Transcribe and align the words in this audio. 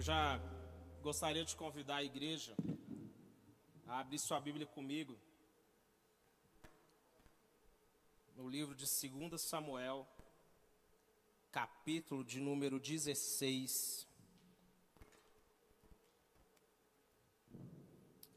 Eu 0.00 0.04
já 0.04 0.40
gostaria 1.02 1.44
de 1.44 1.54
convidar 1.54 1.96
a 1.96 2.02
igreja 2.02 2.56
a 3.86 3.98
abrir 4.00 4.18
sua 4.18 4.40
Bíblia 4.40 4.66
comigo 4.66 5.14
no 8.34 8.48
livro 8.48 8.74
de 8.74 8.86
2 8.86 9.38
Samuel, 9.38 10.08
capítulo 11.52 12.24
de 12.24 12.40
número 12.40 12.80
16. 12.80 14.08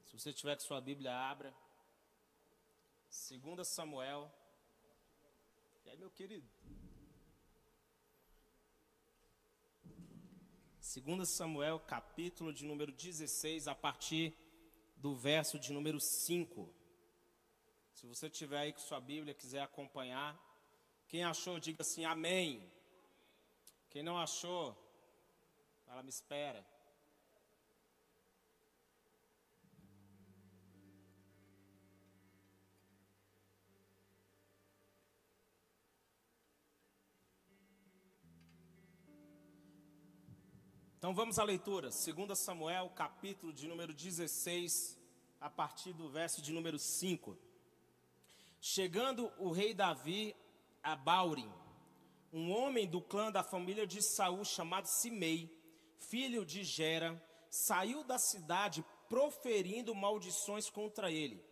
Se 0.04 0.20
você 0.20 0.34
tiver 0.34 0.57
com 0.57 0.64
sua 0.64 0.82
Bíblia, 0.82 1.16
abra. 1.16 1.55
2 3.09 3.66
Samuel. 3.66 4.30
E 5.86 5.91
aí, 5.91 5.95
meu 5.95 6.11
querido? 6.11 6.45
2 11.02 11.28
Samuel, 11.28 11.79
capítulo 11.79 12.54
de 12.54 12.65
número 12.65 12.92
16, 12.92 13.68
a 13.68 13.74
partir 13.74 14.32
do 14.96 15.16
verso 15.16 15.57
de 15.57 15.74
número 15.74 16.00
5. 16.00 16.71
Se 17.93 18.06
você 18.06 18.29
tiver 18.29 18.60
aí 18.60 18.74
com 18.74 18.79
sua 18.79 19.02
Bíblia, 19.02 19.33
quiser 19.33 19.61
acompanhar, 19.61 20.39
quem 21.07 21.24
achou, 21.24 21.60
diga 21.60 21.82
assim, 21.82 22.06
amém. 22.06 22.71
Quem 23.89 24.04
não 24.04 24.19
achou, 24.19 24.78
ela 25.88 26.04
me 26.04 26.10
espera. 26.10 26.64
Então 41.03 41.13
vamos 41.13 41.37
à 41.37 41.43
leitura, 41.43 41.89
2 41.89 42.39
Samuel, 42.39 42.89
capítulo 42.95 43.51
de 43.51 43.67
número 43.67 43.93
16, 43.93 44.97
a 45.41 45.49
partir 45.49 45.91
do 45.91 46.07
verso 46.07 46.41
de 46.41 46.53
número 46.53 46.79
5. 46.79 47.37
Chegando 48.61 49.29
o 49.37 49.51
rei 49.51 49.73
Davi 49.73 50.33
a 50.81 50.95
Baurim, 50.95 51.51
um 52.31 52.53
homem 52.53 52.87
do 52.87 53.01
clã 53.01 53.29
da 53.33 53.43
família 53.43 53.85
de 53.85 54.01
Saul 54.01 54.45
chamado 54.45 54.85
Simei, 54.85 55.51
filho 55.97 56.45
de 56.45 56.63
Gera, 56.63 57.21
saiu 57.49 58.05
da 58.05 58.17
cidade 58.17 58.81
proferindo 59.09 59.93
maldições 59.93 60.69
contra 60.69 61.11
ele. 61.11 61.43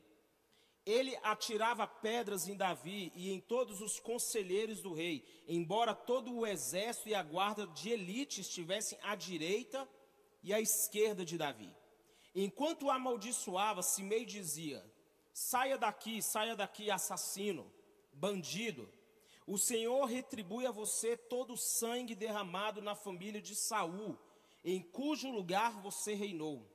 Ele 0.86 1.16
atirava 1.22 1.86
pedras 1.86 2.48
em 2.48 2.56
Davi 2.56 3.12
e 3.16 3.32
em 3.32 3.40
todos 3.40 3.82
os 3.82 4.00
conselheiros 4.00 4.82
do 4.82 4.94
rei, 4.94 5.24
embora 5.48 5.94
todo 5.94 6.34
o 6.34 6.46
exército 6.46 7.10
e 7.10 7.16
a 7.16 7.22
guarda 7.22 7.68
de 7.68 7.90
elite 7.90 8.42
estivessem 8.42 8.98
à 9.04 9.14
direita 9.16 9.88
e 10.42 10.54
à 10.54 10.59
esquerda 10.59 11.24
de 11.24 11.38
Davi. 11.38 11.72
Enquanto 12.34 12.88
o 12.88 12.90
amaldiçoava, 12.90 13.84
Simei 13.84 14.26
dizia: 14.26 14.84
Saia 15.34 15.78
daqui, 15.78 16.22
saia 16.22 16.56
daqui, 16.56 16.90
assassino, 16.90 17.72
bandido. 18.14 18.90
O 19.46 19.58
Senhor 19.58 20.06
retribui 20.06 20.66
a 20.66 20.72
você 20.72 21.18
todo 21.18 21.54
o 21.54 21.58
sangue 21.58 22.16
derramado 22.16 22.82
na 22.82 22.96
família 22.96 23.42
de 23.42 23.56
Saul, 23.56 24.18
em 24.64 24.82
cujo 24.82 25.30
lugar 25.30 25.82
você 25.82 26.14
reinou. 26.14 26.66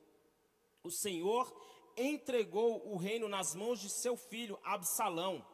O 0.83 0.91
Senhor 0.91 1.51
entregou 1.97 2.87
o 2.87 2.95
reino 2.95 3.27
nas 3.27 3.55
mãos 3.55 3.79
de 3.79 3.89
seu 3.89 4.15
filho 4.15 4.59
Absalão. 4.63 5.45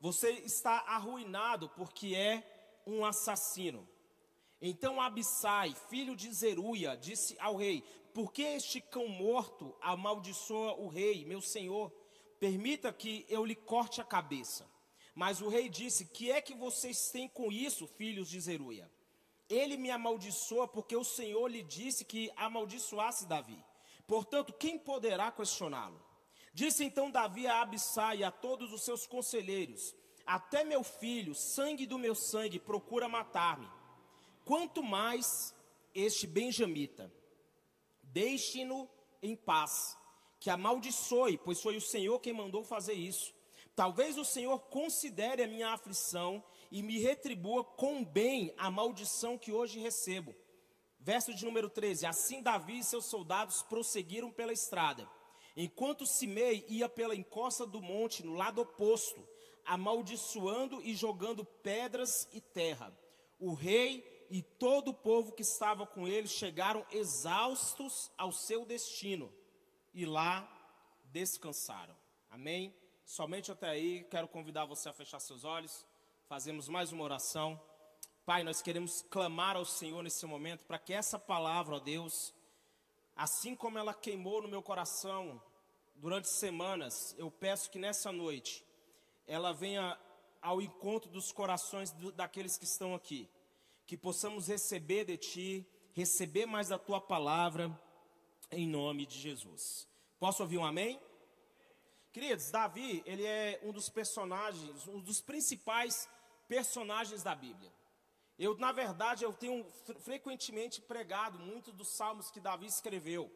Você 0.00 0.30
está 0.30 0.80
arruinado 0.86 1.68
porque 1.70 2.14
é 2.14 2.82
um 2.86 3.04
assassino. 3.04 3.88
Então 4.60 5.00
Abissai, 5.00 5.74
filho 5.88 6.14
de 6.14 6.32
Zeruia, 6.32 6.96
disse 6.96 7.36
ao 7.38 7.56
rei: 7.56 7.82
Por 8.14 8.32
que 8.32 8.42
este 8.42 8.80
cão 8.80 9.08
morto 9.08 9.74
amaldiçoa 9.80 10.74
o 10.74 10.88
rei, 10.88 11.24
meu 11.24 11.40
senhor? 11.40 11.92
Permita 12.38 12.92
que 12.92 13.24
eu 13.28 13.44
lhe 13.44 13.54
corte 13.54 14.00
a 14.00 14.04
cabeça. 14.04 14.70
Mas 15.14 15.40
o 15.40 15.48
rei 15.48 15.68
disse: 15.68 16.06
Que 16.06 16.30
é 16.30 16.40
que 16.40 16.54
vocês 16.54 17.10
têm 17.10 17.28
com 17.28 17.50
isso, 17.50 17.86
filhos 17.86 18.28
de 18.28 18.40
Zeruia? 18.40 18.90
Ele 19.48 19.76
me 19.76 19.90
amaldiçoa 19.90 20.66
porque 20.66 20.96
o 20.96 21.04
Senhor 21.04 21.46
lhe 21.48 21.62
disse 21.62 22.04
que 22.04 22.30
amaldiçoasse 22.36 23.26
Davi. 23.26 23.62
Portanto, 24.06 24.52
quem 24.52 24.78
poderá 24.78 25.30
questioná-lo? 25.32 26.00
Disse 26.52 26.84
então 26.84 27.10
Davi 27.10 27.46
a 27.46 27.60
Abissai 27.60 28.18
e 28.18 28.24
a 28.24 28.30
todos 28.30 28.72
os 28.72 28.82
seus 28.82 29.06
conselheiros: 29.06 29.94
Até 30.24 30.64
meu 30.64 30.82
filho, 30.82 31.34
sangue 31.34 31.86
do 31.86 31.98
meu 31.98 32.14
sangue, 32.14 32.58
procura 32.58 33.08
matar-me. 33.08 33.68
Quanto 34.44 34.82
mais 34.82 35.54
este 35.94 36.26
benjamita, 36.26 37.12
deixe-no 38.02 38.88
em 39.20 39.34
paz, 39.34 39.98
que 40.38 40.48
amaldiçoe, 40.48 41.36
pois 41.38 41.60
foi 41.60 41.76
o 41.76 41.80
Senhor 41.80 42.20
quem 42.20 42.32
mandou 42.32 42.62
fazer 42.62 42.94
isso. 42.94 43.34
Talvez 43.74 44.16
o 44.16 44.24
Senhor 44.24 44.58
considere 44.70 45.42
a 45.42 45.46
minha 45.46 45.68
aflição 45.68 46.42
e 46.70 46.82
me 46.82 46.98
retribua 46.98 47.62
com 47.62 48.02
bem 48.02 48.54
a 48.56 48.70
maldição 48.70 49.36
que 49.36 49.52
hoje 49.52 49.78
recebo. 49.78 50.34
Verso 51.06 51.32
de 51.32 51.44
número 51.44 51.70
13: 51.70 52.04
Assim 52.04 52.42
Davi 52.42 52.80
e 52.80 52.82
seus 52.82 53.06
soldados 53.06 53.62
prosseguiram 53.62 54.28
pela 54.32 54.52
estrada, 54.52 55.08
enquanto 55.56 56.04
Simei 56.04 56.66
ia 56.68 56.88
pela 56.88 57.14
encosta 57.14 57.64
do 57.64 57.80
monte 57.80 58.26
no 58.26 58.34
lado 58.34 58.60
oposto, 58.60 59.24
amaldiçoando 59.64 60.82
e 60.82 60.96
jogando 60.96 61.44
pedras 61.44 62.28
e 62.32 62.40
terra. 62.40 62.92
O 63.38 63.54
rei 63.54 64.26
e 64.28 64.42
todo 64.42 64.88
o 64.88 64.94
povo 64.94 65.30
que 65.30 65.42
estava 65.42 65.86
com 65.86 66.08
ele 66.08 66.26
chegaram 66.26 66.84
exaustos 66.90 68.10
ao 68.18 68.32
seu 68.32 68.66
destino 68.66 69.32
e 69.94 70.04
lá 70.04 70.42
descansaram. 71.04 71.94
Amém? 72.28 72.74
Somente 73.04 73.52
até 73.52 73.68
aí, 73.68 74.02
quero 74.10 74.26
convidar 74.26 74.64
você 74.64 74.88
a 74.88 74.92
fechar 74.92 75.20
seus 75.20 75.44
olhos, 75.44 75.86
fazemos 76.26 76.68
mais 76.68 76.90
uma 76.90 77.04
oração. 77.04 77.62
Pai, 78.26 78.42
nós 78.42 78.60
queremos 78.60 79.02
clamar 79.02 79.54
ao 79.54 79.64
Senhor 79.64 80.02
nesse 80.02 80.26
momento 80.26 80.64
para 80.64 80.80
que 80.80 80.92
essa 80.92 81.16
palavra, 81.16 81.76
ó 81.76 81.78
Deus, 81.78 82.34
assim 83.14 83.54
como 83.54 83.78
ela 83.78 83.94
queimou 83.94 84.42
no 84.42 84.48
meu 84.48 84.60
coração 84.60 85.40
durante 85.94 86.28
semanas, 86.28 87.14
eu 87.16 87.30
peço 87.30 87.70
que 87.70 87.78
nessa 87.78 88.10
noite 88.10 88.66
ela 89.28 89.52
venha 89.52 89.96
ao 90.42 90.60
encontro 90.60 91.08
dos 91.08 91.30
corações 91.30 91.92
do, 91.92 92.10
daqueles 92.10 92.58
que 92.58 92.64
estão 92.64 92.96
aqui, 92.96 93.30
que 93.86 93.96
possamos 93.96 94.48
receber 94.48 95.04
de 95.04 95.16
Ti, 95.16 95.66
receber 95.94 96.46
mais 96.46 96.66
da 96.66 96.80
Tua 96.80 97.00
palavra, 97.00 97.70
em 98.50 98.66
nome 98.66 99.06
de 99.06 99.20
Jesus. 99.20 99.86
Posso 100.18 100.42
ouvir 100.42 100.58
um 100.58 100.64
amém? 100.64 101.00
Queridos, 102.12 102.50
Davi, 102.50 103.04
ele 103.06 103.24
é 103.24 103.60
um 103.62 103.72
dos 103.72 103.88
personagens, 103.88 104.88
um 104.88 104.98
dos 104.98 105.20
principais 105.20 106.08
personagens 106.48 107.22
da 107.22 107.36
Bíblia. 107.36 107.75
Eu, 108.38 108.56
na 108.58 108.70
verdade, 108.70 109.24
eu 109.24 109.32
tenho 109.32 109.64
frequentemente 110.00 110.80
pregado 110.82 111.38
muitos 111.38 111.72
dos 111.72 111.88
salmos 111.88 112.30
que 112.30 112.40
Davi 112.40 112.66
escreveu. 112.66 113.30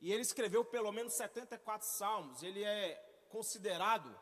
E 0.00 0.12
ele 0.12 0.22
escreveu 0.22 0.64
pelo 0.64 0.92
menos 0.92 1.14
74 1.14 1.86
salmos. 1.86 2.42
Ele 2.42 2.62
é 2.62 2.94
considerado 3.28 4.14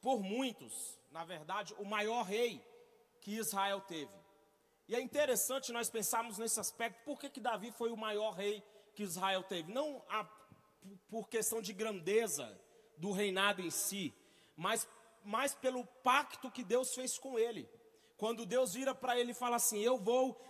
por 0.00 0.20
muitos, 0.20 0.98
na 1.10 1.24
verdade, 1.24 1.74
o 1.78 1.84
maior 1.84 2.22
rei 2.22 2.64
que 3.20 3.36
Israel 3.36 3.80
teve. 3.80 4.12
E 4.88 4.94
é 4.94 5.00
interessante 5.00 5.72
nós 5.72 5.90
pensarmos 5.90 6.38
nesse 6.38 6.60
aspecto, 6.60 7.04
por 7.04 7.18
que, 7.18 7.28
que 7.28 7.40
Davi 7.40 7.72
foi 7.72 7.90
o 7.90 7.96
maior 7.96 8.32
rei 8.32 8.62
que 8.94 9.02
Israel 9.02 9.42
teve? 9.42 9.72
Não 9.72 10.02
a, 10.08 10.24
por 11.08 11.28
questão 11.28 11.60
de 11.60 11.72
grandeza 11.72 12.60
do 12.96 13.10
reinado 13.10 13.60
em 13.62 13.70
si, 13.70 14.14
mas 14.56 14.88
mais 15.24 15.54
pelo 15.54 15.84
pacto 16.04 16.50
que 16.50 16.62
Deus 16.62 16.94
fez 16.94 17.18
com 17.18 17.38
ele. 17.38 17.68
Quando 18.16 18.46
Deus 18.46 18.74
vira 18.74 18.94
para 18.94 19.18
ele 19.18 19.32
e 19.32 19.34
fala 19.34 19.56
assim: 19.56 19.80
Eu 19.80 19.98
vou 19.98 20.40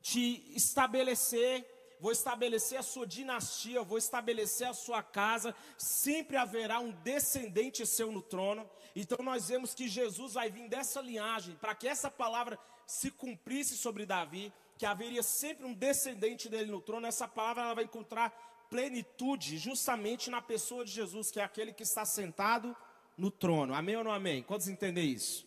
te 0.00 0.42
estabelecer, 0.54 1.64
vou 2.00 2.12
estabelecer 2.12 2.78
a 2.78 2.82
sua 2.82 3.06
dinastia, 3.06 3.82
vou 3.82 3.98
estabelecer 3.98 4.68
a 4.68 4.74
sua 4.74 5.02
casa, 5.02 5.54
sempre 5.78 6.36
haverá 6.36 6.78
um 6.78 6.92
descendente 6.92 7.86
seu 7.86 8.12
no 8.12 8.22
trono. 8.22 8.68
Então 8.94 9.18
nós 9.22 9.48
vemos 9.48 9.74
que 9.74 9.88
Jesus 9.88 10.34
vai 10.34 10.50
vir 10.50 10.68
dessa 10.68 11.00
linhagem, 11.00 11.56
para 11.56 11.74
que 11.74 11.88
essa 11.88 12.10
palavra 12.10 12.58
se 12.86 13.10
cumprisse 13.10 13.76
sobre 13.76 14.04
Davi, 14.04 14.52
que 14.76 14.86
haveria 14.86 15.22
sempre 15.22 15.64
um 15.64 15.72
descendente 15.72 16.48
dele 16.48 16.70
no 16.70 16.80
trono. 16.80 17.06
Essa 17.06 17.26
palavra 17.26 17.64
ela 17.64 17.74
vai 17.74 17.84
encontrar 17.84 18.30
plenitude 18.68 19.56
justamente 19.56 20.30
na 20.30 20.42
pessoa 20.42 20.84
de 20.84 20.90
Jesus, 20.90 21.30
que 21.30 21.40
é 21.40 21.44
aquele 21.44 21.72
que 21.72 21.82
está 21.82 22.04
sentado 22.04 22.76
no 23.16 23.30
trono. 23.30 23.74
Amém 23.74 23.96
ou 23.96 24.04
não 24.04 24.12
amém? 24.12 24.42
Quantos 24.42 24.68
entendem 24.68 25.08
isso? 25.08 25.46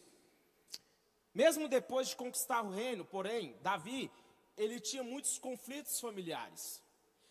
Mesmo 1.37 1.67
depois 1.67 2.07
de 2.07 2.15
conquistar 2.15 2.63
o 2.63 2.71
reino, 2.71 3.05
porém, 3.05 3.55
Davi, 3.61 4.11
ele 4.57 4.79
tinha 4.79 5.03
muitos 5.03 5.37
conflitos 5.37 5.99
familiares. 5.99 6.81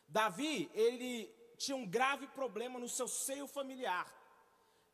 Davi, 0.07 0.71
ele 0.75 1.29
tinha 1.59 1.77
um 1.77 1.85
grave 1.85 2.29
problema 2.29 2.79
no 2.79 2.89
seu 2.89 3.09
seio 3.09 3.49
familiar. 3.49 4.07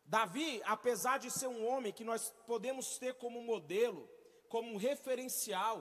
Davi, 0.07 0.63
apesar 0.65 1.19
de 1.19 1.31
ser 1.31 1.47
um 1.47 1.67
homem 1.67 1.93
que 1.93 2.03
nós 2.03 2.33
podemos 2.47 2.97
ter 2.97 3.13
como 3.17 3.43
modelo, 3.43 4.09
como 4.49 4.79
referencial, 4.79 5.77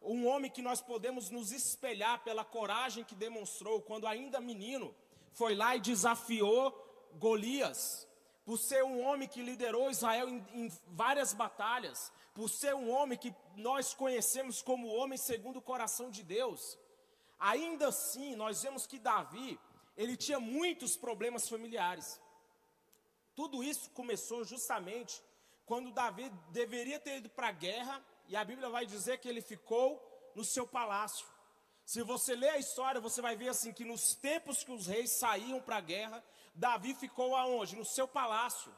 um 0.00 0.26
homem 0.26 0.50
que 0.50 0.62
nós 0.62 0.80
podemos 0.80 1.28
nos 1.28 1.52
espelhar 1.52 2.24
pela 2.24 2.46
coragem 2.46 3.04
que 3.04 3.14
demonstrou 3.14 3.82
quando 3.82 4.06
ainda 4.06 4.40
menino, 4.40 4.96
foi 5.34 5.54
lá 5.54 5.76
e 5.76 5.80
desafiou 5.80 6.72
Golias, 7.16 8.08
por 8.44 8.58
ser 8.58 8.82
um 8.84 9.00
homem 9.02 9.28
que 9.28 9.42
liderou 9.42 9.90
Israel 9.90 10.28
em, 10.28 10.44
em 10.52 10.72
várias 10.86 11.32
batalhas, 11.32 12.12
por 12.34 12.48
ser 12.48 12.74
um 12.74 12.90
homem 12.90 13.18
que 13.18 13.34
nós 13.56 13.94
conhecemos 13.94 14.62
como 14.62 14.88
homem 14.88 15.18
segundo 15.18 15.58
o 15.58 15.62
coração 15.62 16.10
de 16.10 16.22
Deus. 16.22 16.78
Ainda 17.38 17.88
assim, 17.88 18.34
nós 18.36 18.62
vemos 18.62 18.86
que 18.86 18.98
Davi, 18.98 19.58
ele 19.96 20.16
tinha 20.16 20.40
muitos 20.40 20.96
problemas 20.96 21.48
familiares. 21.48 22.20
Tudo 23.34 23.62
isso 23.62 23.90
começou 23.90 24.44
justamente 24.44 25.22
quando 25.64 25.92
Davi 25.92 26.28
deveria 26.50 26.98
ter 26.98 27.18
ido 27.18 27.30
para 27.30 27.48
a 27.48 27.52
guerra, 27.52 28.04
e 28.26 28.36
a 28.36 28.44
Bíblia 28.44 28.68
vai 28.68 28.84
dizer 28.86 29.18
que 29.18 29.28
ele 29.28 29.40
ficou 29.40 30.00
no 30.34 30.44
seu 30.44 30.66
palácio. 30.66 31.26
Se 31.84 32.02
você 32.02 32.34
ler 32.34 32.50
a 32.50 32.58
história, 32.58 33.00
você 33.00 33.20
vai 33.20 33.36
ver 33.36 33.48
assim 33.48 33.72
que 33.72 33.84
nos 33.84 34.14
tempos 34.14 34.62
que 34.62 34.70
os 34.70 34.86
reis 34.86 35.10
saíam 35.10 35.60
para 35.60 35.76
a 35.76 35.80
guerra, 35.80 36.24
Davi 36.54 36.94
ficou 36.94 37.34
aonde? 37.36 37.76
No 37.76 37.84
seu 37.84 38.06
palácio. 38.06 38.72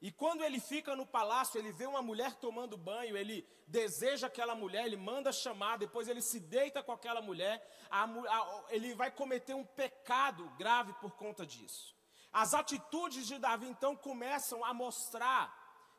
E 0.00 0.10
quando 0.10 0.42
ele 0.42 0.58
fica 0.58 0.96
no 0.96 1.04
palácio, 1.04 1.58
ele 1.58 1.72
vê 1.72 1.86
uma 1.86 2.00
mulher 2.00 2.34
tomando 2.36 2.76
banho, 2.76 3.16
ele 3.16 3.46
deseja 3.66 4.28
aquela 4.28 4.54
mulher, 4.54 4.86
ele 4.86 4.96
manda 4.96 5.30
chamar, 5.30 5.76
depois 5.76 6.08
ele 6.08 6.22
se 6.22 6.40
deita 6.40 6.82
com 6.82 6.90
aquela 6.90 7.20
mulher, 7.20 7.62
a, 7.90 8.04
a, 8.04 8.64
ele 8.70 8.94
vai 8.94 9.10
cometer 9.10 9.52
um 9.54 9.64
pecado 9.64 10.48
grave 10.56 10.94
por 10.94 11.12
conta 11.12 11.44
disso. 11.44 11.94
As 12.32 12.54
atitudes 12.54 13.26
de 13.26 13.38
Davi 13.38 13.66
então 13.68 13.94
começam 13.94 14.64
a 14.64 14.72
mostrar 14.72 15.54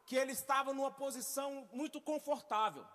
que 0.06 0.16
ele 0.16 0.32
estava 0.32 0.74
numa 0.74 0.92
posição 0.92 1.70
muito 1.72 2.02
confortável. 2.02 2.86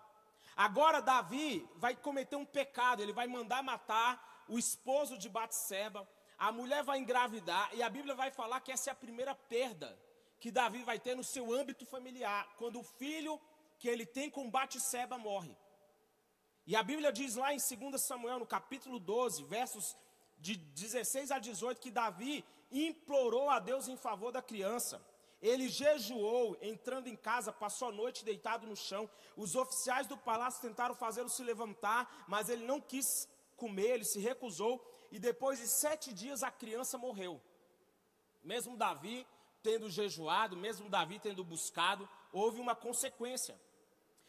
Agora 0.57 1.01
Davi 1.01 1.69
vai 1.77 1.95
cometer 1.95 2.35
um 2.35 2.47
pecado, 2.47 3.01
ele 3.01 3.13
vai 3.13 3.29
mandar 3.29 3.63
matar 3.63 4.45
o 4.49 4.59
esposo 4.59 5.17
de 5.17 5.29
Batseba, 5.29 6.09
a 6.39 6.53
mulher 6.53 6.83
vai 6.83 6.99
engravidar 6.99 7.71
e 7.75 7.83
a 7.83 7.89
Bíblia 7.89 8.15
vai 8.15 8.31
falar 8.31 8.61
que 8.61 8.73
essa 8.73 8.91
é 8.91 8.93
a 8.93 8.97
primeira 8.97 9.35
perda 9.35 9.99
que 10.39 10.51
Davi 10.51 10.83
vai 10.83 10.99
ter 10.99 11.17
no 11.17 11.25
seu 11.25 11.53
âmbito 11.53 11.87
familiar, 11.87 12.55
quando 12.59 12.79
o 12.79 12.83
filho 12.83 13.41
que 13.79 13.89
ele 13.89 14.05
tem 14.05 14.31
com 14.31 14.51
Batseba 14.51 15.17
morre. 15.19 15.57
E 16.67 16.75
a 16.75 16.83
Bíblia 16.83 17.13
diz 17.13 17.37
lá 17.37 17.55
em 17.55 17.59
2 17.59 18.03
Samuel, 18.03 18.41
no 18.41 18.47
capítulo 18.47 18.99
12, 18.99 19.45
versos 19.45 19.97
de 20.39 20.57
16 20.57 21.31
a 21.31 21.39
18, 21.39 21.81
que 21.81 21.91
Davi 21.91 22.45
implorou 22.71 23.49
a 23.49 23.59
Deus 23.59 23.89
em 23.89 23.97
favor 23.97 24.33
da 24.33 24.43
criança. 24.43 25.01
Ele 25.41 25.69
jejuou, 25.69 26.57
entrando 26.61 27.09
em 27.09 27.17
casa, 27.17 27.53
passou 27.53 27.89
a 27.89 27.93
noite 27.93 28.25
deitado 28.25 28.67
no 28.67 28.75
chão. 28.75 29.09
Os 29.37 29.55
oficiais 29.55 30.07
do 30.07 30.17
palácio 30.17 30.61
tentaram 30.61 30.95
fazê-lo 30.95 31.29
se 31.29 31.43
levantar, 31.43 32.25
mas 32.27 32.49
ele 32.49 32.65
não 32.65 32.81
quis 32.81 33.29
comer, 33.57 33.91
ele 33.91 34.05
se 34.05 34.19
recusou. 34.19 34.85
E 35.17 35.19
depois 35.19 35.59
de 35.59 35.67
sete 35.67 36.13
dias 36.13 36.43
a 36.43 36.51
criança 36.51 36.99
morreu. 36.99 37.41
Mesmo 38.45 38.77
Davi 38.77 39.27
tendo 39.63 39.89
jejuado, 39.89 40.59
mesmo 40.59 40.91
Davi 40.91 41.19
tendo 41.19 41.43
buscado, 41.43 42.07
houve 42.31 42.61
uma 42.61 42.77
consequência. 42.77 43.59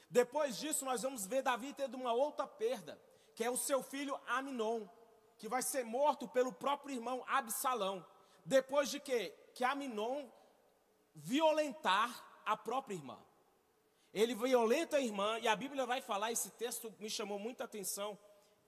Depois 0.09 0.57
disso, 0.57 0.85
nós 0.85 1.01
vamos 1.01 1.25
ver 1.25 1.41
Davi 1.41 1.73
tendo 1.73 1.97
uma 1.97 2.13
outra 2.13 2.47
perda, 2.47 2.97
que 3.35 3.43
é 3.43 3.51
o 3.51 3.57
seu 3.57 3.83
filho 3.83 4.17
Aminon, 4.27 4.87
que 5.37 5.49
vai 5.49 5.61
ser 5.61 5.83
morto 5.83 6.25
pelo 6.25 6.53
próprio 6.53 6.95
irmão 6.95 7.21
Absalão. 7.27 8.05
Depois 8.45 8.89
de 8.89 9.01
que? 9.01 9.31
Que 9.53 9.65
Aminon 9.65 10.29
violentar 11.13 12.09
a 12.45 12.55
própria 12.55 12.95
irmã. 12.95 13.19
Ele 14.13 14.33
violenta 14.33 14.95
a 14.95 15.01
irmã, 15.01 15.37
e 15.39 15.49
a 15.49 15.55
Bíblia 15.55 15.85
vai 15.85 15.99
falar, 15.99 16.31
esse 16.31 16.49
texto 16.51 16.95
me 16.97 17.09
chamou 17.09 17.37
muita 17.37 17.65
atenção, 17.65 18.17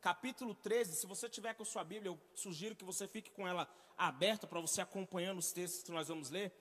capítulo 0.01 0.55
13, 0.55 0.95
se 0.95 1.05
você 1.05 1.27
tiver 1.29 1.53
com 1.53 1.65
sua 1.65 1.83
Bíblia, 1.83 2.09
eu 2.09 2.19
sugiro 2.33 2.75
que 2.75 2.85
você 2.85 3.07
fique 3.07 3.31
com 3.31 3.47
ela 3.47 3.67
aberta 3.97 4.47
para 4.47 4.59
você 4.59 4.81
acompanhando 4.81 5.39
os 5.39 5.51
textos 5.51 5.83
que 5.83 5.91
nós 5.91 6.07
vamos 6.07 6.29
ler. 6.29 6.53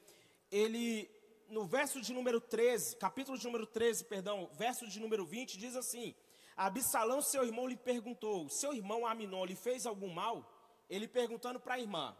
Ele, 0.50 1.08
no 1.48 1.64
verso 1.64 2.00
de 2.00 2.12
número 2.12 2.40
13, 2.40 2.96
capítulo 2.96 3.38
de 3.38 3.44
número 3.44 3.66
13, 3.66 4.04
perdão, 4.04 4.50
verso 4.54 4.86
de 4.88 4.98
número 4.98 5.24
20, 5.24 5.56
diz 5.56 5.76
assim: 5.76 6.14
Absalão, 6.56 7.22
seu 7.22 7.44
irmão, 7.44 7.68
lhe 7.68 7.76
perguntou: 7.76 8.48
Seu 8.48 8.74
irmão 8.74 9.06
Aminon 9.06 9.44
lhe 9.44 9.54
fez 9.54 9.86
algum 9.86 10.12
mal? 10.12 10.52
Ele 10.90 11.06
perguntando 11.06 11.60
para 11.60 11.74
a 11.74 11.78
irmã. 11.78 12.16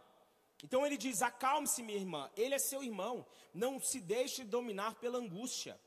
Então 0.63 0.85
ele 0.85 0.97
diz: 0.97 1.21
Acalme-se, 1.21 1.83
minha 1.83 1.97
irmã, 1.97 2.29
ele 2.37 2.55
é 2.55 2.59
seu 2.59 2.81
irmão, 2.81 3.25
não 3.53 3.79
se 3.79 3.99
deixe 3.99 4.43
dominar 4.43 4.95
pela 4.95 5.17
angústia. 5.17 5.79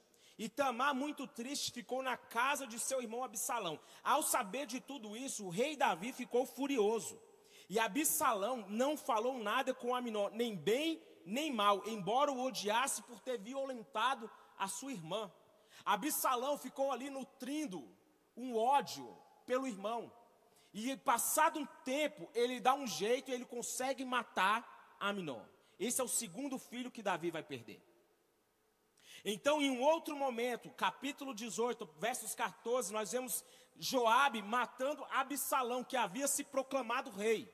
E 0.42 0.48
Tamar, 0.48 0.92
muito 0.92 1.24
triste, 1.24 1.70
ficou 1.70 2.02
na 2.02 2.16
casa 2.16 2.66
de 2.66 2.76
seu 2.76 3.00
irmão 3.00 3.22
Absalão. 3.22 3.78
Ao 4.02 4.24
saber 4.24 4.66
de 4.66 4.80
tudo 4.80 5.16
isso, 5.16 5.46
o 5.46 5.50
rei 5.50 5.76
Davi 5.76 6.12
ficou 6.12 6.44
furioso. 6.44 7.16
E 7.70 7.78
Absalão 7.78 8.66
não 8.68 8.96
falou 8.96 9.38
nada 9.38 9.72
com 9.72 9.94
Aminon, 9.94 10.30
nem 10.32 10.56
bem 10.56 11.00
nem 11.24 11.52
mal, 11.52 11.86
embora 11.86 12.32
o 12.32 12.42
odiasse 12.42 13.02
por 13.02 13.20
ter 13.20 13.38
violentado 13.38 14.28
a 14.58 14.66
sua 14.66 14.90
irmã. 14.90 15.32
Absalão 15.84 16.58
ficou 16.58 16.90
ali 16.90 17.08
nutrindo 17.08 17.88
um 18.36 18.56
ódio 18.56 19.16
pelo 19.46 19.64
irmão. 19.64 20.12
E 20.74 20.96
passado 20.96 21.60
um 21.60 21.66
tempo, 21.84 22.28
ele 22.34 22.58
dá 22.58 22.74
um 22.74 22.88
jeito 22.88 23.30
e 23.30 23.34
ele 23.34 23.44
consegue 23.44 24.04
matar 24.04 24.96
Aminon. 24.98 25.44
Esse 25.78 26.00
é 26.00 26.04
o 26.04 26.08
segundo 26.08 26.58
filho 26.58 26.90
que 26.90 27.00
Davi 27.00 27.30
vai 27.30 27.44
perder. 27.44 27.80
Então, 29.24 29.62
em 29.62 29.70
um 29.70 29.80
outro 29.80 30.16
momento, 30.16 30.68
capítulo 30.70 31.32
18, 31.32 31.86
versos 31.98 32.34
14, 32.34 32.92
nós 32.92 33.12
vemos 33.12 33.44
Joabe 33.78 34.42
matando 34.42 35.04
Absalão, 35.10 35.84
que 35.84 35.96
havia 35.96 36.26
se 36.26 36.42
proclamado 36.42 37.10
rei. 37.10 37.48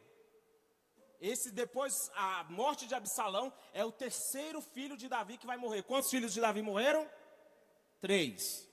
Esse 1.21 1.51
depois, 1.51 2.11
a 2.15 2.45
morte 2.45 2.87
de 2.87 2.95
Absalão, 2.95 3.53
é 3.73 3.85
o 3.85 3.93
terceiro 3.93 4.63
filho 4.63 4.97
de 4.97 5.09
Davi 5.09 5.37
que 5.37 5.47
vai 5.47 5.57
morrer. 5.57 5.83
Quantos 5.83 6.11
filhos 6.11 6.33
de 6.33 6.41
Davi 6.41 6.63
morreram? 6.63 7.09
Três. 8.01 8.67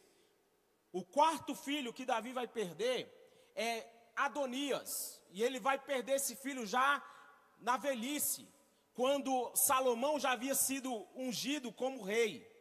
O 0.94 1.04
quarto 1.04 1.54
filho 1.54 1.92
que 1.92 2.06
Davi 2.06 2.32
vai 2.32 2.48
perder 2.48 3.12
é 3.56 3.86
Adonias. 4.16 5.22
E 5.32 5.44
ele 5.44 5.60
vai 5.60 5.78
perder 5.78 6.14
esse 6.14 6.36
filho 6.38 6.66
já 6.66 7.04
na 7.60 7.76
velhice, 7.76 8.48
quando 8.94 9.52
Salomão 9.56 10.20
já 10.20 10.32
havia 10.32 10.56
sido 10.56 11.06
ungido 11.16 11.74
como 11.74 12.04
rei. 12.04 12.55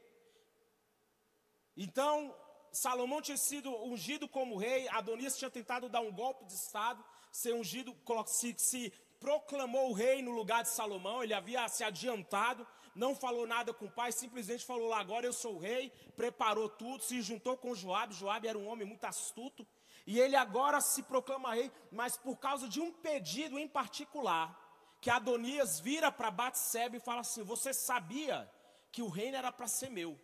Então, 1.76 2.34
Salomão 2.72 3.20
tinha 3.20 3.36
sido 3.36 3.70
ungido 3.84 4.28
como 4.28 4.56
rei, 4.56 4.88
Adonias 4.88 5.36
tinha 5.36 5.50
tentado 5.50 5.88
dar 5.88 6.00
um 6.00 6.12
golpe 6.12 6.44
de 6.44 6.54
Estado, 6.54 7.04
ser 7.30 7.54
ungido, 7.54 7.96
se, 8.26 8.54
se 8.58 8.92
proclamou 9.18 9.90
o 9.90 9.92
rei 9.92 10.22
no 10.22 10.32
lugar 10.32 10.62
de 10.62 10.68
Salomão, 10.68 11.22
ele 11.22 11.34
havia 11.34 11.66
se 11.68 11.82
adiantado, 11.82 12.66
não 12.94 13.14
falou 13.14 13.46
nada 13.46 13.72
com 13.72 13.86
o 13.86 13.90
pai, 13.90 14.12
simplesmente 14.12 14.64
falou 14.64 14.88
lá, 14.88 15.00
agora 15.00 15.26
eu 15.26 15.32
sou 15.32 15.56
o 15.56 15.58
rei, 15.58 15.90
preparou 16.16 16.68
tudo, 16.68 17.02
se 17.02 17.20
juntou 17.22 17.56
com 17.56 17.74
Joabe, 17.74 18.14
Joabe 18.14 18.48
era 18.48 18.58
um 18.58 18.68
homem 18.68 18.86
muito 18.86 19.04
astuto, 19.04 19.66
e 20.06 20.20
ele 20.20 20.36
agora 20.36 20.80
se 20.80 21.02
proclama 21.02 21.54
rei, 21.54 21.72
mas 21.90 22.16
por 22.16 22.36
causa 22.36 22.68
de 22.68 22.80
um 22.80 22.92
pedido 22.92 23.58
em 23.58 23.66
particular, 23.66 24.60
que 25.00 25.10
Adonias 25.10 25.80
vira 25.80 26.12
para 26.12 26.30
Batseba 26.30 26.96
e 26.96 27.00
fala 27.00 27.20
assim, 27.20 27.42
você 27.42 27.72
sabia 27.72 28.50
que 28.92 29.02
o 29.02 29.08
reino 29.08 29.36
era 29.36 29.50
para 29.50 29.66
ser 29.66 29.90
meu, 29.90 30.18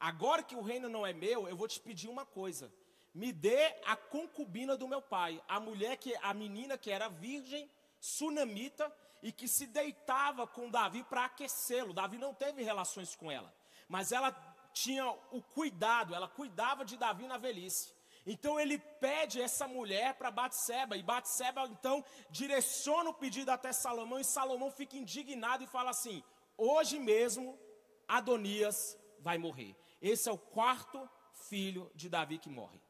Agora 0.00 0.42
que 0.42 0.56
o 0.56 0.62
reino 0.62 0.88
não 0.88 1.06
é 1.06 1.12
meu, 1.12 1.46
eu 1.46 1.54
vou 1.54 1.68
te 1.68 1.78
pedir 1.78 2.08
uma 2.08 2.24
coisa. 2.24 2.72
Me 3.12 3.32
dê 3.32 3.74
a 3.84 3.94
concubina 3.94 4.74
do 4.74 4.88
meu 4.88 5.02
pai, 5.02 5.42
a 5.46 5.60
mulher 5.60 5.98
que 5.98 6.16
a 6.22 6.32
menina 6.32 6.78
que 6.78 6.90
era 6.90 7.08
virgem, 7.08 7.70
sunamita 8.00 8.90
e 9.22 9.30
que 9.30 9.46
se 9.46 9.66
deitava 9.66 10.46
com 10.46 10.70
Davi 10.70 11.04
para 11.04 11.26
aquecê-lo. 11.26 11.92
Davi 11.92 12.16
não 12.16 12.32
teve 12.32 12.62
relações 12.62 13.14
com 13.14 13.30
ela, 13.30 13.52
mas 13.88 14.10
ela 14.10 14.32
tinha 14.72 15.06
o 15.30 15.42
cuidado, 15.42 16.14
ela 16.14 16.28
cuidava 16.28 16.82
de 16.82 16.96
Davi 16.96 17.26
na 17.26 17.36
velhice. 17.36 17.92
Então 18.26 18.58
ele 18.58 18.78
pede 18.78 19.40
essa 19.40 19.66
mulher 19.66 20.14
para 20.14 20.30
Batseba, 20.30 20.96
e 20.96 21.02
Batseba 21.02 21.66
então 21.66 22.02
direciona 22.30 23.10
o 23.10 23.14
pedido 23.14 23.50
até 23.50 23.72
Salomão, 23.72 24.18
e 24.18 24.24
Salomão 24.24 24.70
fica 24.70 24.96
indignado 24.96 25.64
e 25.64 25.66
fala 25.66 25.90
assim: 25.90 26.22
Hoje 26.56 26.98
mesmo 26.98 27.58
Adonias 28.06 28.96
vai 29.18 29.36
morrer. 29.36 29.74
Esse 30.00 30.28
é 30.28 30.32
o 30.32 30.38
quarto 30.38 31.08
filho 31.48 31.90
de 31.94 32.08
Davi 32.08 32.38
que 32.38 32.48
morre. 32.48 32.80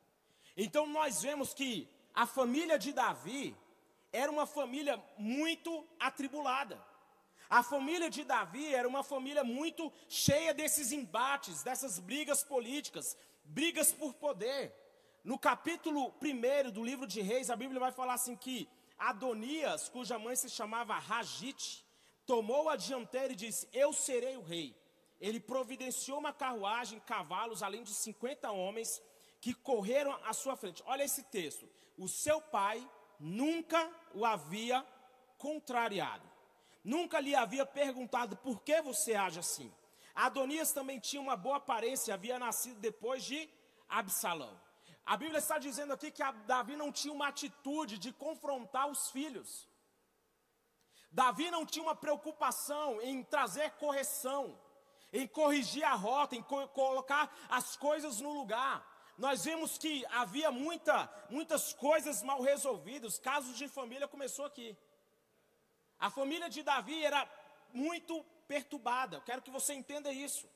Então 0.56 0.86
nós 0.86 1.22
vemos 1.22 1.52
que 1.54 1.88
a 2.14 2.26
família 2.26 2.78
de 2.78 2.92
Davi 2.92 3.56
era 4.12 4.30
uma 4.30 4.46
família 4.46 5.02
muito 5.16 5.86
atribulada. 5.98 6.80
A 7.48 7.62
família 7.62 8.08
de 8.08 8.22
Davi 8.22 8.74
era 8.74 8.86
uma 8.86 9.02
família 9.02 9.42
muito 9.42 9.92
cheia 10.08 10.54
desses 10.54 10.92
embates, 10.92 11.62
dessas 11.62 11.98
brigas 11.98 12.44
políticas, 12.44 13.16
brigas 13.44 13.92
por 13.92 14.14
poder. 14.14 14.72
No 15.24 15.38
capítulo 15.38 16.14
1 16.22 16.70
do 16.70 16.84
livro 16.84 17.06
de 17.06 17.20
Reis, 17.20 17.50
a 17.50 17.56
Bíblia 17.56 17.80
vai 17.80 17.92
falar 17.92 18.14
assim 18.14 18.36
que 18.36 18.68
Adonias, 18.96 19.88
cuja 19.88 20.18
mãe 20.18 20.36
se 20.36 20.48
chamava 20.48 20.98
Ragite, 20.98 21.84
tomou 22.24 22.68
a 22.68 22.76
dianteira 22.76 23.32
e 23.32 23.36
disse: 23.36 23.68
Eu 23.72 23.92
serei 23.92 24.36
o 24.36 24.42
rei 24.42 24.79
ele 25.20 25.38
providenciou 25.38 26.18
uma 26.18 26.32
carruagem, 26.32 27.00
cavalos, 27.00 27.62
além 27.62 27.82
de 27.82 27.92
50 27.92 28.50
homens 28.50 29.02
que 29.40 29.52
correram 29.52 30.12
à 30.24 30.32
sua 30.32 30.56
frente. 30.56 30.82
Olha 30.86 31.04
esse 31.04 31.22
texto. 31.24 31.68
O 31.96 32.08
seu 32.08 32.40
pai 32.40 32.88
nunca 33.18 33.90
o 34.14 34.24
havia 34.24 34.86
contrariado. 35.36 36.28
Nunca 36.82 37.20
lhe 37.20 37.34
havia 37.34 37.66
perguntado 37.66 38.36
por 38.36 38.62
que 38.62 38.80
você 38.80 39.14
age 39.14 39.38
assim. 39.38 39.72
Adonias 40.14 40.72
também 40.72 40.98
tinha 40.98 41.20
uma 41.20 41.36
boa 41.36 41.56
aparência, 41.56 42.14
havia 42.14 42.38
nascido 42.38 42.80
depois 42.80 43.22
de 43.24 43.48
Absalão. 43.88 44.58
A 45.04 45.16
Bíblia 45.16 45.38
está 45.38 45.58
dizendo 45.58 45.92
aqui 45.92 46.10
que 46.10 46.22
Davi 46.46 46.76
não 46.76 46.90
tinha 46.92 47.12
uma 47.12 47.28
atitude 47.28 47.98
de 47.98 48.12
confrontar 48.12 48.88
os 48.88 49.10
filhos. 49.10 49.68
Davi 51.10 51.50
não 51.50 51.66
tinha 51.66 51.82
uma 51.82 51.94
preocupação 51.94 53.00
em 53.02 53.22
trazer 53.24 53.72
correção, 53.72 54.56
em 55.12 55.26
corrigir 55.26 55.84
a 55.84 55.94
rota, 55.94 56.36
em 56.36 56.42
co 56.42 56.68
colocar 56.68 57.34
as 57.48 57.76
coisas 57.76 58.20
no 58.20 58.32
lugar. 58.32 58.86
Nós 59.18 59.44
vimos 59.44 59.76
que 59.76 60.04
havia 60.06 60.50
muita, 60.50 61.10
muitas 61.28 61.72
coisas 61.72 62.22
mal 62.22 62.40
resolvidas, 62.40 63.18
casos 63.18 63.56
de 63.56 63.68
família 63.68 64.08
começou 64.08 64.44
aqui. 64.44 64.76
A 65.98 66.08
família 66.08 66.48
de 66.48 66.62
Davi 66.62 67.04
era 67.04 67.28
muito 67.72 68.24
perturbada. 68.48 69.16
Eu 69.16 69.22
quero 69.22 69.42
que 69.42 69.50
você 69.50 69.74
entenda 69.74 70.10
isso. 70.12 70.48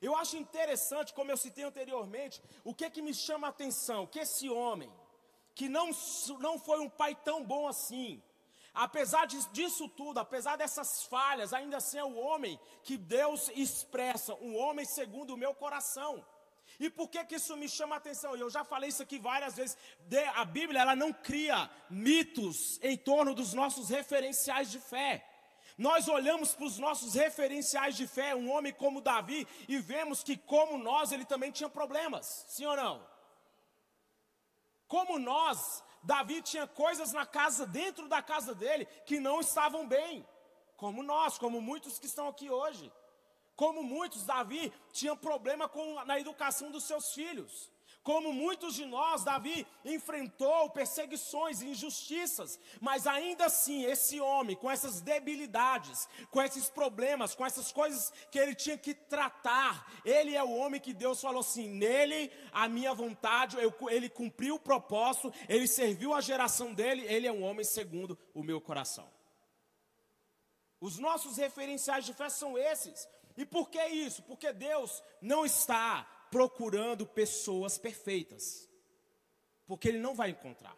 Eu 0.00 0.14
acho 0.14 0.36
interessante, 0.36 1.14
como 1.14 1.30
eu 1.30 1.36
citei 1.36 1.64
anteriormente, 1.64 2.42
o 2.62 2.74
que 2.74 2.88
que 2.90 3.02
me 3.02 3.14
chama 3.14 3.46
a 3.46 3.50
atenção, 3.50 4.06
que 4.06 4.20
esse 4.20 4.48
homem, 4.48 4.92
que 5.54 5.68
não, 5.68 5.90
não 6.38 6.58
foi 6.58 6.78
um 6.78 6.88
pai 6.88 7.14
tão 7.14 7.42
bom 7.42 7.66
assim, 7.66 8.22
apesar 8.74 9.26
disso 9.26 9.88
tudo, 9.88 10.18
apesar 10.18 10.56
dessas 10.56 11.04
falhas, 11.04 11.52
ainda 11.52 11.78
assim 11.78 11.98
é 11.98 12.04
o 12.04 12.16
homem 12.16 12.58
que 12.82 12.96
Deus 12.96 13.50
expressa, 13.54 14.34
um 14.36 14.56
homem 14.56 14.84
segundo 14.84 15.34
o 15.34 15.36
meu 15.36 15.54
coração. 15.54 16.24
E 16.78 16.88
por 16.88 17.08
que 17.08 17.24
que 17.24 17.34
isso 17.34 17.56
me 17.56 17.68
chama 17.68 17.96
a 17.96 17.98
atenção? 17.98 18.36
Eu 18.36 18.48
já 18.48 18.64
falei 18.64 18.88
isso 18.88 19.02
aqui 19.02 19.18
várias 19.18 19.56
vezes. 19.56 19.76
A 20.34 20.44
Bíblia 20.44 20.80
ela 20.80 20.94
não 20.94 21.12
cria 21.12 21.68
mitos 21.90 22.78
em 22.82 22.96
torno 22.96 23.34
dos 23.34 23.52
nossos 23.52 23.88
referenciais 23.88 24.70
de 24.70 24.78
fé. 24.78 25.24
Nós 25.76 26.08
olhamos 26.08 26.54
para 26.54 26.66
os 26.66 26.78
nossos 26.78 27.14
referenciais 27.14 27.96
de 27.96 28.06
fé, 28.06 28.34
um 28.34 28.50
homem 28.50 28.72
como 28.72 29.00
Davi, 29.00 29.46
e 29.68 29.78
vemos 29.78 30.24
que, 30.24 30.36
como 30.36 30.76
nós, 30.76 31.12
ele 31.12 31.24
também 31.24 31.52
tinha 31.52 31.68
problemas, 31.68 32.44
sim 32.48 32.66
ou 32.66 32.76
não? 32.76 33.06
Como 34.88 35.20
nós, 35.20 35.84
Davi 36.02 36.42
tinha 36.42 36.66
coisas 36.66 37.12
na 37.12 37.26
casa, 37.26 37.66
dentro 37.66 38.08
da 38.08 38.22
casa 38.22 38.54
dele, 38.54 38.86
que 39.06 39.18
não 39.18 39.40
estavam 39.40 39.86
bem, 39.86 40.26
como 40.76 41.02
nós, 41.02 41.38
como 41.38 41.60
muitos 41.60 41.98
que 41.98 42.06
estão 42.06 42.28
aqui 42.28 42.50
hoje. 42.50 42.92
Como 43.56 43.82
muitos, 43.82 44.24
Davi 44.24 44.72
tinha 44.92 45.16
problema 45.16 45.68
com, 45.68 46.04
na 46.04 46.20
educação 46.20 46.70
dos 46.70 46.84
seus 46.84 47.12
filhos. 47.12 47.70
Como 48.02 48.32
muitos 48.32 48.74
de 48.74 48.86
nós, 48.86 49.22
Davi 49.22 49.66
enfrentou 49.84 50.70
perseguições, 50.70 51.60
injustiças, 51.60 52.58
mas 52.80 53.06
ainda 53.06 53.46
assim, 53.46 53.84
esse 53.84 54.18
homem, 54.20 54.56
com 54.56 54.70
essas 54.70 55.00
debilidades, 55.00 56.08
com 56.30 56.40
esses 56.40 56.70
problemas, 56.70 57.34
com 57.34 57.44
essas 57.44 57.70
coisas 57.70 58.10
que 58.30 58.38
ele 58.38 58.54
tinha 58.54 58.78
que 58.78 58.94
tratar, 58.94 59.92
ele 60.04 60.34
é 60.34 60.42
o 60.42 60.56
homem 60.56 60.80
que 60.80 60.94
Deus 60.94 61.20
falou 61.20 61.40
assim: 61.40 61.68
nele, 61.68 62.32
a 62.50 62.68
minha 62.68 62.94
vontade, 62.94 63.58
eu, 63.58 63.74
ele 63.90 64.08
cumpriu 64.08 64.54
o 64.54 64.60
propósito, 64.60 65.32
ele 65.48 65.66
serviu 65.66 66.14
a 66.14 66.20
geração 66.20 66.72
dele, 66.72 67.04
ele 67.06 67.26
é 67.26 67.32
um 67.32 67.42
homem 67.42 67.64
segundo 67.64 68.18
o 68.32 68.42
meu 68.42 68.60
coração. 68.60 69.10
Os 70.80 70.98
nossos 70.98 71.36
referenciais 71.36 72.04
de 72.06 72.14
fé 72.14 72.28
são 72.28 72.56
esses. 72.56 73.08
E 73.36 73.44
por 73.44 73.68
que 73.68 73.84
isso? 73.86 74.22
Porque 74.22 74.52
Deus 74.52 75.02
não 75.20 75.44
está 75.44 76.06
procurando 76.30 77.06
pessoas 77.06 77.78
perfeitas. 77.78 78.68
Porque 79.66 79.88
ele 79.88 79.98
não 79.98 80.14
vai 80.14 80.30
encontrar. 80.30 80.76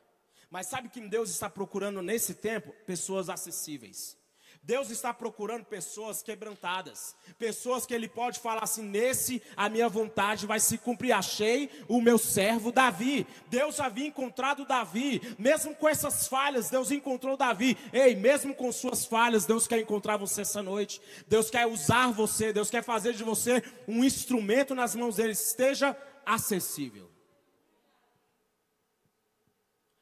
Mas 0.50 0.66
sabe 0.66 0.88
que 0.88 1.00
Deus 1.00 1.30
está 1.30 1.48
procurando 1.48 2.02
nesse 2.02 2.34
tempo? 2.34 2.72
Pessoas 2.84 3.28
acessíveis. 3.28 4.19
Deus 4.62 4.90
está 4.90 5.12
procurando 5.14 5.64
pessoas 5.64 6.22
quebrantadas, 6.22 7.16
pessoas 7.38 7.86
que 7.86 7.94
Ele 7.94 8.06
pode 8.06 8.40
falar 8.40 8.64
assim: 8.64 8.82
nesse 8.82 9.42
a 9.56 9.70
minha 9.70 9.88
vontade 9.88 10.46
vai 10.46 10.60
se 10.60 10.76
cumprir. 10.76 11.12
Achei 11.12 11.70
o 11.88 12.00
meu 12.00 12.18
servo 12.18 12.70
Davi. 12.70 13.26
Deus 13.48 13.80
havia 13.80 14.06
encontrado 14.06 14.66
Davi, 14.66 15.34
mesmo 15.38 15.74
com 15.74 15.88
essas 15.88 16.28
falhas, 16.28 16.68
Deus 16.68 16.90
encontrou 16.90 17.38
Davi. 17.38 17.76
Ei, 17.90 18.14
mesmo 18.14 18.54
com 18.54 18.70
suas 18.70 19.06
falhas, 19.06 19.46
Deus 19.46 19.66
quer 19.66 19.80
encontrar 19.80 20.18
você 20.18 20.42
essa 20.42 20.62
noite. 20.62 21.00
Deus 21.26 21.50
quer 21.50 21.66
usar 21.66 22.12
você, 22.12 22.52
Deus 22.52 22.68
quer 22.68 22.84
fazer 22.84 23.14
de 23.14 23.24
você 23.24 23.62
um 23.88 24.04
instrumento 24.04 24.74
nas 24.74 24.94
mãos 24.94 25.16
dele. 25.16 25.32
Esteja 25.32 25.96
acessível. 26.24 27.10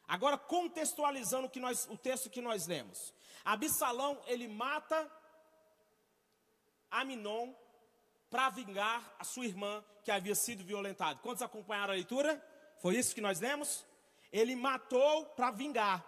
Agora, 0.08 0.36
contextualizando 0.36 1.46
o, 1.46 1.50
que 1.50 1.60
nós, 1.60 1.86
o 1.90 1.96
texto 1.96 2.28
que 2.28 2.40
nós 2.40 2.66
lemos. 2.66 3.12
Absalão, 3.52 4.20
ele 4.26 4.46
mata 4.46 5.10
Aminon 6.90 7.54
para 8.28 8.50
vingar 8.50 9.16
a 9.18 9.24
sua 9.24 9.46
irmã 9.46 9.82
que 10.04 10.10
havia 10.10 10.34
sido 10.34 10.62
violentada. 10.62 11.18
Quantos 11.20 11.40
acompanharam 11.40 11.94
a 11.94 11.96
leitura? 11.96 12.44
Foi 12.82 12.94
isso 12.94 13.14
que 13.14 13.22
nós 13.22 13.40
lemos? 13.40 13.86
Ele 14.30 14.54
matou 14.54 15.24
para 15.36 15.50
vingar. 15.50 16.04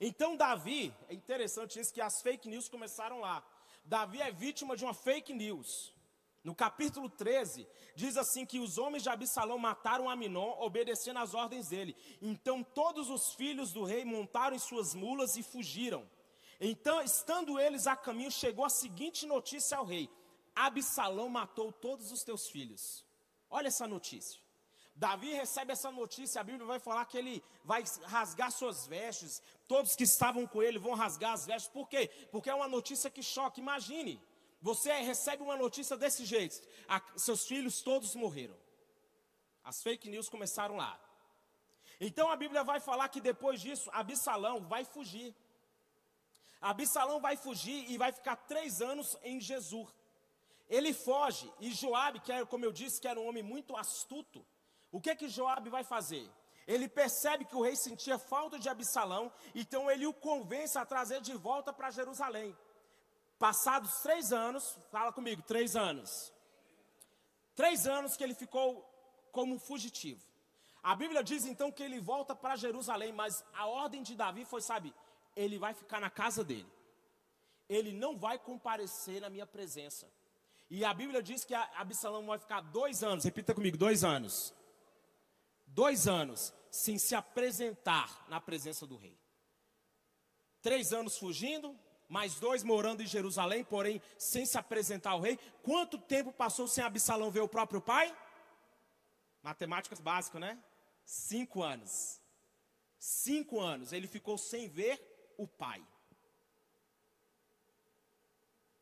Então 0.00 0.36
Davi, 0.36 0.92
é 1.08 1.14
interessante 1.14 1.78
isso 1.78 1.94
que 1.94 2.00
as 2.00 2.20
fake 2.20 2.48
news 2.48 2.68
começaram 2.68 3.20
lá. 3.20 3.44
Davi 3.84 4.20
é 4.20 4.32
vítima 4.32 4.76
de 4.76 4.84
uma 4.84 4.92
fake 4.92 5.32
news. 5.32 5.94
No 6.42 6.52
capítulo 6.52 7.08
13, 7.08 7.64
diz 7.94 8.16
assim 8.16 8.44
que 8.44 8.58
os 8.58 8.76
homens 8.76 9.04
de 9.04 9.08
Absalão 9.08 9.56
mataram 9.56 10.10
Aminon, 10.10 10.56
obedecendo 10.58 11.20
às 11.20 11.32
ordens 11.32 11.68
dele. 11.68 11.96
Então 12.20 12.64
todos 12.64 13.08
os 13.08 13.34
filhos 13.34 13.72
do 13.72 13.84
rei 13.84 14.04
montaram 14.04 14.56
em 14.56 14.58
suas 14.58 14.94
mulas 14.96 15.36
e 15.36 15.44
fugiram. 15.44 16.04
Então, 16.60 17.02
estando 17.02 17.58
eles 17.58 17.86
a 17.86 17.94
caminho, 17.94 18.30
chegou 18.30 18.64
a 18.64 18.70
seguinte 18.70 19.26
notícia 19.26 19.76
ao 19.76 19.84
rei: 19.84 20.10
Absalão 20.54 21.28
matou 21.28 21.70
todos 21.72 22.10
os 22.12 22.22
teus 22.22 22.48
filhos. 22.48 23.04
Olha 23.50 23.68
essa 23.68 23.86
notícia. 23.86 24.40
Davi 24.94 25.34
recebe 25.34 25.72
essa 25.72 25.90
notícia, 25.90 26.40
a 26.40 26.44
Bíblia 26.44 26.64
vai 26.64 26.78
falar 26.78 27.04
que 27.04 27.18
ele 27.18 27.44
vai 27.62 27.84
rasgar 28.04 28.50
suas 28.50 28.86
vestes, 28.86 29.42
todos 29.68 29.94
que 29.94 30.04
estavam 30.04 30.46
com 30.46 30.62
ele 30.62 30.78
vão 30.78 30.94
rasgar 30.94 31.34
as 31.34 31.44
vestes. 31.44 31.70
Por 31.70 31.86
quê? 31.86 32.08
Porque 32.30 32.48
é 32.48 32.54
uma 32.54 32.66
notícia 32.66 33.10
que 33.10 33.22
choca. 33.22 33.60
Imagine, 33.60 34.18
você 34.60 34.90
recebe 34.94 35.42
uma 35.42 35.56
notícia 35.56 35.98
desse 35.98 36.24
jeito: 36.24 36.66
a, 36.88 37.02
seus 37.16 37.46
filhos 37.46 37.82
todos 37.82 38.14
morreram. 38.14 38.56
As 39.62 39.82
fake 39.82 40.08
news 40.08 40.30
começaram 40.30 40.76
lá. 40.76 40.98
Então 42.00 42.30
a 42.30 42.36
Bíblia 42.36 42.64
vai 42.64 42.80
falar 42.80 43.08
que 43.10 43.20
depois 43.20 43.60
disso, 43.60 43.90
Absalão 43.92 44.66
vai 44.66 44.84
fugir. 44.84 45.34
Absalão 46.70 47.20
vai 47.20 47.36
fugir 47.36 47.90
e 47.90 47.96
vai 47.96 48.12
ficar 48.12 48.36
três 48.36 48.80
anos 48.80 49.16
em 49.22 49.40
Jesus. 49.40 49.88
Ele 50.68 50.92
foge 50.92 51.52
e 51.60 51.70
Joabe, 51.72 52.20
que 52.20 52.32
era, 52.32 52.44
como 52.44 52.64
eu 52.64 52.72
disse, 52.72 53.00
que 53.00 53.06
era 53.06 53.20
um 53.20 53.28
homem 53.28 53.42
muito 53.42 53.76
astuto. 53.76 54.44
O 54.90 55.00
que 55.00 55.14
que 55.14 55.28
Joabe 55.28 55.70
vai 55.70 55.84
fazer? 55.84 56.28
Ele 56.66 56.88
percebe 56.88 57.44
que 57.44 57.54
o 57.54 57.62
rei 57.62 57.76
sentia 57.76 58.18
falta 58.18 58.58
de 58.58 58.68
Absalão, 58.68 59.32
então 59.54 59.88
ele 59.88 60.06
o 60.06 60.12
convence 60.12 60.76
a 60.76 60.84
trazer 60.84 61.20
de 61.20 61.34
volta 61.34 61.72
para 61.72 61.90
Jerusalém. 61.90 62.56
Passados 63.38 64.00
três 64.00 64.32
anos, 64.32 64.76
fala 64.90 65.12
comigo, 65.12 65.42
três 65.42 65.76
anos. 65.76 66.32
Três 67.54 67.86
anos 67.86 68.16
que 68.16 68.24
ele 68.24 68.34
ficou 68.34 68.84
como 69.30 69.58
fugitivo. 69.58 70.20
A 70.82 70.96
Bíblia 70.96 71.22
diz 71.22 71.44
então 71.44 71.70
que 71.70 71.82
ele 71.82 72.00
volta 72.00 72.34
para 72.34 72.56
Jerusalém, 72.56 73.12
mas 73.12 73.44
a 73.54 73.66
ordem 73.66 74.02
de 74.02 74.16
Davi 74.16 74.44
foi, 74.44 74.60
sabe, 74.60 74.92
ele 75.36 75.58
vai 75.58 75.74
ficar 75.74 76.00
na 76.00 76.08
casa 76.08 76.42
dele. 76.42 76.66
Ele 77.68 77.92
não 77.92 78.16
vai 78.16 78.38
comparecer 78.38 79.20
na 79.20 79.28
minha 79.28 79.46
presença. 79.46 80.10
E 80.70 80.84
a 80.84 80.92
Bíblia 80.94 81.22
diz 81.22 81.44
que 81.44 81.54
Absalão 81.54 82.26
vai 82.26 82.38
ficar 82.38 82.60
dois 82.60 83.04
anos, 83.04 83.24
repita 83.24 83.54
comigo, 83.54 83.76
dois 83.76 84.02
anos. 84.02 84.54
Dois 85.66 86.08
anos 86.08 86.52
sem 86.70 86.98
se 86.98 87.14
apresentar 87.14 88.26
na 88.28 88.40
presença 88.40 88.86
do 88.86 88.96
rei. 88.96 89.16
Três 90.62 90.92
anos 90.92 91.18
fugindo, 91.18 91.78
mais 92.08 92.36
dois 92.36 92.62
morando 92.62 93.02
em 93.02 93.06
Jerusalém, 93.06 93.62
porém 93.62 94.00
sem 94.18 94.46
se 94.46 94.58
apresentar 94.58 95.10
ao 95.10 95.20
rei. 95.20 95.38
Quanto 95.62 95.98
tempo 95.98 96.32
passou 96.32 96.66
sem 96.66 96.82
Absalão 96.82 97.30
ver 97.30 97.40
o 97.40 97.48
próprio 97.48 97.80
pai? 97.80 98.16
Matemáticas 99.42 100.00
básicas, 100.00 100.40
né? 100.40 100.58
Cinco 101.04 101.62
anos. 101.62 102.20
Cinco 102.98 103.60
anos 103.60 103.92
ele 103.92 104.08
ficou 104.08 104.36
sem 104.36 104.68
ver 104.68 105.15
o 105.36 105.46
Pai. 105.46 105.84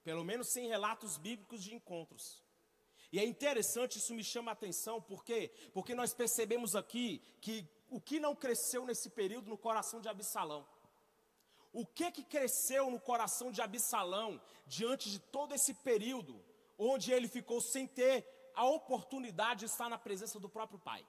Pelo 0.02 0.24
menos 0.24 0.52
sem 0.52 0.68
relatos 0.68 1.16
bíblicos 1.16 1.62
de 1.62 1.74
encontros. 1.74 2.42
E 3.10 3.18
é 3.18 3.24
interessante, 3.24 3.98
isso 3.98 4.12
me 4.12 4.24
chama 4.24 4.50
a 4.50 4.54
atenção, 4.54 5.00
por 5.00 5.24
quê? 5.24 5.52
Porque 5.72 5.94
nós 5.94 6.12
percebemos 6.12 6.74
aqui 6.74 7.22
que 7.40 7.66
o 7.88 8.00
que 8.00 8.18
não 8.18 8.34
cresceu 8.34 8.84
nesse 8.84 9.08
período 9.08 9.48
no 9.48 9.56
coração 9.56 10.00
de 10.00 10.08
Absalão. 10.08 10.66
O 11.72 11.86
que 11.86 12.10
que 12.10 12.24
cresceu 12.24 12.90
no 12.90 13.00
coração 13.00 13.50
de 13.50 13.62
Absalão 13.62 14.40
diante 14.66 15.10
de 15.10 15.18
todo 15.18 15.54
esse 15.54 15.74
período 15.74 16.44
onde 16.76 17.12
ele 17.12 17.28
ficou 17.28 17.60
sem 17.60 17.86
ter 17.86 18.26
a 18.54 18.64
oportunidade 18.66 19.60
de 19.60 19.66
estar 19.66 19.88
na 19.88 19.98
presença 19.98 20.40
do 20.40 20.48
próprio 20.48 20.78
pai? 20.78 21.06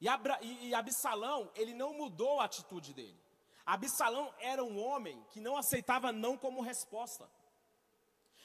E, 0.00 0.08
Abra, 0.08 0.38
e, 0.42 0.68
e 0.68 0.74
Absalão, 0.74 1.50
ele 1.54 1.74
não 1.74 1.92
mudou 1.92 2.40
a 2.40 2.44
atitude 2.44 2.94
dele. 2.94 3.18
Absalão 3.66 4.32
era 4.38 4.64
um 4.64 4.78
homem 4.82 5.22
que 5.30 5.40
não 5.40 5.56
aceitava 5.56 6.12
não 6.12 6.36
como 6.38 6.62
resposta. 6.62 7.28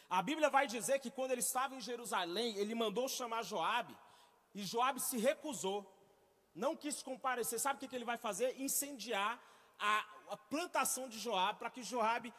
A 0.10 0.22
Bíblia 0.22 0.50
vai 0.50 0.68
dizer 0.68 1.00
que 1.00 1.10
quando 1.10 1.32
ele 1.32 1.42
estava 1.42 1.76
em 1.76 1.82
Jerusalém, 1.82 2.58
ele 2.58 2.76
mandou 2.76 3.08
chamar 3.08 3.44
Joabe, 3.44 3.96
e 4.54 4.64
Joabe 4.64 5.00
se 5.00 5.18
recusou, 5.18 5.90
não 6.54 6.76
quis 6.76 7.02
comparecer. 7.02 7.60
Sabe 7.60 7.78
o 7.78 7.80
que, 7.80 7.88
que 7.88 7.96
ele 7.96 8.06
vai 8.06 8.18
fazer? 8.18 8.60
Incendiar 8.62 9.42
a, 9.80 10.06
a 10.30 10.38
plantação 10.38 11.10
de 11.10 11.18
Joabe, 11.18 11.60
para 11.60 11.72
que 11.72 11.82
Joabe, 11.82 12.34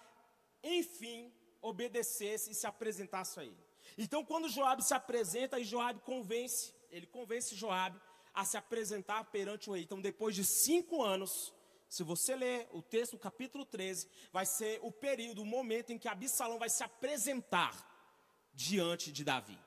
enfim, 0.62 1.32
obedecesse 1.60 2.50
e 2.50 2.54
se 2.54 2.66
apresentasse 2.66 3.40
a 3.40 3.44
ele. 3.44 3.64
Então, 3.98 4.24
quando 4.24 4.48
Joabe 4.48 4.84
se 4.84 4.94
apresenta, 4.94 5.58
e 5.58 5.64
Joabe 5.64 6.00
convence, 6.00 6.74
ele 6.90 7.06
convence 7.06 7.56
Joabe 7.56 8.00
a 8.34 8.44
se 8.44 8.56
apresentar 8.56 9.24
perante 9.26 9.70
o 9.70 9.72
rei. 9.72 9.82
Então, 9.82 10.00
depois 10.00 10.34
de 10.34 10.44
cinco 10.44 11.02
anos, 11.02 11.54
se 11.88 12.02
você 12.02 12.34
ler 12.34 12.68
o 12.72 12.82
texto, 12.82 13.14
o 13.14 13.18
capítulo 13.18 13.64
13, 13.64 14.08
vai 14.32 14.44
ser 14.44 14.80
o 14.82 14.90
período, 14.90 15.42
o 15.42 15.46
momento 15.46 15.92
em 15.92 15.98
que 15.98 16.08
Absalão 16.08 16.58
vai 16.58 16.68
se 16.68 16.82
apresentar 16.82 17.72
diante 18.52 19.12
de 19.12 19.22
Davi. 19.22 19.58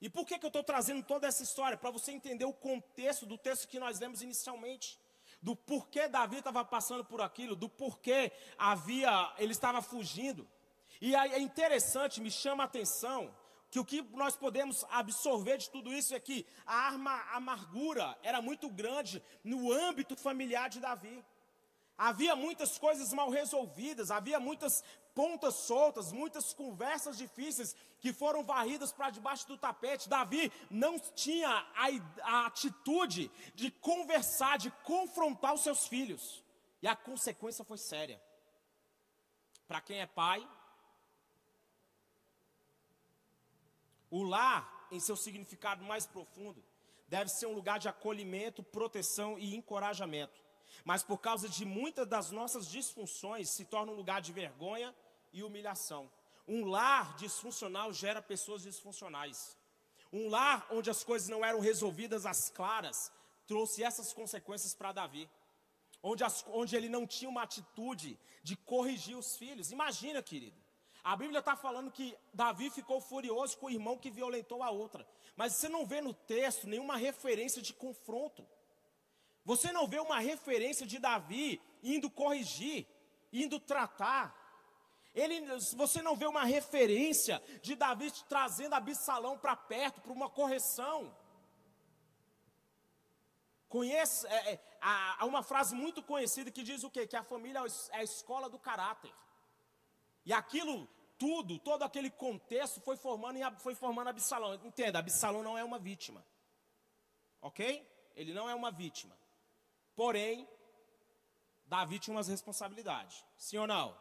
E 0.00 0.08
por 0.08 0.26
que, 0.26 0.38
que 0.38 0.44
eu 0.44 0.48
estou 0.48 0.62
trazendo 0.62 1.02
toda 1.02 1.26
essa 1.26 1.42
história? 1.42 1.76
Para 1.76 1.90
você 1.90 2.12
entender 2.12 2.44
o 2.44 2.52
contexto 2.52 3.26
do 3.26 3.38
texto 3.38 3.68
que 3.68 3.78
nós 3.78 4.00
lemos 4.00 4.22
inicialmente. 4.22 4.98
Do 5.40 5.54
porquê 5.54 6.08
Davi 6.08 6.38
estava 6.38 6.64
passando 6.64 7.04
por 7.04 7.20
aquilo, 7.20 7.54
do 7.54 7.68
porquê 7.68 8.32
havia, 8.56 9.34
ele 9.38 9.52
estava 9.52 9.82
fugindo. 9.82 10.48
E 11.00 11.14
é 11.14 11.38
interessante, 11.38 12.20
me 12.20 12.30
chama 12.30 12.64
a 12.64 12.66
atenção, 12.66 13.34
que 13.74 13.80
o 13.80 13.84
que 13.84 14.02
nós 14.16 14.36
podemos 14.36 14.84
absorver 14.88 15.56
de 15.58 15.68
tudo 15.68 15.92
isso 15.92 16.14
é 16.14 16.20
que 16.20 16.46
a 16.64 16.76
arma, 16.86 17.12
amargura 17.32 18.16
era 18.22 18.40
muito 18.40 18.70
grande 18.70 19.20
no 19.42 19.72
âmbito 19.72 20.14
familiar 20.16 20.70
de 20.70 20.78
Davi. 20.78 21.24
Havia 21.98 22.36
muitas 22.36 22.78
coisas 22.78 23.12
mal 23.12 23.30
resolvidas, 23.30 24.12
havia 24.12 24.38
muitas 24.38 24.84
pontas 25.12 25.56
soltas, 25.56 26.12
muitas 26.12 26.54
conversas 26.54 27.18
difíceis 27.18 27.74
que 27.98 28.12
foram 28.12 28.44
varridas 28.44 28.92
para 28.92 29.10
debaixo 29.10 29.48
do 29.48 29.58
tapete. 29.58 30.08
Davi 30.08 30.52
não 30.70 30.96
tinha 31.00 31.48
a, 31.50 31.88
a 32.22 32.46
atitude 32.46 33.28
de 33.56 33.72
conversar, 33.72 34.56
de 34.56 34.70
confrontar 34.84 35.52
os 35.52 35.62
seus 35.62 35.88
filhos. 35.88 36.44
E 36.80 36.86
a 36.86 36.94
consequência 36.94 37.64
foi 37.64 37.78
séria. 37.78 38.22
Para 39.66 39.80
quem 39.80 39.98
é 39.98 40.06
pai, 40.06 40.48
O 44.16 44.22
lar, 44.22 44.86
em 44.92 45.00
seu 45.00 45.16
significado 45.16 45.82
mais 45.84 46.06
profundo, 46.06 46.62
deve 47.08 47.28
ser 47.30 47.46
um 47.46 47.52
lugar 47.52 47.80
de 47.80 47.88
acolhimento, 47.88 48.62
proteção 48.62 49.36
e 49.36 49.56
encorajamento. 49.56 50.40
Mas 50.84 51.02
por 51.02 51.18
causa 51.18 51.48
de 51.48 51.64
muitas 51.64 52.06
das 52.06 52.30
nossas 52.30 52.68
disfunções, 52.68 53.50
se 53.50 53.64
torna 53.64 53.90
um 53.90 53.96
lugar 53.96 54.20
de 54.20 54.32
vergonha 54.32 54.94
e 55.32 55.42
humilhação. 55.42 56.08
Um 56.46 56.64
lar 56.64 57.16
disfuncional 57.16 57.92
gera 57.92 58.22
pessoas 58.22 58.62
disfuncionais. 58.62 59.58
Um 60.12 60.28
lar 60.28 60.64
onde 60.70 60.88
as 60.90 61.02
coisas 61.02 61.28
não 61.28 61.44
eram 61.44 61.58
resolvidas 61.58 62.24
às 62.24 62.50
claras, 62.50 63.10
trouxe 63.48 63.82
essas 63.82 64.12
consequências 64.12 64.74
para 64.74 64.92
Davi. 64.92 65.28
Onde, 66.00 66.22
as, 66.22 66.44
onde 66.50 66.76
ele 66.76 66.88
não 66.88 67.04
tinha 67.04 67.28
uma 67.28 67.42
atitude 67.42 68.16
de 68.44 68.54
corrigir 68.54 69.16
os 69.16 69.36
filhos. 69.36 69.72
Imagina, 69.72 70.22
querido. 70.22 70.63
A 71.04 71.14
Bíblia 71.14 71.40
está 71.40 71.54
falando 71.54 71.92
que 71.92 72.16
Davi 72.32 72.70
ficou 72.70 72.98
furioso 72.98 73.58
com 73.58 73.66
o 73.66 73.70
irmão 73.70 73.98
que 73.98 74.10
violentou 74.10 74.62
a 74.62 74.70
outra. 74.70 75.06
Mas 75.36 75.52
você 75.52 75.68
não 75.68 75.84
vê 75.84 76.00
no 76.00 76.14
texto 76.14 76.66
nenhuma 76.66 76.96
referência 76.96 77.60
de 77.60 77.74
confronto. 77.74 78.48
Você 79.44 79.70
não 79.70 79.86
vê 79.86 80.00
uma 80.00 80.18
referência 80.18 80.86
de 80.86 80.98
Davi 80.98 81.60
indo 81.82 82.08
corrigir, 82.10 82.86
indo 83.30 83.60
tratar. 83.60 84.34
Ele, 85.14 85.42
você 85.76 86.00
não 86.00 86.16
vê 86.16 86.26
uma 86.26 86.44
referência 86.44 87.42
de 87.60 87.74
Davi 87.74 88.10
trazendo 88.26 88.72
Absalão 88.72 89.36
para 89.36 89.54
perto, 89.54 90.00
para 90.00 90.12
uma 90.12 90.30
correção. 90.30 91.14
Conhece, 93.68 94.26
é, 94.28 94.52
é, 94.52 94.60
há 94.80 95.26
uma 95.26 95.42
frase 95.42 95.74
muito 95.74 96.02
conhecida 96.02 96.50
que 96.50 96.62
diz 96.62 96.82
o 96.82 96.90
quê? 96.90 97.06
Que 97.06 97.16
a 97.16 97.22
família 97.22 97.60
é 97.90 97.98
a 97.98 98.02
escola 98.02 98.48
do 98.48 98.58
caráter. 98.58 99.12
E 100.24 100.32
aquilo 100.32 100.88
tudo, 101.18 101.58
todo 101.58 101.82
aquele 101.82 102.10
contexto 102.10 102.80
foi 102.80 102.96
formando, 102.96 103.38
foi 103.60 103.74
formando 103.74 104.08
Absalão. 104.08 104.54
Entenda, 104.54 104.98
Absalão 104.98 105.42
não 105.42 105.56
é 105.56 105.64
uma 105.64 105.78
vítima. 105.78 106.24
Ok? 107.40 107.86
Ele 108.16 108.32
não 108.32 108.48
é 108.48 108.54
uma 108.54 108.70
vítima. 108.70 109.16
Porém, 109.94 110.48
Davi 111.66 111.98
tinha 111.98 112.16
umas 112.16 112.28
responsabilidades. 112.28 113.24
Sim 113.36 113.58
ou 113.58 113.66
não? 113.66 113.96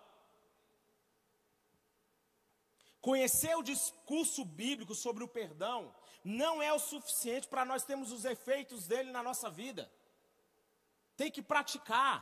Conhecer 3.02 3.56
o 3.58 3.64
discurso 3.64 4.46
bíblico 4.46 4.96
sobre 4.96 5.24
o 5.24 5.28
perdão 5.28 5.94
não 6.24 6.62
é 6.62 6.72
o 6.72 6.80
suficiente 6.80 7.48
para 7.48 7.66
nós 7.66 7.84
termos 7.84 8.12
os 8.12 8.24
efeitos 8.24 8.88
dele 8.88 9.12
na 9.12 9.22
nossa 9.22 9.50
vida. 9.50 9.92
Tem 11.18 11.30
que 11.30 11.42
praticar. 11.42 12.16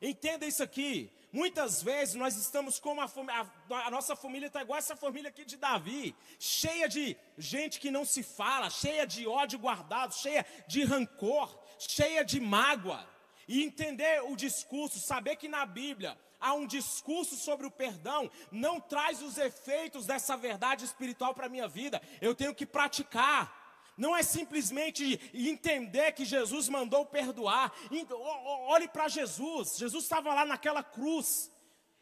Entenda 0.00 0.46
isso 0.46 0.62
aqui. 0.62 1.12
Muitas 1.32 1.82
vezes 1.82 2.14
nós 2.14 2.36
estamos 2.36 2.78
como 2.78 3.00
a, 3.00 3.04
a, 3.04 3.86
a 3.86 3.90
nossa 3.90 4.14
família 4.14 4.46
está 4.46 4.62
igual 4.62 4.78
essa 4.78 4.96
família 4.96 5.28
aqui 5.28 5.44
de 5.44 5.56
Davi, 5.56 6.14
cheia 6.38 6.88
de 6.88 7.16
gente 7.36 7.80
que 7.80 7.90
não 7.90 8.04
se 8.04 8.22
fala, 8.22 8.70
cheia 8.70 9.06
de 9.06 9.26
ódio 9.26 9.58
guardado, 9.58 10.14
cheia 10.14 10.46
de 10.66 10.84
rancor, 10.84 11.58
cheia 11.78 12.24
de 12.24 12.40
mágoa. 12.40 13.06
E 13.48 13.62
entender 13.62 14.22
o 14.24 14.34
discurso, 14.34 14.98
saber 14.98 15.36
que 15.36 15.46
na 15.46 15.64
Bíblia 15.64 16.18
há 16.40 16.52
um 16.54 16.66
discurso 16.66 17.36
sobre 17.36 17.66
o 17.66 17.70
perdão, 17.70 18.30
não 18.50 18.80
traz 18.80 19.22
os 19.22 19.38
efeitos 19.38 20.06
dessa 20.06 20.36
verdade 20.36 20.84
espiritual 20.84 21.34
para 21.34 21.46
a 21.46 21.48
minha 21.48 21.68
vida. 21.68 22.00
Eu 22.20 22.34
tenho 22.34 22.54
que 22.54 22.66
praticar 22.66 23.55
não 23.96 24.16
é 24.16 24.22
simplesmente 24.22 25.18
entender 25.32 26.12
que 26.12 26.24
Jesus 26.24 26.68
mandou 26.68 27.06
perdoar. 27.06 27.72
Olhe 28.68 28.86
para 28.88 29.08
Jesus, 29.08 29.76
Jesus 29.78 30.04
estava 30.04 30.34
lá 30.34 30.44
naquela 30.44 30.82
cruz. 30.82 31.50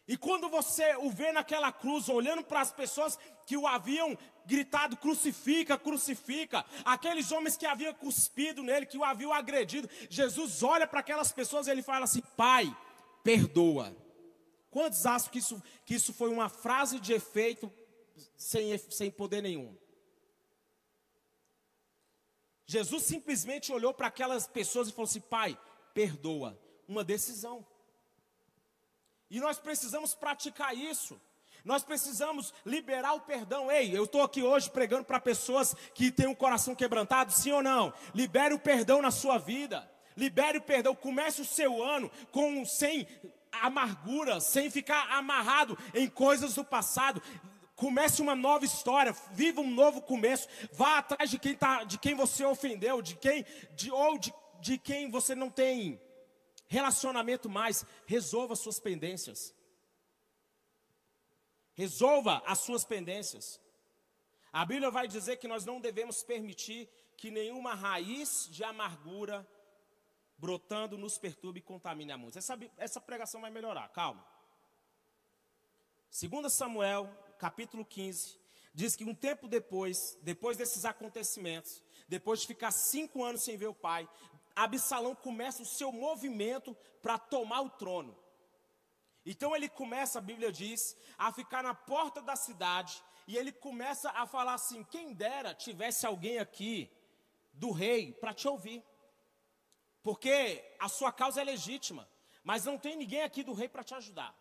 E 0.07 0.17
quando 0.17 0.49
você 0.51 0.97
o 0.97 1.09
vê 1.11 1.33
naquela 1.33 1.73
cruz, 1.73 2.09
olhando 2.09 2.45
para 2.45 2.61
as 2.61 2.71
pessoas 2.71 3.19
que 3.47 3.57
o 3.57 3.67
haviam 3.67 4.19
gritado: 4.45 4.97
crucifica, 4.97 5.79
crucifica, 5.79 6.65
aqueles 6.85 7.33
homens 7.33 7.57
que 7.57 7.65
haviam 7.65 7.95
cuspido 7.95 8.63
nele, 8.63 8.87
que 8.87 8.99
o 8.99 9.05
haviam 9.05 9.33
agredido, 9.33 9.89
Jesus 10.11 10.63
olha 10.63 10.87
para 10.87 11.01
aquelas 11.01 11.33
pessoas 11.33 11.67
e 11.67 11.71
ele 11.71 11.83
fala 11.83 12.05
assim: 12.05 12.23
Pai, 12.37 12.75
perdoa. 13.23 13.97
Quantos 14.71 15.07
acham 15.07 15.31
que 15.31 15.39
isso, 15.39 15.63
que 15.87 15.95
isso 15.95 16.13
foi 16.13 16.29
uma 16.29 16.49
frase 16.49 16.99
de 16.99 17.13
efeito 17.13 17.73
sem, 18.37 18.77
sem 18.91 19.11
poder 19.11 19.41
nenhum? 19.41 19.75
Jesus 22.67 23.03
simplesmente 23.03 23.73
olhou 23.73 23.93
para 23.93 24.07
aquelas 24.07 24.47
pessoas 24.47 24.89
e 24.89 24.93
falou 24.93 25.09
assim: 25.09 25.21
Pai, 25.21 25.59
perdoa. 25.93 26.59
Uma 26.87 27.03
decisão. 27.03 27.67
E 29.31 29.41
nós 29.41 29.59
precisamos 29.59 30.15
praticar 30.15 30.77
isso. 30.77 31.21
Nós 31.65 31.83
precisamos 31.83 32.53
liberar 32.65 33.15
o 33.15 33.21
perdão. 33.21 33.73
Ei, 33.73 33.97
eu 33.97 34.05
estou 34.05 34.23
aqui 34.23 34.43
hoje 34.43 34.71
pregando 34.71 35.05
para 35.05 35.19
pessoas 35.19 35.75
que 35.95 36.13
têm 36.13 36.27
um 36.27 36.35
coração 36.35 36.75
quebrantado, 36.75 37.33
sim 37.33 37.53
ou 37.53 37.63
não? 37.63 37.93
Libere 38.15 38.53
o 38.53 38.59
perdão 38.59 39.01
na 39.01 39.11
sua 39.11 39.39
vida. 39.39 39.91
Libere 40.15 40.59
o 40.59 40.63
perdão. 40.63 40.95
Comece 40.95 41.41
o 41.41 41.45
seu 41.45 41.83
ano 41.83 42.11
com 42.31 42.67
sem 42.67 43.09
amargura, 43.51 44.41
sem 44.41 44.71
ficar 44.71 45.11
amarrado 45.11 45.79
em 45.95 46.09
coisas 46.09 46.55
do 46.55 46.65
passado. 46.65 47.23
Comece 47.77 48.23
uma 48.23 48.37
nova 48.37 48.65
história, 48.65 49.13
viva 49.33 49.61
um 49.61 49.71
novo 49.71 50.01
começo. 50.01 50.49
Vá 50.73 50.99
atrás 50.99 51.31
de 51.31 51.39
quem, 51.39 51.55
tá, 51.57 51.85
de 51.85 51.99
quem 51.99 52.15
você 52.15 52.45
ofendeu, 52.45 53.03
de 53.03 53.17
quem, 53.17 53.45
de, 53.75 53.91
ou 53.91 54.17
de, 54.17 54.33
de 54.61 54.79
quem 54.79 55.11
você 55.11 55.35
não 55.35 55.51
tem 55.51 56.01
relacionamento 56.69 57.49
mais. 57.49 57.85
Resolva 58.07 58.55
suas 58.55 58.79
pendências. 58.79 59.55
Resolva 61.75 62.43
as 62.47 62.61
suas 62.61 62.85
pendências. 62.85 63.61
A 64.53 64.65
Bíblia 64.65 64.91
vai 64.91 65.09
dizer 65.09 65.39
que 65.39 65.49
nós 65.49 65.65
não 65.65 65.81
devemos 65.81 66.23
permitir 66.23 66.89
que 67.17 67.29
nenhuma 67.31 67.75
raiz 67.75 68.49
de 68.53 68.63
amargura 68.63 69.45
brotando 70.39 70.97
nos 70.97 71.19
perturbe 71.19 71.59
e 71.59 71.63
contamine 71.63 72.13
a 72.13 72.17
muitos. 72.17 72.37
Essa, 72.37 72.57
essa 72.77 73.01
pregação 73.01 73.41
vai 73.41 73.51
melhorar, 73.51 73.89
calma. 73.89 74.25
2 76.13 76.53
Samuel 76.53 77.11
capítulo 77.39 77.85
15, 77.85 78.39
diz 78.73 78.97
que 78.97 79.05
um 79.05 79.15
tempo 79.15 79.49
depois, 79.49 80.19
depois 80.23 80.57
desses 80.57 80.85
acontecimentos, 80.85 81.83
depois 82.09 82.41
de 82.41 82.47
ficar 82.47 82.71
cinco 82.71 83.25
anos 83.25 83.43
sem 83.43 83.57
ver 83.57 83.69
o 83.69 83.75
pai, 83.75 84.09
Absalão 84.55 85.15
começa 85.15 85.63
o 85.63 85.67
seu 85.67 85.91
movimento 85.91 86.77
para 87.03 87.19
tomar 87.19 87.61
o 87.63 87.71
trono. 87.71 88.17
Então 89.27 89.55
ele 89.57 89.69
começa, 89.69 90.19
a 90.19 90.23
Bíblia 90.23 90.53
diz, 90.53 90.97
a 91.17 91.33
ficar 91.33 91.63
na 91.63 91.75
porta 91.75 92.21
da 92.21 92.37
cidade 92.37 93.03
e 93.27 93.37
ele 93.37 93.53
começa 93.53 94.11
a 94.11 94.27
falar 94.27 94.55
assim: 94.55 94.85
quem 94.85 95.13
dera 95.13 95.55
tivesse 95.55 96.07
alguém 96.07 96.39
aqui 96.39 96.91
do 97.53 97.71
rei 97.71 98.13
para 98.13 98.35
te 98.35 98.47
ouvir. 98.49 98.83
porque 100.03 100.63
a 100.79 100.87
sua 100.87 101.11
causa 101.11 101.41
é 101.41 101.45
legítima, 101.45 102.07
mas 102.43 102.67
não 102.67 102.77
tem 102.77 102.95
ninguém 102.95 103.23
aqui 103.23 103.43
do 103.43 103.55
rei 103.55 103.69
para 103.71 103.83
te 103.83 103.95
ajudar. 103.95 104.37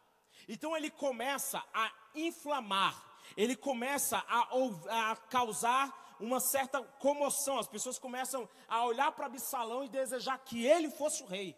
Então 0.47 0.75
ele 0.75 0.89
começa 0.89 1.63
a 1.73 1.91
inflamar, 2.15 3.01
ele 3.36 3.56
começa 3.56 4.17
a, 4.27 5.12
a 5.12 5.15
causar 5.15 6.15
uma 6.19 6.39
certa 6.39 6.82
comoção. 6.82 7.60
As 7.60 7.67
pessoas 7.67 7.97
começam 7.97 8.47
a 8.67 8.86
olhar 8.86 9.12
para 9.12 9.25
Absalão 9.25 9.84
e 9.84 9.89
desejar 9.89 10.38
que 10.39 10.65
ele 10.65 10.89
fosse 10.89 11.23
o 11.23 11.27
rei. 11.27 11.56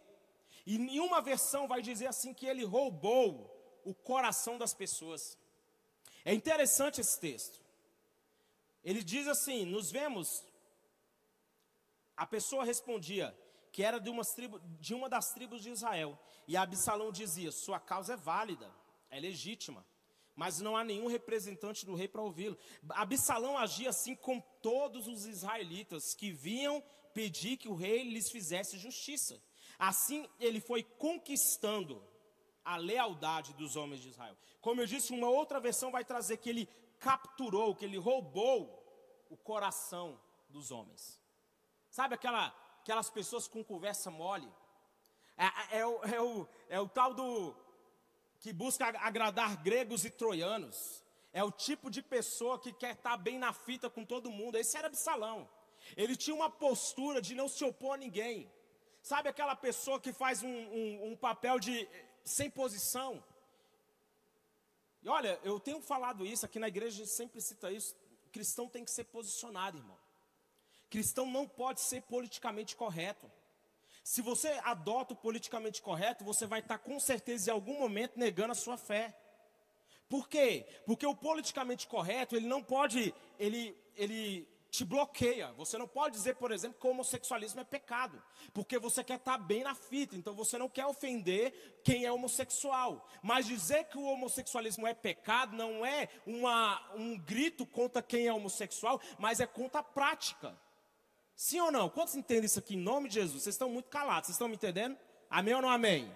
E 0.65 0.75
em 0.75 0.99
uma 0.99 1.21
versão 1.21 1.67
vai 1.67 1.81
dizer 1.81 2.07
assim 2.07 2.33
que 2.33 2.45
ele 2.45 2.63
roubou 2.63 3.51
o 3.83 3.93
coração 3.93 4.57
das 4.57 4.73
pessoas. 4.73 5.37
É 6.23 6.33
interessante 6.33 6.99
esse 6.99 7.19
texto. 7.19 7.59
Ele 8.83 9.03
diz 9.03 9.27
assim: 9.27 9.65
Nos 9.65 9.91
vemos. 9.91 10.43
A 12.17 12.25
pessoa 12.25 12.63
respondia 12.63 13.37
que 13.75 13.83
era 13.83 13.99
de, 13.99 14.09
tribo, 14.33 14.57
de 14.79 14.93
uma 14.93 15.09
das 15.09 15.33
tribos 15.33 15.61
de 15.61 15.69
Israel. 15.69 16.17
E 16.47 16.55
Absalão 16.55 17.11
dizia: 17.11 17.51
Sua 17.51 17.77
causa 17.77 18.13
é 18.13 18.15
válida, 18.15 18.73
é 19.09 19.19
legítima, 19.19 19.85
mas 20.33 20.61
não 20.61 20.77
há 20.77 20.83
nenhum 20.85 21.07
representante 21.07 21.85
do 21.85 21.93
rei 21.93 22.07
para 22.07 22.21
ouvi-lo. 22.21 22.57
Absalão 22.91 23.57
agia 23.57 23.89
assim 23.89 24.15
com 24.15 24.39
todos 24.61 25.09
os 25.09 25.25
israelitas 25.25 26.13
que 26.13 26.31
vinham 26.31 26.81
pedir 27.13 27.57
que 27.57 27.67
o 27.67 27.75
rei 27.75 28.03
lhes 28.03 28.31
fizesse 28.31 28.77
justiça. 28.77 29.43
Assim 29.77 30.25
ele 30.39 30.61
foi 30.61 30.81
conquistando 30.81 32.01
a 32.63 32.77
lealdade 32.77 33.53
dos 33.55 33.75
homens 33.75 34.01
de 34.01 34.07
Israel. 34.07 34.37
Como 34.61 34.79
eu 34.79 34.85
disse, 34.85 35.11
uma 35.11 35.27
outra 35.27 35.59
versão 35.59 35.91
vai 35.91 36.05
trazer 36.05 36.37
que 36.37 36.49
ele 36.49 36.69
capturou, 36.97 37.75
que 37.75 37.83
ele 37.83 37.97
roubou 37.97 39.25
o 39.29 39.35
coração 39.35 40.17
dos 40.47 40.71
homens. 40.71 41.19
Sabe 41.89 42.15
aquela, 42.15 42.53
aquelas 42.85 43.09
pessoas 43.09 43.47
com 43.47 43.63
conversa 43.63 44.11
mole? 44.11 44.47
É, 45.35 45.45
é, 45.45 45.79
é, 45.79 45.85
o, 45.87 46.05
é, 46.05 46.21
o, 46.21 46.47
é 46.69 46.79
o 46.79 46.87
tal 46.87 47.15
do 47.15 47.55
que 48.39 48.53
busca 48.53 48.85
agradar 48.99 49.57
gregos 49.63 50.05
e 50.05 50.11
troianos. 50.11 51.03
É 51.33 51.43
o 51.43 51.51
tipo 51.51 51.89
de 51.89 52.03
pessoa 52.03 52.59
que 52.59 52.71
quer 52.71 52.93
estar 52.93 53.17
bem 53.17 53.39
na 53.39 53.51
fita 53.51 53.89
com 53.89 54.05
todo 54.05 54.29
mundo. 54.29 54.55
Esse 54.55 54.77
era 54.77 54.85
Absalão. 54.85 55.49
Ele 55.97 56.15
tinha 56.15 56.35
uma 56.35 56.49
postura 56.49 57.19
de 57.19 57.33
não 57.33 57.47
se 57.47 57.65
opor 57.65 57.95
a 57.95 57.97
ninguém. 57.97 58.51
Sabe 59.01 59.29
aquela 59.29 59.55
pessoa 59.55 59.99
que 59.99 60.13
faz 60.13 60.43
um, 60.43 60.47
um, 60.47 61.11
um 61.11 61.15
papel 61.15 61.59
de 61.59 61.89
sem 62.23 62.51
posição? 62.51 63.23
E 65.01 65.09
olha, 65.09 65.39
eu 65.43 65.59
tenho 65.59 65.81
falado 65.81 66.23
isso 66.23 66.45
aqui 66.45 66.59
na 66.59 66.67
igreja, 66.67 66.95
a 66.95 67.05
gente 67.05 67.15
sempre 67.15 67.41
cita 67.41 67.71
isso. 67.71 67.95
O 68.27 68.29
cristão 68.29 68.69
tem 68.69 68.85
que 68.85 68.91
ser 68.91 69.05
posicionado, 69.05 69.79
irmão. 69.79 70.04
Cristão 70.89 71.25
não 71.25 71.47
pode 71.47 71.81
ser 71.81 72.01
politicamente 72.03 72.75
correto. 72.75 73.31
Se 74.03 74.21
você 74.21 74.49
adota 74.63 75.13
o 75.13 75.17
politicamente 75.17 75.81
correto, 75.81 76.23
você 76.23 76.45
vai 76.45 76.59
estar 76.59 76.77
com 76.77 76.99
certeza 76.99 77.49
em 77.49 77.53
algum 77.53 77.79
momento 77.79 78.19
negando 78.19 78.51
a 78.51 78.55
sua 78.55 78.77
fé. 78.77 79.17
Por 80.07 80.29
quê? 80.29 80.65
Porque 80.85 81.05
o 81.05 81.15
politicamente 81.15 81.87
correto, 81.87 82.35
ele 82.35 82.47
não 82.47 82.61
pode, 82.61 83.13
ele, 83.39 83.75
ele 83.95 84.47
te 84.69 84.85
bloqueia. 84.85 85.51
Você 85.53 85.77
não 85.77 85.87
pode 85.87 86.15
dizer, 86.15 86.35
por 86.35 86.51
exemplo, 86.51 86.79
que 86.79 86.85
o 86.85 86.91
homossexualismo 86.91 87.61
é 87.61 87.63
pecado, 87.63 88.21
porque 88.53 88.77
você 88.77 89.03
quer 89.03 89.15
estar 89.15 89.37
bem 89.37 89.63
na 89.63 89.73
fita, 89.73 90.15
então 90.15 90.35
você 90.35 90.57
não 90.57 90.69
quer 90.69 90.85
ofender 90.85 91.79
quem 91.83 92.05
é 92.05 92.11
homossexual. 92.11 93.07
Mas 93.23 93.45
dizer 93.45 93.85
que 93.85 93.97
o 93.97 94.03
homossexualismo 94.03 94.85
é 94.85 94.93
pecado 94.93 95.55
não 95.55 95.85
é 95.85 96.09
uma, 96.27 96.93
um 96.93 97.17
grito 97.17 97.65
contra 97.65 98.01
quem 98.01 98.27
é 98.27 98.33
homossexual, 98.33 99.01
mas 99.17 99.39
é 99.39 99.47
contra 99.47 99.79
a 99.79 99.83
prática. 99.83 100.55
Sim 101.35 101.59
ou 101.59 101.71
não? 101.71 101.89
Quantos 101.89 102.15
entendem 102.15 102.45
isso 102.45 102.59
aqui 102.59 102.75
em 102.75 102.79
nome 102.79 103.09
de 103.09 103.15
Jesus? 103.15 103.43
Vocês 103.43 103.55
estão 103.55 103.69
muito 103.69 103.89
calados, 103.89 104.27
vocês 104.27 104.35
estão 104.35 104.47
me 104.47 104.55
entendendo? 104.55 104.97
Amém 105.29 105.53
ou 105.53 105.61
não 105.61 105.69
amém? 105.69 106.11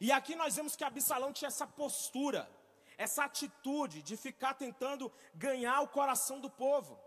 E 0.00 0.12
aqui 0.12 0.34
nós 0.34 0.54
vemos 0.56 0.76
que 0.76 0.84
Absalão 0.84 1.32
tinha 1.32 1.48
essa 1.48 1.66
postura, 1.66 2.48
essa 2.98 3.24
atitude 3.24 4.02
de 4.02 4.16
ficar 4.16 4.54
tentando 4.54 5.10
ganhar 5.34 5.80
o 5.80 5.88
coração 5.88 6.38
do 6.38 6.50
povo. 6.50 6.98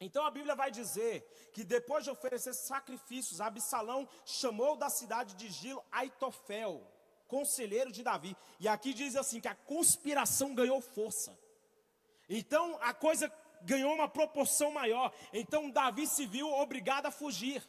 Então 0.00 0.26
a 0.26 0.30
Bíblia 0.30 0.54
vai 0.54 0.70
dizer 0.70 1.22
que 1.54 1.62
depois 1.62 2.04
de 2.04 2.10
oferecer 2.10 2.52
sacrifícios, 2.52 3.40
Absalão 3.40 4.08
chamou 4.24 4.76
da 4.76 4.90
cidade 4.90 5.34
de 5.34 5.48
Gilo 5.48 5.84
Aitofel, 5.90 6.82
conselheiro 7.28 7.92
de 7.92 8.02
Davi. 8.02 8.36
E 8.58 8.66
aqui 8.66 8.92
diz 8.92 9.14
assim 9.14 9.40
que 9.40 9.48
a 9.48 9.54
conspiração 9.54 10.54
ganhou 10.54 10.80
força. 10.80 11.38
Então 12.28 12.78
a 12.82 12.92
coisa 12.92 13.32
ganhou 13.66 13.92
uma 13.92 14.08
proporção 14.08 14.70
maior. 14.70 15.12
Então 15.32 15.70
Davi 15.70 16.06
se 16.06 16.24
viu 16.24 16.50
obrigado 16.50 17.06
a 17.06 17.10
fugir. 17.10 17.62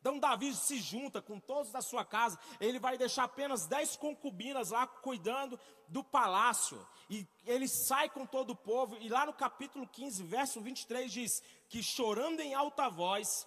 Então 0.00 0.18
Davi 0.18 0.54
se 0.54 0.78
junta 0.78 1.20
com 1.20 1.38
todos 1.40 1.72
da 1.72 1.80
sua 1.80 2.04
casa, 2.04 2.38
ele 2.60 2.78
vai 2.78 2.96
deixar 2.96 3.24
apenas 3.24 3.66
dez 3.66 3.96
concubinas 3.96 4.70
lá 4.70 4.86
cuidando 4.86 5.58
do 5.88 6.02
palácio. 6.02 6.84
E 7.10 7.26
ele 7.44 7.66
sai 7.68 8.08
com 8.08 8.24
todo 8.24 8.50
o 8.50 8.56
povo, 8.56 8.96
e 9.00 9.08
lá 9.08 9.26
no 9.26 9.32
capítulo 9.32 9.86
15, 9.86 10.22
verso 10.22 10.60
23 10.60 11.12
diz 11.12 11.42
que 11.68 11.82
chorando 11.82 12.40
em 12.40 12.54
alta 12.54 12.88
voz, 12.88 13.46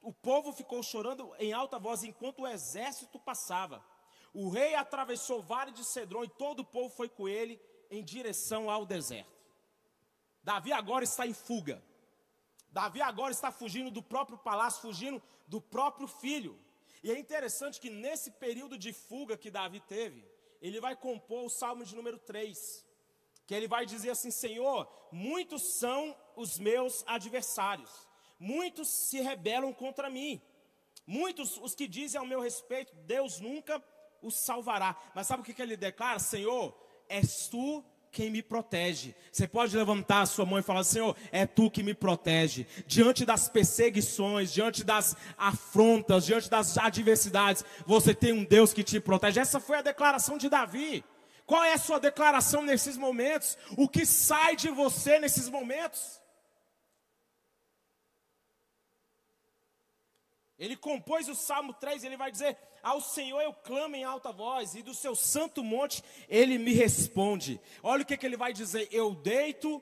o 0.00 0.12
povo 0.12 0.52
ficou 0.52 0.82
chorando 0.82 1.34
em 1.38 1.52
alta 1.52 1.78
voz 1.78 2.02
enquanto 2.02 2.40
o 2.40 2.48
exército 2.48 3.18
passava. 3.18 3.84
O 4.32 4.48
rei 4.48 4.74
atravessou 4.74 5.40
o 5.40 5.42
vale 5.42 5.72
de 5.72 5.84
Cedron 5.84 6.24
e 6.24 6.28
todo 6.28 6.60
o 6.60 6.64
povo 6.64 6.88
foi 6.88 7.08
com 7.08 7.28
ele 7.28 7.60
em 7.90 8.02
direção 8.02 8.70
ao 8.70 8.86
deserto. 8.86 9.37
Davi 10.48 10.72
agora 10.72 11.04
está 11.04 11.26
em 11.26 11.34
fuga. 11.34 11.76
Davi 12.70 13.02
agora 13.02 13.32
está 13.32 13.50
fugindo 13.52 13.90
do 13.90 14.02
próprio 14.02 14.38
palácio, 14.38 14.80
fugindo 14.80 15.22
do 15.46 15.60
próprio 15.60 16.08
filho. 16.08 16.58
E 17.04 17.10
é 17.12 17.18
interessante 17.18 17.78
que 17.78 17.90
nesse 17.90 18.30
período 18.30 18.78
de 18.78 18.90
fuga 18.94 19.36
que 19.36 19.50
Davi 19.50 19.80
teve, 19.80 20.24
ele 20.62 20.80
vai 20.80 20.96
compor 20.96 21.44
o 21.44 21.50
salmo 21.50 21.84
de 21.84 21.94
número 21.94 22.18
3, 22.18 22.82
que 23.46 23.54
ele 23.54 23.68
vai 23.68 23.84
dizer 23.84 24.08
assim: 24.08 24.30
Senhor, 24.30 24.90
muitos 25.12 25.62
são 25.74 26.16
os 26.34 26.58
meus 26.58 27.04
adversários, 27.06 27.90
muitos 28.40 28.88
se 28.88 29.20
rebelam 29.20 29.70
contra 29.70 30.08
mim, 30.08 30.40
muitos 31.06 31.58
os 31.58 31.74
que 31.74 31.86
dizem 31.86 32.18
ao 32.18 32.26
meu 32.26 32.40
respeito, 32.40 32.94
Deus 33.04 33.38
nunca 33.38 33.84
os 34.22 34.34
salvará. 34.34 34.96
Mas 35.14 35.26
sabe 35.26 35.42
o 35.42 35.44
que, 35.44 35.52
que 35.52 35.60
ele 35.60 35.76
declara? 35.76 36.18
Senhor, 36.18 36.74
és 37.06 37.48
tu 37.48 37.84
quem 38.18 38.30
me 38.30 38.42
protege. 38.42 39.14
Você 39.30 39.46
pode 39.46 39.76
levantar 39.76 40.22
a 40.22 40.26
sua 40.26 40.44
mão 40.44 40.58
e 40.58 40.62
falar: 40.62 40.82
Senhor, 40.82 41.14
é 41.30 41.46
tu 41.46 41.70
que 41.70 41.84
me 41.84 41.94
protege. 41.94 42.66
Diante 42.84 43.24
das 43.24 43.48
perseguições, 43.48 44.52
diante 44.52 44.82
das 44.82 45.16
afrontas, 45.36 46.26
diante 46.26 46.50
das 46.50 46.76
adversidades, 46.76 47.64
você 47.86 48.12
tem 48.12 48.32
um 48.32 48.42
Deus 48.44 48.72
que 48.72 48.82
te 48.82 48.98
protege. 48.98 49.38
Essa 49.38 49.60
foi 49.60 49.78
a 49.78 49.82
declaração 49.82 50.36
de 50.36 50.48
Davi. 50.48 51.04
Qual 51.46 51.62
é 51.62 51.74
a 51.74 51.78
sua 51.78 52.00
declaração 52.00 52.60
nesses 52.60 52.96
momentos? 52.96 53.56
O 53.76 53.88
que 53.88 54.04
sai 54.04 54.56
de 54.56 54.68
você 54.68 55.20
nesses 55.20 55.48
momentos? 55.48 56.20
Ele 60.58 60.76
compôs 60.76 61.28
o 61.28 61.34
Salmo 61.34 61.72
3, 61.72 62.02
ele 62.02 62.16
vai 62.16 62.32
dizer: 62.32 62.56
Ao 62.82 63.00
Senhor 63.00 63.40
eu 63.40 63.52
clamo 63.52 63.94
em 63.94 64.02
alta 64.02 64.32
voz, 64.32 64.74
e 64.74 64.82
do 64.82 64.92
seu 64.92 65.14
santo 65.14 65.62
monte 65.62 66.02
ele 66.28 66.58
me 66.58 66.72
responde. 66.72 67.60
Olha 67.82 68.02
o 68.02 68.06
que, 68.06 68.16
que 68.16 68.26
ele 68.26 68.36
vai 68.36 68.52
dizer: 68.52 68.88
Eu 68.90 69.14
deito 69.14 69.80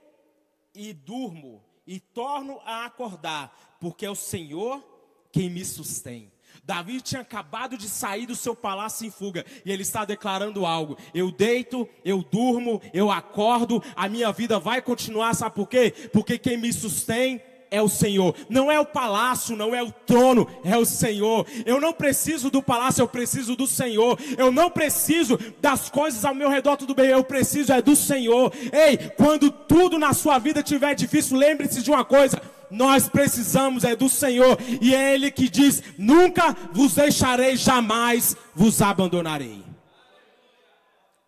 e 0.75 0.93
durmo, 0.93 1.65
e 1.87 1.99
torno 1.99 2.61
a 2.65 2.85
acordar, 2.85 3.77
porque 3.81 4.05
é 4.05 4.11
o 4.11 4.15
Senhor 4.15 4.85
quem 5.33 5.49
me 5.49 5.65
sustém. 5.65 6.31
Davi 6.65 7.01
tinha 7.01 7.21
acabado 7.21 7.77
de 7.77 7.89
sair 7.89 8.27
do 8.27 8.35
seu 8.35 8.55
palácio 8.55 9.07
em 9.07 9.11
fuga 9.11 9.45
e 9.65 9.73
ele 9.73 9.83
está 9.83 10.05
declarando 10.05 10.67
algo: 10.67 10.99
eu 11.15 11.31
deito, 11.31 11.89
eu 12.05 12.23
durmo, 12.23 12.83
eu 12.93 13.11
acordo, 13.11 13.83
a 13.95 14.09
minha 14.09 14.31
vida 14.33 14.59
vai 14.59 14.83
continuar, 14.83 15.35
sabe 15.35 15.55
por 15.55 15.69
quê? 15.69 15.91
Porque 16.13 16.39
quem 16.39 16.57
me 16.57 16.73
sustém 16.73 17.41
é 17.71 17.81
o 17.83 17.89
Senhor. 17.89 18.35
Não 18.49 18.71
é 18.71 18.79
o 18.79 18.87
palácio, 18.87 19.57
não 19.57 19.75
é 19.75 19.83
o 19.83 19.91
trono, 19.91 20.49
é 20.65 20.77
o 20.77 20.85
Senhor. 20.85 21.47
Eu 21.65 21.81
não 21.81 21.93
preciso 21.93 22.51
do 22.51 22.63
palácio, 22.63 23.03
eu 23.03 23.09
preciso 23.09 23.57
do 23.57 23.67
Senhor. 23.67 24.19
Eu 24.37 24.51
não 24.51 24.71
preciso 24.71 25.39
das 25.61 25.91
coisas 25.91 26.25
ao 26.25 26.35
meu 26.35 26.49
redor, 26.49 26.77
tudo 26.77 26.95
bem, 26.95 27.07
eu 27.07 27.25
preciso 27.25 27.73
é 27.73 27.83
do 27.83 27.97
Senhor. 27.97 28.53
Ei, 28.73 29.11
quando 29.17 29.51
tudo 29.51 29.99
na 29.99 30.13
sua 30.13 30.39
vida 30.39 30.61
estiver 30.61 30.95
difícil, 30.95 31.37
lembre-se 31.37 31.83
de 31.83 31.91
uma 31.91 32.05
coisa: 32.05 32.41
nós 32.71 33.09
precisamos 33.09 33.85
é 33.85 33.95
do 33.95 34.09
Senhor, 34.09 34.59
e 34.81 34.95
é 34.95 35.15
Ele 35.15 35.31
que 35.31 35.49
diz: 35.49 35.83
nunca 35.99 36.53
vos 36.73 36.95
deixarei, 36.95 37.57
jamais 37.57 38.37
vos 38.55 38.81
abandonarei. 38.83 39.65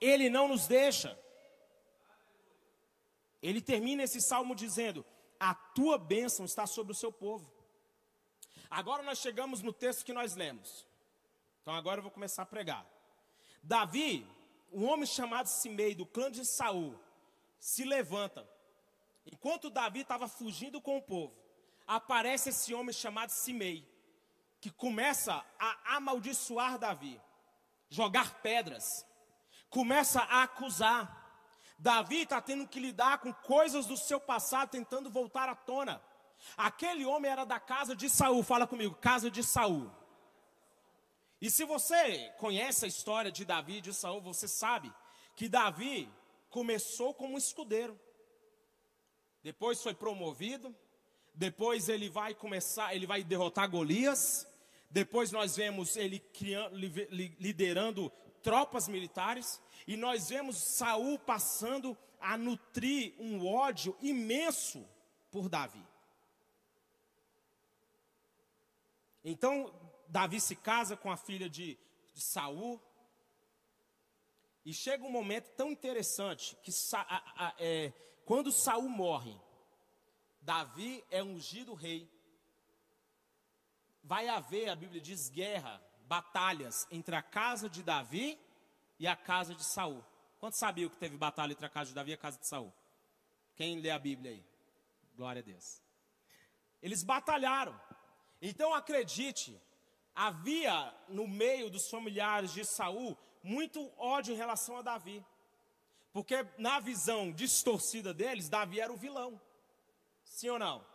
Ele 0.00 0.30
não 0.30 0.48
nos 0.48 0.66
deixa. 0.66 1.16
Ele 3.42 3.60
termina 3.60 4.02
esse 4.02 4.20
salmo 4.20 4.54
dizendo: 4.54 5.04
a 5.38 5.54
tua 5.54 5.98
bênção 5.98 6.44
está 6.44 6.66
sobre 6.66 6.92
o 6.92 6.96
seu 6.96 7.12
povo. 7.12 7.50
Agora 8.70 9.02
nós 9.02 9.18
chegamos 9.18 9.62
no 9.62 9.72
texto 9.72 10.04
que 10.04 10.12
nós 10.12 10.34
lemos. 10.34 10.86
Então 11.62 11.74
agora 11.74 11.98
eu 11.98 12.02
vou 12.02 12.10
começar 12.10 12.42
a 12.42 12.46
pregar. 12.46 12.86
Davi, 13.62 14.26
um 14.72 14.86
homem 14.86 15.06
chamado 15.06 15.46
Simei, 15.46 15.94
do 15.94 16.06
clã 16.06 16.30
de 16.30 16.44
Saul, 16.44 16.98
se 17.58 17.84
levanta. 17.84 18.48
Enquanto 19.26 19.70
Davi 19.70 20.00
estava 20.00 20.28
fugindo 20.28 20.80
com 20.80 20.96
o 20.96 21.02
povo, 21.02 21.34
aparece 21.86 22.50
esse 22.50 22.72
homem 22.74 22.92
chamado 22.92 23.30
Simei. 23.30 23.86
que 24.60 24.70
começa 24.70 25.44
a 25.58 25.96
amaldiçoar 25.96 26.78
Davi, 26.78 27.20
jogar 27.88 28.42
pedras, 28.42 29.06
começa 29.70 30.20
a 30.20 30.42
acusar. 30.42 31.17
Davi 31.78 32.22
está 32.22 32.40
tendo 32.40 32.66
que 32.66 32.80
lidar 32.80 33.18
com 33.18 33.32
coisas 33.32 33.86
do 33.86 33.96
seu 33.96 34.18
passado, 34.18 34.70
tentando 34.70 35.08
voltar 35.08 35.48
à 35.48 35.54
tona. 35.54 36.02
Aquele 36.56 37.04
homem 37.04 37.30
era 37.30 37.44
da 37.44 37.60
casa 37.60 37.94
de 37.94 38.10
Saul, 38.10 38.42
fala 38.42 38.66
comigo, 38.66 38.96
casa 38.96 39.30
de 39.30 39.44
Saul. 39.44 39.90
E 41.40 41.50
se 41.50 41.64
você 41.64 42.32
conhece 42.38 42.84
a 42.84 42.88
história 42.88 43.30
de 43.30 43.44
Davi 43.44 43.76
e 43.76 43.80
de 43.80 43.94
Saul, 43.94 44.20
você 44.20 44.48
sabe 44.48 44.92
que 45.36 45.48
Davi 45.48 46.10
começou 46.50 47.14
como 47.14 47.38
escudeiro. 47.38 47.98
Depois 49.40 49.80
foi 49.80 49.94
promovido, 49.94 50.74
depois 51.32 51.88
ele 51.88 52.08
vai 52.08 52.34
começar, 52.34 52.92
ele 52.94 53.06
vai 53.06 53.22
derrotar 53.22 53.70
Golias. 53.70 54.46
Depois 54.90 55.30
nós 55.30 55.54
vemos 55.54 55.96
ele 55.96 56.18
criando, 56.18 56.76
liderando 56.76 58.10
tropas 58.42 58.88
militares 58.88 59.60
e 59.86 59.96
nós 59.96 60.28
vemos 60.28 60.56
Saul 60.56 61.18
passando 61.18 61.96
a 62.20 62.36
nutrir 62.36 63.14
um 63.18 63.46
ódio 63.46 63.96
imenso 64.00 64.86
por 65.30 65.48
Davi. 65.48 65.84
Então 69.24 69.72
Davi 70.08 70.40
se 70.40 70.56
casa 70.56 70.96
com 70.96 71.10
a 71.10 71.16
filha 71.16 71.48
de, 71.48 71.78
de 72.14 72.20
Saul. 72.20 72.80
E 74.64 74.72
chega 74.72 75.04
um 75.04 75.10
momento 75.10 75.50
tão 75.52 75.70
interessante 75.70 76.56
que 76.62 76.70
a, 76.94 77.46
a, 77.46 77.54
é, 77.58 77.92
quando 78.24 78.52
Saul 78.52 78.88
morre, 78.88 79.34
Davi 80.40 81.04
é 81.10 81.22
ungido 81.22 81.74
rei. 81.74 82.10
Vai 84.02 84.28
haver, 84.28 84.68
a 84.68 84.76
Bíblia 84.76 85.00
diz, 85.00 85.28
guerra, 85.28 85.82
batalhas 86.08 86.86
entre 86.90 87.14
a 87.14 87.22
casa 87.22 87.68
de 87.68 87.82
Davi 87.82 88.38
e 88.98 89.06
a 89.06 89.14
casa 89.14 89.54
de 89.54 89.64
Saul. 89.64 90.02
Quantos 90.38 90.58
sabiam 90.58 90.88
que 90.88 90.96
teve 90.96 91.16
batalha 91.16 91.52
entre 91.52 91.66
a 91.66 91.68
casa 91.68 91.90
de 91.90 91.94
Davi 91.94 92.12
e 92.12 92.14
a 92.14 92.18
casa 92.18 92.38
de 92.38 92.48
Saul? 92.48 92.72
Quem 93.54 93.80
lê 93.80 93.90
a 93.90 93.98
Bíblia 93.98 94.30
aí? 94.32 94.44
Glória 95.14 95.40
a 95.40 95.44
Deus. 95.44 95.82
Eles 96.80 97.02
batalharam. 97.02 97.78
Então 98.40 98.72
acredite, 98.72 99.60
havia 100.14 100.94
no 101.08 101.28
meio 101.28 101.68
dos 101.68 101.88
familiares 101.90 102.52
de 102.52 102.64
Saul 102.64 103.18
muito 103.42 103.92
ódio 103.98 104.32
em 104.32 104.36
relação 104.36 104.76
a 104.76 104.82
Davi. 104.82 105.24
Porque 106.12 106.46
na 106.56 106.80
visão 106.80 107.32
distorcida 107.32 108.14
deles, 108.14 108.48
Davi 108.48 108.80
era 108.80 108.92
o 108.92 108.96
vilão. 108.96 109.40
Sim 110.24 110.50
ou 110.50 110.58
não? 110.58 110.86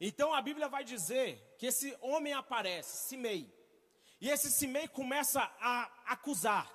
Então 0.00 0.34
a 0.34 0.42
Bíblia 0.42 0.68
vai 0.68 0.84
dizer 0.84 1.56
que 1.58 1.66
esse 1.66 1.96
homem 2.00 2.32
aparece, 2.32 3.08
Simei. 3.08 3.56
E 4.20 4.30
esse 4.30 4.50
Simei 4.50 4.88
começa 4.88 5.40
a 5.60 5.90
acusar, 6.06 6.70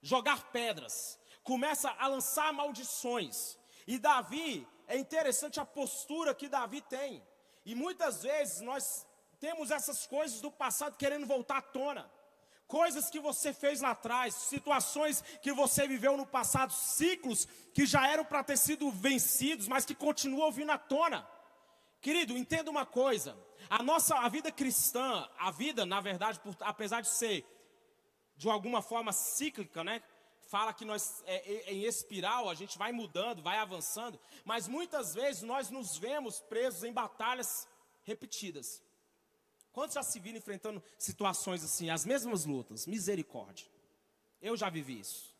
jogar 0.00 0.50
pedras, 0.52 1.18
começa 1.42 1.90
a 1.90 2.06
lançar 2.06 2.52
maldições. 2.52 3.58
E 3.86 3.98
Davi, 3.98 4.66
é 4.86 4.96
interessante 4.96 5.58
a 5.58 5.64
postura 5.64 6.34
que 6.34 6.48
Davi 6.48 6.80
tem. 6.82 7.22
E 7.64 7.74
muitas 7.74 8.22
vezes 8.22 8.60
nós 8.60 9.06
temos 9.38 9.70
essas 9.70 10.06
coisas 10.06 10.40
do 10.40 10.50
passado 10.50 10.96
querendo 10.96 11.26
voltar 11.26 11.58
à 11.58 11.62
tona. 11.62 12.10
Coisas 12.66 13.10
que 13.10 13.18
você 13.18 13.52
fez 13.52 13.80
lá 13.80 13.90
atrás, 13.90 14.34
situações 14.34 15.22
que 15.42 15.52
você 15.52 15.88
viveu 15.88 16.16
no 16.16 16.24
passado, 16.24 16.72
ciclos 16.72 17.46
que 17.74 17.84
já 17.84 18.06
eram 18.06 18.24
para 18.24 18.44
ter 18.44 18.56
sido 18.56 18.90
vencidos, 18.92 19.66
mas 19.66 19.84
que 19.84 19.94
continuam 19.94 20.52
vindo 20.52 20.70
à 20.70 20.78
tona. 20.78 21.28
Querido, 22.00 22.36
entenda 22.36 22.70
uma 22.70 22.86
coisa: 22.86 23.36
a 23.68 23.82
nossa 23.82 24.16
a 24.16 24.28
vida 24.28 24.50
cristã, 24.50 25.28
a 25.38 25.50
vida, 25.50 25.84
na 25.84 26.00
verdade, 26.00 26.40
por, 26.40 26.56
apesar 26.60 27.00
de 27.00 27.08
ser 27.08 27.44
de 28.36 28.48
alguma 28.48 28.80
forma 28.80 29.12
cíclica, 29.12 29.84
né? 29.84 30.02
Fala 30.48 30.72
que 30.72 30.84
nós 30.84 31.22
é, 31.26 31.36
é, 31.36 31.72
em 31.72 31.84
espiral 31.84 32.48
a 32.48 32.54
gente 32.54 32.78
vai 32.78 32.90
mudando, 32.90 33.42
vai 33.42 33.58
avançando, 33.58 34.18
mas 34.44 34.66
muitas 34.66 35.14
vezes 35.14 35.42
nós 35.42 35.70
nos 35.70 35.96
vemos 35.98 36.40
presos 36.40 36.82
em 36.82 36.92
batalhas 36.92 37.68
repetidas. 38.02 38.82
Quantos 39.72 39.94
já 39.94 40.02
se 40.02 40.18
viram 40.18 40.38
enfrentando 40.38 40.82
situações 40.98 41.62
assim, 41.62 41.90
as 41.90 42.04
mesmas 42.04 42.44
lutas? 42.44 42.86
Misericórdia. 42.86 43.66
Eu 44.42 44.56
já 44.56 44.68
vivi 44.68 44.98
isso. 44.98 45.34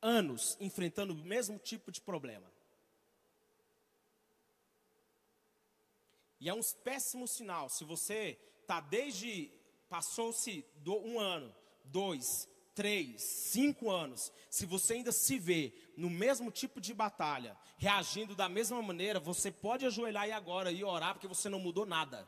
Anos 0.00 0.56
enfrentando 0.60 1.12
o 1.12 1.16
mesmo 1.16 1.58
tipo 1.58 1.90
de 1.90 2.00
problema. 2.00 2.46
E 6.40 6.48
é 6.48 6.54
um 6.54 6.60
péssimo 6.82 7.28
sinal 7.28 7.68
se 7.68 7.84
você 7.84 8.38
está 8.62 8.80
desde. 8.80 9.52
Passou-se 9.88 10.64
um 10.86 11.18
ano, 11.18 11.52
dois, 11.84 12.48
três, 12.74 13.20
cinco 13.22 13.90
anos. 13.90 14.32
Se 14.48 14.64
você 14.64 14.94
ainda 14.94 15.12
se 15.12 15.38
vê 15.38 15.74
no 15.96 16.08
mesmo 16.08 16.50
tipo 16.50 16.80
de 16.80 16.94
batalha, 16.94 17.56
reagindo 17.76 18.34
da 18.34 18.48
mesma 18.48 18.80
maneira, 18.80 19.18
você 19.18 19.50
pode 19.50 19.84
ajoelhar 19.84 20.28
e 20.28 20.32
agora 20.32 20.70
e 20.70 20.84
orar, 20.84 21.14
porque 21.14 21.26
você 21.26 21.48
não 21.48 21.58
mudou 21.58 21.84
nada. 21.84 22.26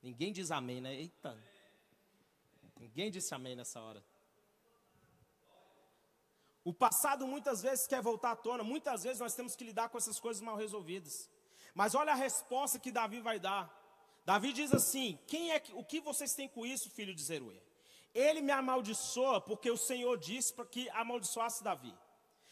Ninguém 0.00 0.32
diz 0.32 0.50
amém, 0.50 0.80
né? 0.80 0.94
Eita. 0.94 1.36
Ninguém 2.78 3.10
disse 3.10 3.34
amém 3.34 3.54
nessa 3.54 3.80
hora. 3.80 4.02
O 6.64 6.72
passado 6.72 7.26
muitas 7.26 7.60
vezes 7.60 7.86
quer 7.86 8.00
voltar 8.00 8.32
à 8.32 8.36
tona, 8.36 8.62
muitas 8.62 9.02
vezes 9.02 9.18
nós 9.18 9.34
temos 9.34 9.56
que 9.56 9.64
lidar 9.64 9.88
com 9.88 9.98
essas 9.98 10.18
coisas 10.20 10.40
mal 10.40 10.56
resolvidas. 10.56 11.28
Mas 11.74 11.94
olha 11.94 12.12
a 12.12 12.16
resposta 12.16 12.78
que 12.78 12.90
Davi 12.90 13.20
vai 13.20 13.38
dar. 13.38 13.70
Davi 14.24 14.52
diz 14.52 14.72
assim: 14.72 15.18
Quem 15.26 15.52
é 15.52 15.60
que, 15.60 15.72
o 15.74 15.84
que 15.84 16.00
vocês 16.00 16.34
têm 16.34 16.48
com 16.48 16.64
isso, 16.66 16.90
filho 16.90 17.14
de 17.14 17.22
Zeruê? 17.22 17.60
Ele 18.14 18.42
me 18.42 18.52
amaldiçoa 18.52 19.40
porque 19.40 19.70
o 19.70 19.76
Senhor 19.76 20.18
disse 20.18 20.52
para 20.52 20.66
que 20.66 20.88
amaldiçoasse 20.90 21.64
Davi. 21.64 21.94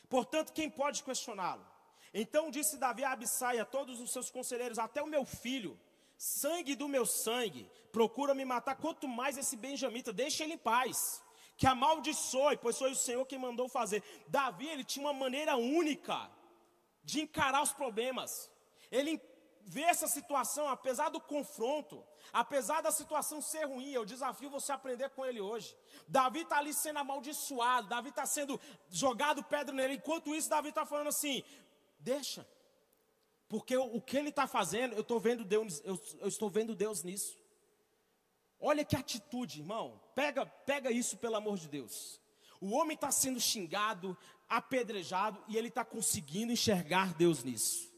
Portanto, 0.09 0.53
quem 0.53 0.71
pode 0.71 1.03
questioná-lo? 1.03 1.65
Então 2.13 2.51
disse 2.51 2.79
Davi 2.79 3.05
a 3.05 3.13
Abissai 3.13 3.59
a 3.59 3.65
todos 3.65 4.01
os 4.01 4.11
seus 4.11 4.31
conselheiros, 4.31 4.79
até 4.79 5.03
o 5.03 5.07
meu 5.07 5.25
filho, 5.25 5.79
sangue 6.17 6.75
do 6.75 6.89
meu 6.89 7.07
sangue, 7.07 7.71
procura 7.93 8.35
me 8.35 8.45
matar, 8.45 8.75
quanto 8.77 9.07
mais 9.07 9.39
esse 9.39 9.57
benjamita, 9.57 10.13
deixa 10.13 10.43
ele 10.43 10.55
em 10.55 10.59
paz, 10.59 11.23
que 11.57 11.67
amaldiçoe, 11.67 12.57
pois 12.57 12.79
foi 12.79 12.91
o 12.91 12.97
Senhor 12.97 13.25
quem 13.27 13.39
mandou 13.39 13.69
fazer. 13.69 14.03
Davi, 14.27 14.67
ele 14.67 14.83
tinha 14.83 15.05
uma 15.07 15.13
maneira 15.13 15.57
única 15.57 16.31
de 17.05 17.21
encarar 17.21 17.63
os 17.63 17.73
problemas. 17.73 18.51
Ele 18.91 19.21
vê 19.63 19.83
essa 19.83 20.09
situação, 20.09 20.69
apesar 20.69 21.11
do 21.11 21.21
confronto, 21.21 22.05
apesar 22.33 22.81
da 22.81 22.91
situação 22.91 23.41
ser 23.41 23.65
ruim, 23.65 23.91
eu 23.91 24.05
desafio 24.05 24.51
você 24.51 24.73
a 24.73 24.75
aprender 24.75 25.11
com 25.11 25.25
ele 25.25 25.41
hoje. 25.41 25.77
Davi 26.09 26.41
está 26.41 26.59
ali 26.59 26.75
sendo 26.75 26.99
amaldiçoado, 26.99 27.89
Davi 27.89 28.09
está 28.09 28.27
sendo 28.27 28.61
jogado 28.89 29.45
pedra 29.45 29.75
nele, 29.75 29.95
enquanto 29.95 30.35
isso, 30.35 30.49
Davi 30.49 30.71
está 30.71 30.85
falando 30.85 31.09
assim: 31.09 31.43
deixa. 31.99 32.47
Porque 33.49 33.77
o 33.77 34.01
que 34.01 34.17
ele 34.17 34.29
está 34.29 34.47
fazendo, 34.47 34.95
eu 34.95 35.01
estou 35.01 35.19
vendo 35.19 35.45
Deus, 35.45 35.81
eu, 35.85 36.01
eu, 36.21 36.29
estou 36.29 36.49
vendo 36.49 36.75
Deus 36.75 37.03
nisso. 37.03 37.37
Olha 38.61 38.85
que 38.85 38.95
atitude, 38.95 39.59
irmão. 39.59 40.01
Pega, 40.15 40.47
pega 40.47 40.93
isso 40.93 41.17
pelo 41.17 41.35
amor 41.35 41.59
de 41.59 41.67
Deus. 41.67 42.21
O 42.61 42.71
homem 42.71 42.95
está 42.95 43.11
sendo 43.11 43.41
xingado, 43.41 44.17
apedrejado 44.49 45.43
e 45.49 45.57
ele 45.57 45.67
está 45.67 45.85
conseguindo 45.85 46.53
enxergar 46.53 47.13
Deus 47.15 47.43
nisso. 47.43 47.90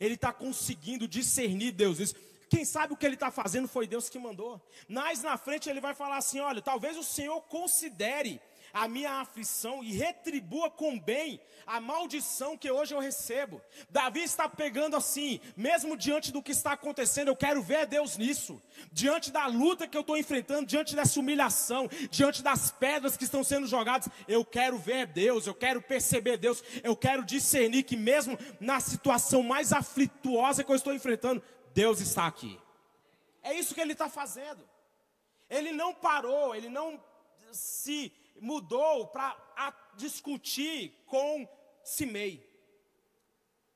Ele 0.00 0.14
está 0.14 0.32
conseguindo 0.32 1.06
discernir 1.08 1.72
Deus 1.72 1.98
nisso. 1.98 2.14
Quem 2.48 2.64
sabe 2.64 2.92
o 2.92 2.96
que 2.96 3.04
ele 3.04 3.14
está 3.14 3.30
fazendo 3.30 3.66
foi 3.66 3.86
Deus 3.86 4.08
que 4.08 4.18
mandou. 4.18 4.60
Mais 4.88 5.22
na 5.22 5.36
frente 5.36 5.68
ele 5.68 5.80
vai 5.80 5.94
falar 5.94 6.16
assim: 6.16 6.40
olha, 6.40 6.62
talvez 6.62 6.96
o 6.96 7.02
Senhor 7.02 7.40
considere 7.42 8.40
a 8.72 8.86
minha 8.88 9.20
aflição 9.20 9.82
e 9.82 9.92
retribua 9.92 10.70
com 10.70 10.98
bem 10.98 11.40
a 11.66 11.80
maldição 11.80 12.56
que 12.56 12.70
hoje 12.70 12.94
eu 12.94 13.00
recebo. 13.00 13.60
Davi 13.90 14.22
está 14.22 14.48
pegando 14.48 14.96
assim, 14.96 15.40
mesmo 15.56 15.96
diante 15.96 16.30
do 16.30 16.42
que 16.42 16.52
está 16.52 16.72
acontecendo, 16.72 17.28
eu 17.28 17.36
quero 17.36 17.60
ver 17.62 17.86
Deus 17.86 18.16
nisso. 18.16 18.62
Diante 18.92 19.32
da 19.32 19.46
luta 19.46 19.88
que 19.88 19.96
eu 19.96 20.02
estou 20.02 20.16
enfrentando, 20.16 20.66
diante 20.66 20.94
dessa 20.94 21.18
humilhação, 21.18 21.88
diante 22.10 22.42
das 22.42 22.70
pedras 22.70 23.16
que 23.16 23.24
estão 23.24 23.42
sendo 23.42 23.66
jogadas, 23.66 24.08
eu 24.28 24.44
quero 24.44 24.78
ver 24.78 25.06
Deus, 25.06 25.46
eu 25.46 25.54
quero 25.54 25.82
perceber 25.82 26.36
Deus, 26.36 26.62
eu 26.84 26.96
quero 26.96 27.24
discernir 27.24 27.82
que 27.82 27.96
mesmo 27.96 28.38
na 28.60 28.78
situação 28.78 29.42
mais 29.42 29.72
aflituosa 29.72 30.62
que 30.62 30.70
eu 30.70 30.76
estou 30.76 30.94
enfrentando, 30.94 31.42
Deus 31.74 32.00
está 32.00 32.26
aqui. 32.26 32.58
É 33.42 33.54
isso 33.54 33.74
que 33.74 33.80
ele 33.80 33.92
está 33.92 34.08
fazendo. 34.08 34.68
Ele 35.48 35.72
não 35.72 35.94
parou, 35.94 36.54
ele 36.54 36.68
não 36.68 37.00
se 37.52 38.12
mudou 38.40 39.06
para 39.08 39.36
discutir 39.96 40.92
com 41.06 41.48
Simei. 41.84 42.44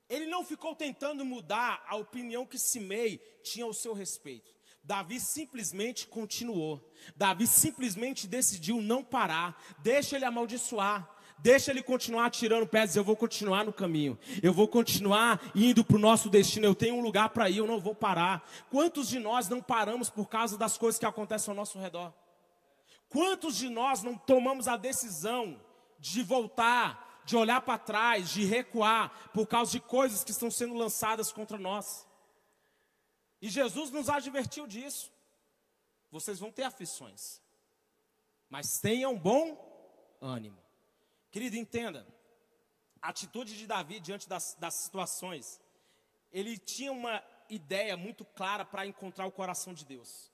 Ele 0.09 0.25
não 0.25 0.43
ficou 0.43 0.75
tentando 0.75 1.23
mudar 1.23 1.83
a 1.87 1.95
opinião 1.95 2.45
que 2.45 2.59
Simei 2.59 3.17
tinha 3.43 3.65
ao 3.65 3.73
seu 3.73 3.93
respeito. 3.93 4.51
Davi 4.83 5.19
simplesmente 5.19 6.07
continuou. 6.07 6.81
Davi 7.15 7.47
simplesmente 7.47 8.27
decidiu 8.27 8.81
não 8.81 9.03
parar. 9.03 9.61
Deixa 9.79 10.15
ele 10.15 10.25
amaldiçoar. 10.25 11.09
Deixa 11.37 11.71
ele 11.71 11.81
continuar 11.81 12.29
tirando 12.29 12.67
pedras, 12.67 12.95
eu 12.95 13.03
vou 13.03 13.15
continuar 13.15 13.65
no 13.65 13.73
caminho. 13.73 14.17
Eu 14.43 14.53
vou 14.53 14.67
continuar 14.67 15.41
indo 15.55 15.83
para 15.83 15.95
o 15.95 15.99
nosso 15.99 16.29
destino. 16.29 16.67
Eu 16.67 16.75
tenho 16.75 16.95
um 16.95 17.01
lugar 17.01 17.29
para 17.29 17.49
ir, 17.49 17.57
eu 17.57 17.67
não 17.67 17.79
vou 17.79 17.95
parar. 17.95 18.47
Quantos 18.69 19.07
de 19.07 19.17
nós 19.17 19.49
não 19.49 19.61
paramos 19.61 20.09
por 20.09 20.29
causa 20.29 20.57
das 20.57 20.77
coisas 20.77 20.99
que 20.99 21.05
acontecem 21.05 21.51
ao 21.51 21.55
nosso 21.55 21.79
redor? 21.79 22.13
Quantos 23.11 23.57
de 23.57 23.69
nós 23.69 24.01
não 24.01 24.17
tomamos 24.17 24.69
a 24.69 24.77
decisão 24.77 25.61
de 25.99 26.23
voltar, 26.23 27.21
de 27.25 27.35
olhar 27.35 27.61
para 27.61 27.77
trás, 27.77 28.29
de 28.29 28.45
recuar 28.45 29.29
por 29.33 29.45
causa 29.45 29.73
de 29.73 29.81
coisas 29.81 30.23
que 30.23 30.31
estão 30.31 30.49
sendo 30.49 30.73
lançadas 30.73 31.29
contra 31.29 31.57
nós? 31.57 32.07
E 33.41 33.49
Jesus 33.49 33.91
nos 33.91 34.07
advertiu 34.07 34.65
disso. 34.65 35.11
Vocês 36.09 36.39
vão 36.39 36.51
ter 36.51 36.63
aflições, 36.63 37.41
mas 38.49 38.79
tenham 38.79 39.17
bom 39.17 40.17
ânimo. 40.21 40.61
Querido, 41.31 41.57
entenda, 41.57 42.07
a 43.01 43.09
atitude 43.09 43.57
de 43.57 43.67
Davi 43.67 43.99
diante 43.99 44.27
das, 44.27 44.55
das 44.55 44.75
situações, 44.75 45.59
ele 46.31 46.57
tinha 46.57 46.91
uma 46.93 47.21
ideia 47.49 47.97
muito 47.97 48.23
clara 48.23 48.63
para 48.63 48.85
encontrar 48.85 49.25
o 49.25 49.31
coração 49.31 49.73
de 49.73 49.83
Deus. 49.85 50.31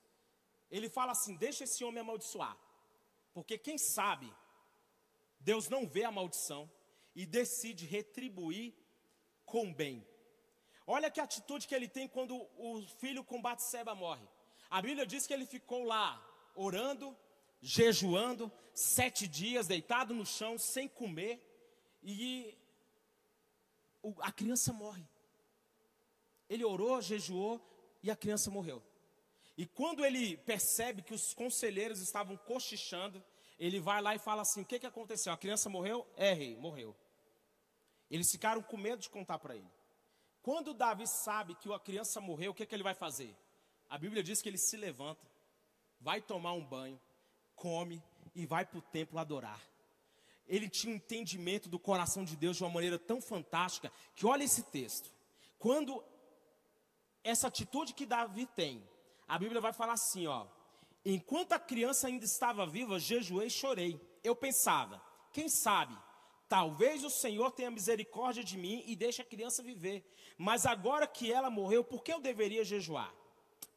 Ele 0.69 0.89
fala 0.89 1.13
assim: 1.13 1.35
deixa 1.35 1.63
esse 1.63 1.83
homem 1.83 2.01
amaldiçoar, 2.01 2.57
porque 3.37 3.55
quem 3.55 3.77
sabe 3.77 4.27
Deus 5.39 5.69
não 5.69 5.87
vê 5.87 6.03
a 6.03 6.11
maldição 6.11 6.67
e 7.15 7.23
decide 7.23 7.85
retribuir 7.85 8.73
com 9.45 9.71
bem. 9.71 10.03
Olha 10.87 11.11
que 11.11 11.21
atitude 11.21 11.67
que 11.67 11.75
ele 11.75 11.87
tem 11.87 12.07
quando 12.07 12.35
o 12.57 12.81
filho 12.99 13.23
com 13.23 13.39
Batseba 13.39 13.93
morre. 13.93 14.27
A 14.71 14.81
Bíblia 14.81 15.05
diz 15.05 15.27
que 15.27 15.33
ele 15.35 15.45
ficou 15.45 15.83
lá 15.83 16.09
orando, 16.55 17.15
jejuando, 17.61 18.51
sete 18.73 19.27
dias 19.27 19.67
deitado 19.67 20.15
no 20.15 20.25
chão, 20.25 20.57
sem 20.57 20.87
comer, 20.87 21.39
e 22.01 22.57
a 24.21 24.31
criança 24.31 24.73
morre. 24.73 25.07
Ele 26.49 26.65
orou, 26.65 26.99
jejuou 27.03 27.61
e 28.01 28.09
a 28.09 28.15
criança 28.15 28.49
morreu. 28.49 28.81
E 29.57 29.65
quando 29.65 30.05
ele 30.05 30.37
percebe 30.37 31.01
que 31.01 31.15
os 31.15 31.33
conselheiros 31.33 31.99
estavam 31.99 32.37
cochichando, 32.37 33.23
ele 33.57 33.79
vai 33.79 34.01
lá 34.01 34.13
e 34.13 34.19
fala 34.19 34.43
assim: 34.43 34.61
O 34.61 34.65
que, 34.65 34.79
que 34.79 34.85
aconteceu? 34.85 35.33
A 35.33 35.37
criança 35.37 35.67
morreu? 35.67 36.07
É, 36.15 36.31
rei, 36.31 36.55
morreu. 36.55 36.95
Eles 38.09 38.31
ficaram 38.31 38.61
com 38.61 38.77
medo 38.77 39.01
de 39.01 39.09
contar 39.09 39.39
para 39.39 39.55
ele. 39.55 39.69
Quando 40.43 40.73
Davi 40.73 41.07
sabe 41.07 41.55
que 41.55 41.73
a 41.73 41.79
criança 41.79 42.21
morreu, 42.21 42.51
o 42.51 42.53
que, 42.53 42.65
que 42.65 42.73
ele 42.73 42.83
vai 42.83 42.93
fazer? 42.93 43.35
A 43.89 43.97
Bíblia 43.97 44.23
diz 44.23 44.41
que 44.41 44.47
ele 44.47 44.57
se 44.57 44.77
levanta, 44.77 45.25
vai 45.99 46.21
tomar 46.21 46.53
um 46.53 46.63
banho, 46.63 47.01
come 47.55 48.01
e 48.35 48.45
vai 48.45 48.65
para 48.65 48.77
o 48.77 48.81
templo 48.81 49.19
adorar. 49.19 49.61
Ele 50.47 50.69
tinha 50.69 50.93
um 50.93 50.95
entendimento 50.95 51.67
do 51.67 51.77
coração 51.77 52.23
de 52.23 52.37
Deus 52.37 52.55
de 52.55 52.63
uma 52.63 52.69
maneira 52.69 52.97
tão 52.97 53.19
fantástica 53.19 53.91
que 54.15 54.25
olha 54.25 54.43
esse 54.43 54.63
texto. 54.63 55.11
Quando 55.59 56.01
essa 57.23 57.47
atitude 57.47 57.93
que 57.93 58.05
Davi 58.05 58.45
tem, 58.45 58.87
a 59.27 59.37
Bíblia 59.37 59.59
vai 59.59 59.73
falar 59.73 59.93
assim, 59.93 60.27
ó: 60.27 60.45
Enquanto 61.05 61.53
a 61.53 61.59
criança 61.59 62.07
ainda 62.07 62.25
estava 62.25 62.65
viva, 62.65 62.99
jejuei 62.99 63.47
e 63.47 63.51
chorei. 63.51 63.99
Eu 64.23 64.35
pensava, 64.35 65.01
quem 65.31 65.47
sabe, 65.47 65.97
talvez 66.49 67.03
o 67.03 67.09
Senhor 67.09 67.51
tenha 67.51 67.71
misericórdia 67.71 68.43
de 68.43 68.57
mim 68.57 68.83
e 68.85 68.95
deixe 68.95 69.21
a 69.21 69.25
criança 69.25 69.63
viver. 69.63 70.05
Mas 70.37 70.65
agora 70.65 71.07
que 71.07 71.31
ela 71.31 71.49
morreu, 71.49 71.83
por 71.83 72.03
que 72.03 72.11
eu 72.11 72.19
deveria 72.19 72.63
jejuar? 72.63 73.13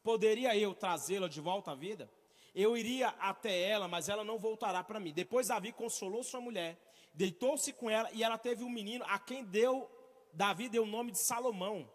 Poderia 0.03 0.57
eu 0.57 0.75
trazê-la 0.75 1.29
de 1.29 1.41
volta 1.41 1.73
à 1.73 1.75
vida? 1.75 2.11
Eu 2.55 2.77
iria 2.77 3.09
até 3.21 3.63
ela, 3.63 3.87
mas 3.87 4.09
ela 4.09 4.25
não 4.25 4.39
voltará 4.39 4.83
para 4.83 4.99
mim. 4.99 5.13
Depois 5.13 5.49
Davi 5.49 5.73
consolou 5.73 6.25
sua 6.25 6.41
mulher, 6.41 6.81
deitou-se 7.15 7.73
com 7.73 7.89
ela 7.89 8.11
e 8.13 8.25
ela 8.25 8.39
teve 8.39 8.65
um 8.65 8.71
menino 8.71 9.05
a 9.07 9.19
quem 9.19 9.45
deu 9.45 9.89
Davi 10.33 10.69
deu 10.69 10.85
o 10.85 10.87
nome 10.87 11.13
de 11.13 11.19
Salomão. 11.19 11.89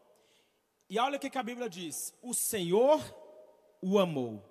E 0.90 1.00
olha 1.00 1.18
o 1.18 1.20
que, 1.20 1.30
que 1.30 1.38
a 1.38 1.44
Bíblia 1.44 1.70
diz: 1.70 2.14
O 2.22 2.34
Senhor 2.34 3.02
o 3.88 4.00
amou. 4.00 4.44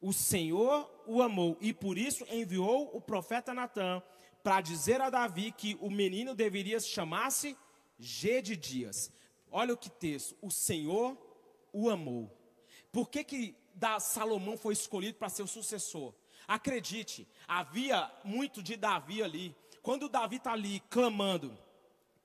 O 0.00 0.12
Senhor 0.12 0.90
o 1.06 1.22
amou 1.22 1.56
e 1.60 1.72
por 1.72 1.96
isso 1.96 2.26
enviou 2.30 2.90
o 2.92 3.00
profeta 3.00 3.54
Natã 3.54 4.02
para 4.42 4.60
dizer 4.60 5.00
a 5.00 5.10
Davi 5.10 5.52
que 5.52 5.76
o 5.80 5.90
menino 5.90 6.34
deveria 6.34 6.80
chamar-se 6.80 7.56
Gedidias. 7.98 9.12
Olha 9.50 9.74
o 9.74 9.76
que 9.76 9.88
texto: 9.88 10.36
O 10.42 10.50
Senhor 10.50 11.16
o 11.72 11.88
amou. 11.88 12.36
Por 12.90 13.08
que, 13.08 13.22
que 13.22 13.56
da 13.74 14.00
Salomão 14.00 14.56
foi 14.56 14.72
escolhido 14.72 15.18
para 15.18 15.28
ser 15.28 15.42
o 15.42 15.46
sucessor. 15.46 16.14
Acredite, 16.46 17.26
havia 17.46 18.10
muito 18.24 18.62
de 18.62 18.76
Davi 18.76 19.22
ali. 19.22 19.56
Quando 19.82 20.08
Davi 20.08 20.36
está 20.36 20.52
ali 20.52 20.80
clamando 20.90 21.56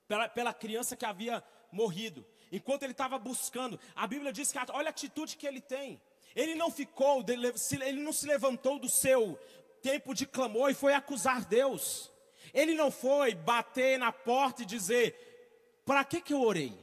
pela, 0.06 0.28
pela 0.28 0.54
criança 0.54 0.96
que 0.96 1.04
havia 1.04 1.42
morrido, 1.72 2.24
enquanto 2.52 2.82
ele 2.82 2.92
estava 2.92 3.18
buscando, 3.18 3.78
a 3.94 4.06
Bíblia 4.06 4.32
diz 4.32 4.52
que 4.52 4.58
olha 4.70 4.88
a 4.88 4.90
atitude 4.90 5.36
que 5.36 5.46
ele 5.46 5.60
tem. 5.60 6.00
Ele 6.34 6.54
não 6.54 6.70
ficou, 6.70 7.24
ele 7.28 8.00
não 8.00 8.12
se 8.12 8.26
levantou 8.26 8.78
do 8.78 8.88
seu 8.88 9.38
tempo 9.82 10.14
de 10.14 10.26
clamor 10.26 10.70
e 10.70 10.74
foi 10.74 10.94
acusar 10.94 11.44
Deus. 11.44 12.10
Ele 12.52 12.74
não 12.74 12.90
foi 12.90 13.34
bater 13.34 13.98
na 13.98 14.12
porta 14.12 14.62
e 14.62 14.66
dizer: 14.66 15.80
para 15.84 16.04
que, 16.04 16.20
que 16.20 16.32
eu 16.32 16.42
orei? 16.42 16.78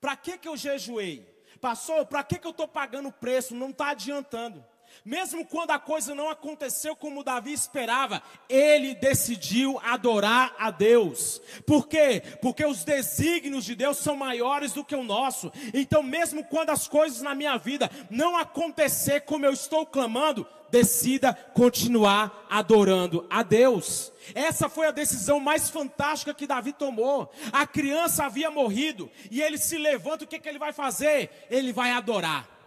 Para 0.00 0.16
que, 0.16 0.38
que 0.38 0.48
eu 0.48 0.56
jejuei? 0.56 1.26
Pastor, 1.60 2.06
para 2.06 2.22
que, 2.22 2.38
que 2.38 2.46
eu 2.46 2.52
estou 2.52 2.68
pagando 2.68 3.08
o 3.08 3.12
preço? 3.12 3.54
Não 3.54 3.70
está 3.70 3.90
adiantando. 3.90 4.64
Mesmo 5.04 5.46
quando 5.46 5.70
a 5.70 5.78
coisa 5.78 6.14
não 6.14 6.28
aconteceu 6.28 6.94
como 6.94 7.24
Davi 7.24 7.52
esperava, 7.52 8.22
ele 8.48 8.94
decidiu 8.94 9.80
adorar 9.82 10.54
a 10.58 10.70
Deus. 10.70 11.40
Por 11.66 11.88
quê? 11.88 12.22
Porque 12.42 12.64
os 12.64 12.84
desígnios 12.84 13.64
de 13.64 13.74
Deus 13.74 13.98
são 13.98 14.16
maiores 14.16 14.72
do 14.72 14.84
que 14.84 14.94
o 14.94 15.04
nosso. 15.04 15.50
Então, 15.72 16.02
mesmo 16.02 16.44
quando 16.44 16.70
as 16.70 16.86
coisas 16.86 17.22
na 17.22 17.34
minha 17.34 17.56
vida 17.56 17.90
não 18.10 18.36
acontecer 18.36 19.22
como 19.22 19.46
eu 19.46 19.52
estou 19.52 19.86
clamando, 19.86 20.46
decida 20.70 21.34
continuar 21.54 22.46
adorando 22.50 23.26
a 23.30 23.42
Deus. 23.42 24.12
Essa 24.34 24.68
foi 24.68 24.86
a 24.86 24.92
decisão 24.92 25.40
mais 25.40 25.70
fantástica 25.70 26.34
que 26.34 26.46
Davi 26.46 26.72
tomou. 26.72 27.32
A 27.52 27.66
criança 27.66 28.24
havia 28.24 28.50
morrido 28.50 29.10
e 29.30 29.40
ele 29.40 29.58
se 29.58 29.78
levanta, 29.78 30.24
o 30.24 30.26
que, 30.26 30.38
que 30.38 30.48
ele 30.48 30.58
vai 30.58 30.72
fazer? 30.72 31.30
Ele 31.50 31.72
vai 31.72 31.92
adorar. 31.92 32.57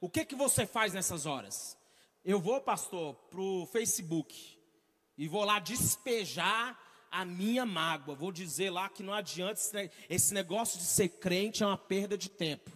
O 0.00 0.08
que, 0.08 0.24
que 0.24 0.34
você 0.34 0.66
faz 0.66 0.94
nessas 0.94 1.26
horas? 1.26 1.76
Eu 2.24 2.40
vou, 2.40 2.60
pastor, 2.60 3.14
para 3.14 3.40
o 3.40 3.66
Facebook 3.66 4.58
e 5.16 5.28
vou 5.28 5.44
lá 5.44 5.58
despejar 5.58 6.78
a 7.10 7.24
minha 7.24 7.66
mágoa. 7.66 8.14
Vou 8.14 8.32
dizer 8.32 8.70
lá 8.70 8.88
que 8.88 9.02
não 9.02 9.12
adianta, 9.12 9.60
esse 10.08 10.32
negócio 10.32 10.78
de 10.78 10.84
ser 10.84 11.08
crente 11.08 11.62
é 11.62 11.66
uma 11.66 11.76
perda 11.76 12.16
de 12.16 12.30
tempo. 12.30 12.70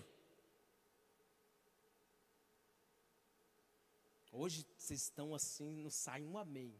Hoje 4.30 4.66
vocês 4.76 5.00
estão 5.02 5.34
assim, 5.34 5.76
não 5.76 5.90
sai 5.90 6.22
um 6.22 6.36
amém. 6.36 6.78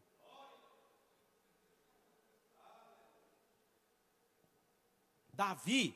Davi, 5.33 5.95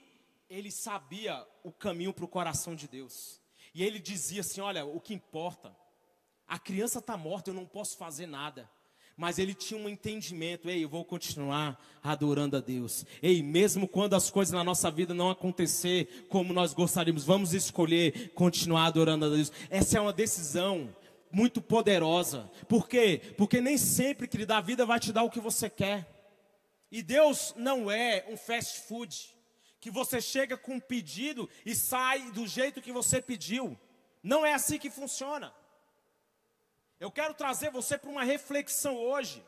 ele 0.49 0.71
sabia 0.71 1.47
o 1.63 1.71
caminho 1.71 2.13
para 2.13 2.25
o 2.25 2.27
coração 2.27 2.75
de 2.75 2.87
Deus. 2.87 3.38
E 3.73 3.83
ele 3.83 3.99
dizia 3.99 4.41
assim: 4.41 4.61
Olha, 4.61 4.85
o 4.85 4.99
que 4.99 5.13
importa, 5.13 5.75
a 6.47 6.57
criança 6.57 6.99
está 6.99 7.15
morta, 7.15 7.49
eu 7.49 7.53
não 7.53 7.65
posso 7.65 7.97
fazer 7.97 8.25
nada. 8.25 8.69
Mas 9.15 9.37
ele 9.37 9.53
tinha 9.53 9.77
um 9.77 9.89
entendimento, 9.89 10.69
ei, 10.69 10.85
eu 10.85 10.87
vou 10.87 11.03
continuar 11.03 11.77
adorando 12.01 12.55
a 12.55 12.61
Deus. 12.61 13.05
Ei, 13.21 13.43
mesmo 13.43 13.85
quando 13.85 14.13
as 14.13 14.31
coisas 14.31 14.53
na 14.53 14.63
nossa 14.63 14.89
vida 14.89 15.13
não 15.13 15.29
acontecer 15.29 16.25
como 16.29 16.53
nós 16.53 16.73
gostaríamos, 16.73 17.25
vamos 17.25 17.53
escolher 17.53 18.31
continuar 18.33 18.85
adorando 18.85 19.25
a 19.25 19.29
Deus. 19.29 19.51
Essa 19.69 19.97
é 19.97 20.01
uma 20.01 20.13
decisão 20.13 20.95
muito 21.29 21.61
poderosa. 21.61 22.49
Por 22.67 22.87
quê? 22.87 23.21
Porque 23.37 23.59
nem 23.59 23.77
sempre, 23.77 24.25
querido, 24.25 24.53
a 24.53 24.61
vida 24.61 24.85
vai 24.85 25.01
te 25.01 25.11
dar 25.11 25.23
o 25.23 25.29
que 25.29 25.41
você 25.41 25.69
quer. 25.69 26.07
E 26.89 27.03
Deus 27.03 27.53
não 27.57 27.91
é 27.91 28.25
um 28.29 28.37
fast 28.37 28.79
food 28.87 29.37
que 29.79 29.89
você 29.89 30.19
chega 30.21 30.57
com 30.57 30.75
um 30.75 30.79
pedido 30.79 31.49
e 31.65 31.75
sai 31.75 32.31
do 32.31 32.45
jeito 32.47 32.81
que 32.81 32.91
você 32.91 33.21
pediu. 33.21 33.79
Não 34.21 34.45
é 34.45 34.53
assim 34.53 34.77
que 34.77 34.89
funciona. 34.89 35.53
Eu 36.99 37.09
quero 37.09 37.33
trazer 37.33 37.71
você 37.71 37.97
para 37.97 38.09
uma 38.09 38.23
reflexão 38.23 38.97
hoje. 38.97 39.43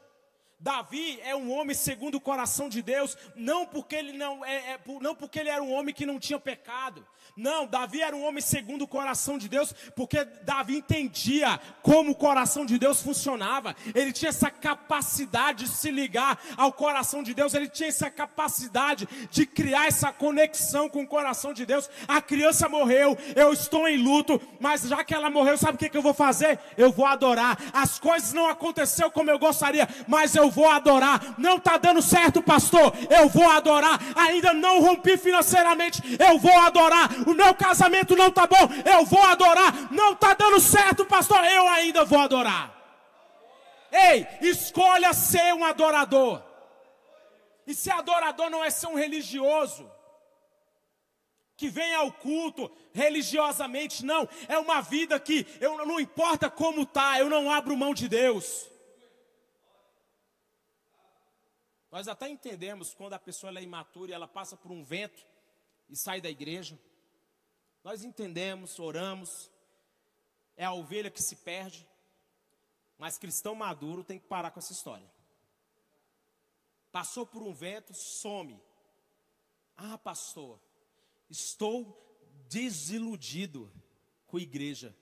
Davi 0.61 1.19
é 1.23 1.35
um 1.35 1.51
homem 1.51 1.75
segundo 1.75 2.15
o 2.15 2.21
coração 2.21 2.69
de 2.69 2.83
Deus, 2.83 3.17
não 3.35 3.65
porque 3.65 3.95
ele 3.95 4.13
não 4.13 4.45
é, 4.45 4.73
é, 4.73 4.79
não 5.01 5.15
porque 5.15 5.39
ele 5.39 5.49
era 5.49 5.63
um 5.63 5.73
homem 5.73 5.91
que 5.91 6.05
não 6.05 6.19
tinha 6.19 6.39
pecado. 6.39 7.03
Não, 7.35 7.65
Davi 7.65 8.01
era 8.01 8.15
um 8.15 8.23
homem 8.23 8.41
segundo 8.41 8.83
o 8.83 8.87
coração 8.87 9.39
de 9.39 9.49
Deus, 9.49 9.73
porque 9.95 10.23
Davi 10.43 10.77
entendia 10.77 11.59
como 11.81 12.11
o 12.11 12.15
coração 12.15 12.63
de 12.63 12.77
Deus 12.77 13.01
funcionava. 13.01 13.75
Ele 13.95 14.11
tinha 14.11 14.29
essa 14.29 14.51
capacidade 14.51 15.63
de 15.63 15.71
se 15.71 15.89
ligar 15.89 16.39
ao 16.55 16.71
coração 16.71 17.23
de 17.23 17.33
Deus, 17.33 17.55
ele 17.55 17.67
tinha 17.67 17.89
essa 17.89 18.11
capacidade 18.11 19.07
de 19.31 19.47
criar 19.47 19.87
essa 19.87 20.13
conexão 20.13 20.87
com 20.87 21.01
o 21.01 21.07
coração 21.07 21.53
de 21.53 21.65
Deus. 21.65 21.89
A 22.07 22.21
criança 22.21 22.69
morreu, 22.69 23.17
eu 23.35 23.51
estou 23.51 23.87
em 23.87 23.97
luto, 23.97 24.39
mas 24.59 24.83
já 24.83 25.03
que 25.03 25.15
ela 25.15 25.29
morreu, 25.31 25.57
sabe 25.57 25.75
o 25.75 25.79
que, 25.79 25.89
que 25.89 25.97
eu 25.97 26.03
vou 26.03 26.13
fazer? 26.13 26.59
Eu 26.77 26.91
vou 26.91 27.07
adorar. 27.07 27.57
As 27.73 27.97
coisas 27.97 28.31
não 28.33 28.47
aconteceram 28.47 29.09
como 29.09 29.31
eu 29.31 29.39
gostaria, 29.39 29.87
mas 30.07 30.35
eu 30.35 30.50
vou 30.51 30.69
adorar. 30.69 31.35
Não 31.37 31.57
está 31.57 31.77
dando 31.77 32.01
certo, 32.01 32.41
pastor, 32.43 32.93
eu 33.09 33.27
vou 33.29 33.49
adorar. 33.49 33.99
Ainda 34.15 34.53
não 34.53 34.81
rompi 34.81 35.17
financeiramente, 35.17 36.01
eu 36.19 36.37
vou 36.37 36.57
adorar 36.59 36.91
o 37.25 37.33
meu 37.33 37.53
casamento 37.53 38.15
não 38.15 38.27
está 38.27 38.47
bom, 38.47 38.67
eu 38.85 39.05
vou 39.05 39.23
adorar. 39.23 39.91
Não 39.91 40.13
está 40.13 40.33
dando 40.33 40.59
certo, 40.59 41.05
pastor, 41.05 41.43
eu 41.45 41.67
ainda 41.69 42.05
vou 42.05 42.19
adorar. 42.19 42.77
Ei, 43.91 44.27
escolha 44.41 45.13
ser 45.13 45.53
um 45.53 45.65
adorador. 45.65 46.41
E 47.65 47.73
ser 47.73 47.91
adorador 47.91 48.49
não 48.49 48.63
é 48.63 48.69
ser 48.69 48.87
um 48.87 48.95
religioso 48.95 49.89
que 51.55 51.69
vem 51.69 51.93
ao 51.93 52.11
culto 52.11 52.71
religiosamente, 52.91 54.03
não. 54.03 54.27
É 54.47 54.57
uma 54.57 54.81
vida 54.81 55.19
que 55.19 55.45
eu 55.59 55.77
não 55.85 55.99
importa 55.99 56.49
como 56.49 56.85
tá, 56.85 57.19
eu 57.19 57.29
não 57.29 57.51
abro 57.51 57.77
mão 57.77 57.93
de 57.93 58.09
Deus. 58.09 58.67
Nós 61.91 62.07
até 62.07 62.29
entendemos 62.29 62.93
quando 62.93 63.13
a 63.13 63.19
pessoa 63.19 63.51
é 63.59 63.61
imatura 63.61 64.11
e 64.11 64.13
ela 64.13 64.27
passa 64.27 64.55
por 64.55 64.71
um 64.71 64.83
vento 64.83 65.27
e 65.89 65.95
sai 65.95 66.21
da 66.21 66.29
igreja. 66.29 66.79
Nós 67.83 68.03
entendemos, 68.03 68.79
oramos, 68.79 69.51
é 70.55 70.63
a 70.63 70.71
ovelha 70.71 71.11
que 71.11 71.21
se 71.21 71.35
perde, 71.35 71.85
mas 72.97 73.17
cristão 73.17 73.53
maduro 73.53 74.05
tem 74.05 74.17
que 74.17 74.27
parar 74.27 74.51
com 74.51 74.59
essa 74.59 74.71
história. 74.71 75.11
Passou 76.91 77.25
por 77.25 77.43
um 77.43 77.53
vento, 77.53 77.93
some. 77.93 78.61
Ah, 79.75 79.97
pastor, 79.97 80.61
estou 81.29 81.97
desiludido 82.47 83.71
com 84.27 84.37
a 84.37 84.41
igreja. 84.41 84.95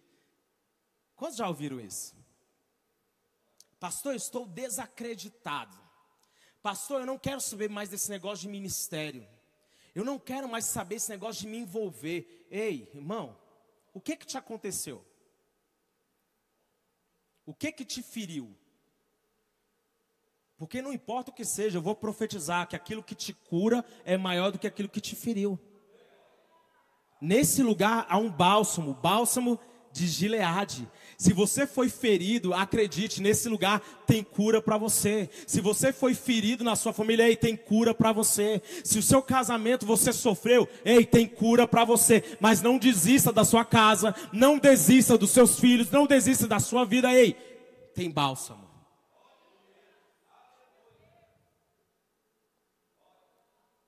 Quantos 1.16 1.38
já 1.38 1.48
ouviram 1.48 1.80
isso? 1.80 2.16
Pastor, 3.80 4.16
estou 4.16 4.48
desacreditado. 4.48 5.89
Pastor, 6.62 7.02
eu 7.02 7.06
não 7.06 7.18
quero 7.18 7.40
saber 7.40 7.70
mais 7.70 7.90
desse 7.90 8.10
negócio 8.10 8.44
de 8.44 8.50
ministério. 8.50 9.28
Eu 9.96 10.04
não 10.04 10.20
quero 10.20 10.48
mais 10.48 10.66
saber 10.66 10.96
esse 10.96 11.10
negócio 11.10 11.42
de 11.42 11.48
me 11.48 11.58
envolver. 11.58 12.48
Ei, 12.52 12.90
irmão, 12.94 13.38
o 13.94 14.02
que 14.02 14.16
que 14.16 14.26
te 14.26 14.38
aconteceu? 14.38 15.04
O 17.46 17.54
que 17.54 17.72
que 17.72 17.86
te 17.86 18.04
feriu? 18.04 18.56
Porque 20.58 20.82
não 20.82 20.92
importa 20.92 21.32
o 21.32 21.34
que 21.34 21.46
seja, 21.46 21.78
eu 21.78 21.82
vou 21.82 21.96
profetizar 21.96 22.68
que 22.68 22.76
aquilo 22.76 23.02
que 23.02 23.16
te 23.16 23.34
cura 23.34 23.84
é 24.04 24.18
maior 24.18 24.52
do 24.52 24.60
que 24.60 24.68
aquilo 24.68 24.90
que 24.90 25.00
te 25.00 25.16
feriu. 25.16 25.58
Nesse 27.22 27.64
lugar 27.64 28.06
há 28.10 28.18
um 28.18 28.30
bálsamo, 28.30 28.94
bálsamo 28.94 29.60
de 30.00 30.08
Gileade. 30.08 30.88
Se 31.18 31.34
você 31.34 31.68
foi 31.68 31.90
ferido, 31.90 32.54
acredite, 32.54 33.22
nesse 33.22 33.50
lugar 33.50 33.82
tem 34.08 34.24
cura 34.24 34.62
para 34.62 34.78
você. 34.78 35.30
Se 35.46 35.60
você 35.60 35.92
foi 35.92 36.14
ferido 36.14 36.64
na 36.64 36.78
sua 36.78 36.94
família, 36.94 37.28
ei, 37.28 37.36
tem 37.36 37.58
cura 37.58 37.94
para 37.94 38.14
você. 38.14 38.62
Se 38.86 38.98
o 38.98 39.04
seu 39.04 39.22
casamento 39.22 39.86
você 39.86 40.14
sofreu, 40.14 40.68
ei, 40.86 41.06
tem 41.06 41.28
cura 41.28 41.68
para 41.68 41.84
você. 41.84 42.24
Mas 42.40 42.62
não 42.62 42.78
desista 42.78 43.34
da 43.34 43.44
sua 43.44 43.66
casa, 43.66 44.16
não 44.32 44.58
desista 44.58 45.18
dos 45.18 45.32
seus 45.32 45.60
filhos, 45.60 45.92
não 45.92 46.08
desista 46.08 46.48
da 46.48 46.60
sua 46.60 46.86
vida, 46.86 47.14
ei, 47.14 47.34
tem 47.94 48.10
bálsamo. 48.10 48.70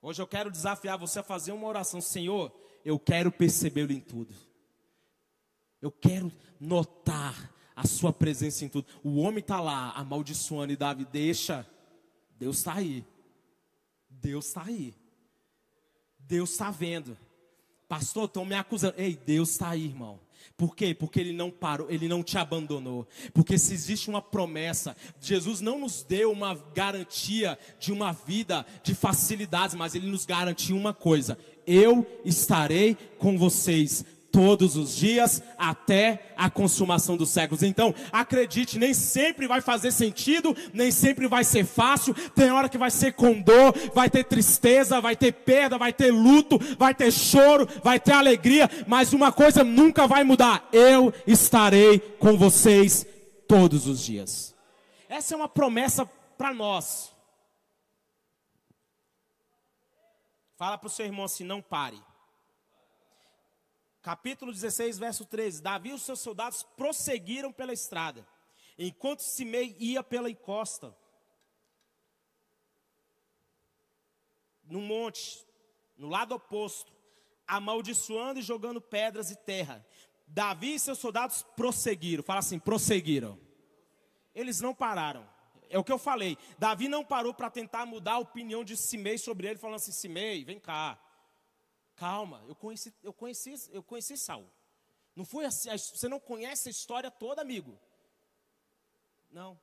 Hoje 0.02 0.20
eu 0.20 0.26
quero 0.26 0.50
desafiar 0.50 0.98
você 0.98 1.20
a 1.20 1.22
fazer 1.22 1.52
uma 1.52 1.68
oração, 1.68 2.00
Senhor, 2.00 2.52
eu 2.84 2.98
quero 2.98 3.32
percebê-lo 3.32 3.92
em 3.92 4.00
tudo. 4.00 4.51
Eu 5.82 5.90
quero 5.90 6.32
notar 6.60 7.52
a 7.74 7.86
sua 7.86 8.12
presença 8.12 8.64
em 8.64 8.68
tudo. 8.68 8.86
O 9.02 9.18
homem 9.18 9.40
está 9.40 9.60
lá 9.60 9.90
amaldiçoando 9.90 10.72
e 10.72 10.76
Davi, 10.76 11.04
deixa. 11.04 11.66
Deus 12.38 12.58
está 12.58 12.74
aí. 12.74 13.04
Deus 14.08 14.46
está 14.46 14.62
aí. 14.62 14.94
Deus 16.20 16.52
está 16.52 16.70
vendo. 16.70 17.18
Pastor, 17.88 18.26
estão 18.26 18.44
me 18.44 18.54
acusando. 18.54 18.94
Ei, 18.96 19.16
Deus 19.16 19.50
está 19.50 19.70
aí, 19.70 19.86
irmão. 19.86 20.20
Por 20.56 20.74
quê? 20.76 20.94
Porque 20.94 21.20
ele 21.20 21.32
não 21.32 21.50
parou, 21.50 21.90
ele 21.90 22.08
não 22.08 22.22
te 22.22 22.38
abandonou. 22.38 23.06
Porque 23.34 23.58
se 23.58 23.74
existe 23.74 24.08
uma 24.08 24.22
promessa, 24.22 24.96
Jesus 25.20 25.60
não 25.60 25.80
nos 25.80 26.02
deu 26.02 26.30
uma 26.30 26.54
garantia 26.54 27.58
de 27.78 27.92
uma 27.92 28.12
vida 28.12 28.64
de 28.82 28.94
facilidades, 28.94 29.74
mas 29.74 29.94
ele 29.94 30.06
nos 30.06 30.24
garantiu 30.24 30.76
uma 30.76 30.94
coisa: 30.94 31.38
eu 31.66 32.06
estarei 32.24 32.96
com 33.18 33.36
vocês 33.36 34.04
todos 34.32 34.76
os 34.76 34.96
dias 34.96 35.42
até 35.58 36.32
a 36.36 36.48
consumação 36.48 37.16
dos 37.16 37.28
séculos. 37.28 37.62
Então, 37.62 37.94
acredite, 38.10 38.78
nem 38.78 38.94
sempre 38.94 39.46
vai 39.46 39.60
fazer 39.60 39.92
sentido, 39.92 40.56
nem 40.72 40.90
sempre 40.90 41.28
vai 41.28 41.44
ser 41.44 41.64
fácil. 41.64 42.14
Tem 42.30 42.50
hora 42.50 42.68
que 42.68 42.78
vai 42.78 42.90
ser 42.90 43.12
com 43.12 43.40
dor, 43.40 43.74
vai 43.94 44.08
ter 44.08 44.24
tristeza, 44.24 45.00
vai 45.00 45.14
ter 45.14 45.32
perda, 45.32 45.76
vai 45.76 45.92
ter 45.92 46.10
luto, 46.10 46.58
vai 46.78 46.94
ter 46.94 47.12
choro, 47.12 47.68
vai 47.84 48.00
ter 48.00 48.12
alegria, 48.12 48.68
mas 48.86 49.12
uma 49.12 49.30
coisa 49.30 49.62
nunca 49.62 50.06
vai 50.06 50.24
mudar: 50.24 50.66
eu 50.72 51.12
estarei 51.26 51.98
com 51.98 52.36
vocês 52.36 53.06
todos 53.46 53.86
os 53.86 54.00
dias. 54.00 54.54
Essa 55.08 55.34
é 55.34 55.36
uma 55.36 55.48
promessa 55.48 56.06
para 56.38 56.54
nós. 56.54 57.12
Fala 60.56 60.78
para 60.78 60.86
o 60.86 60.90
seu 60.90 61.04
irmão 61.04 61.26
assim: 61.26 61.44
não 61.44 61.60
pare 61.60 62.00
capítulo 64.02 64.52
16, 64.52 64.98
verso 64.98 65.24
13: 65.24 65.62
Davi 65.62 65.90
e 65.90 65.94
os 65.94 66.02
seus 66.02 66.20
soldados 66.20 66.62
prosseguiram 66.76 67.52
pela 67.52 67.72
estrada, 67.72 68.26
enquanto 68.76 69.20
Simei 69.20 69.76
ia 69.78 70.02
pela 70.02 70.28
encosta. 70.28 70.94
No 74.64 74.80
monte, 74.80 75.46
no 75.96 76.08
lado 76.08 76.34
oposto, 76.34 76.92
amaldiçoando 77.46 78.40
e 78.40 78.42
jogando 78.42 78.80
pedras 78.80 79.30
e 79.30 79.36
terra. 79.36 79.86
Davi 80.26 80.74
e 80.74 80.78
seus 80.78 80.98
soldados 80.98 81.42
prosseguiram. 81.56 82.22
Fala 82.22 82.40
assim: 82.40 82.58
prosseguiram. 82.58 83.38
Eles 84.34 84.60
não 84.60 84.74
pararam. 84.74 85.28
É 85.68 85.78
o 85.78 85.84
que 85.84 85.92
eu 85.92 85.98
falei. 85.98 86.36
Davi 86.58 86.88
não 86.88 87.04
parou 87.04 87.32
para 87.32 87.50
tentar 87.50 87.86
mudar 87.86 88.12
a 88.12 88.18
opinião 88.18 88.64
de 88.64 88.76
Simei 88.76 89.18
sobre 89.18 89.46
ele, 89.46 89.58
falando 89.58 89.76
assim: 89.76 89.92
Simei, 89.92 90.44
vem 90.44 90.58
cá. 90.58 90.98
Calma, 92.02 92.42
eu 92.48 92.56
conheci, 92.56 92.92
eu 93.00 93.12
conheci, 93.12 93.54
eu 93.70 93.80
conheci 93.80 94.16
Saul. 94.16 94.44
Não 95.14 95.24
foi 95.24 95.44
assim, 95.44 95.70
você 95.70 96.08
não 96.08 96.18
conhece 96.18 96.68
a 96.68 96.72
história 96.72 97.08
toda, 97.12 97.40
amigo. 97.40 97.78
Não. 99.30 99.56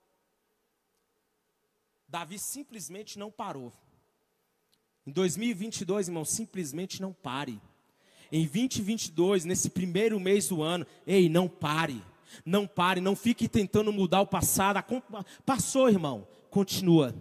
Davi 2.07 2.39
simplesmente 2.39 3.19
não 3.19 3.29
parou. 3.29 3.73
Em 5.05 5.11
2022, 5.11 6.07
irmão, 6.07 6.23
simplesmente 6.23 7.01
não 7.01 7.11
pare. 7.11 7.59
Em 8.31 8.47
2022, 8.47 9.43
nesse 9.43 9.69
primeiro 9.69 10.17
mês 10.17 10.47
do 10.47 10.63
ano, 10.63 10.87
ei, 11.05 11.27
não 11.27 11.49
pare. 11.49 12.01
Não 12.45 12.65
pare, 12.65 13.01
não 13.01 13.17
fique 13.17 13.49
tentando 13.49 13.91
mudar 13.91 14.21
o 14.21 14.27
passado. 14.27 14.81
Passou, 15.45 15.89
irmão. 15.89 16.25
Continua 16.49 17.13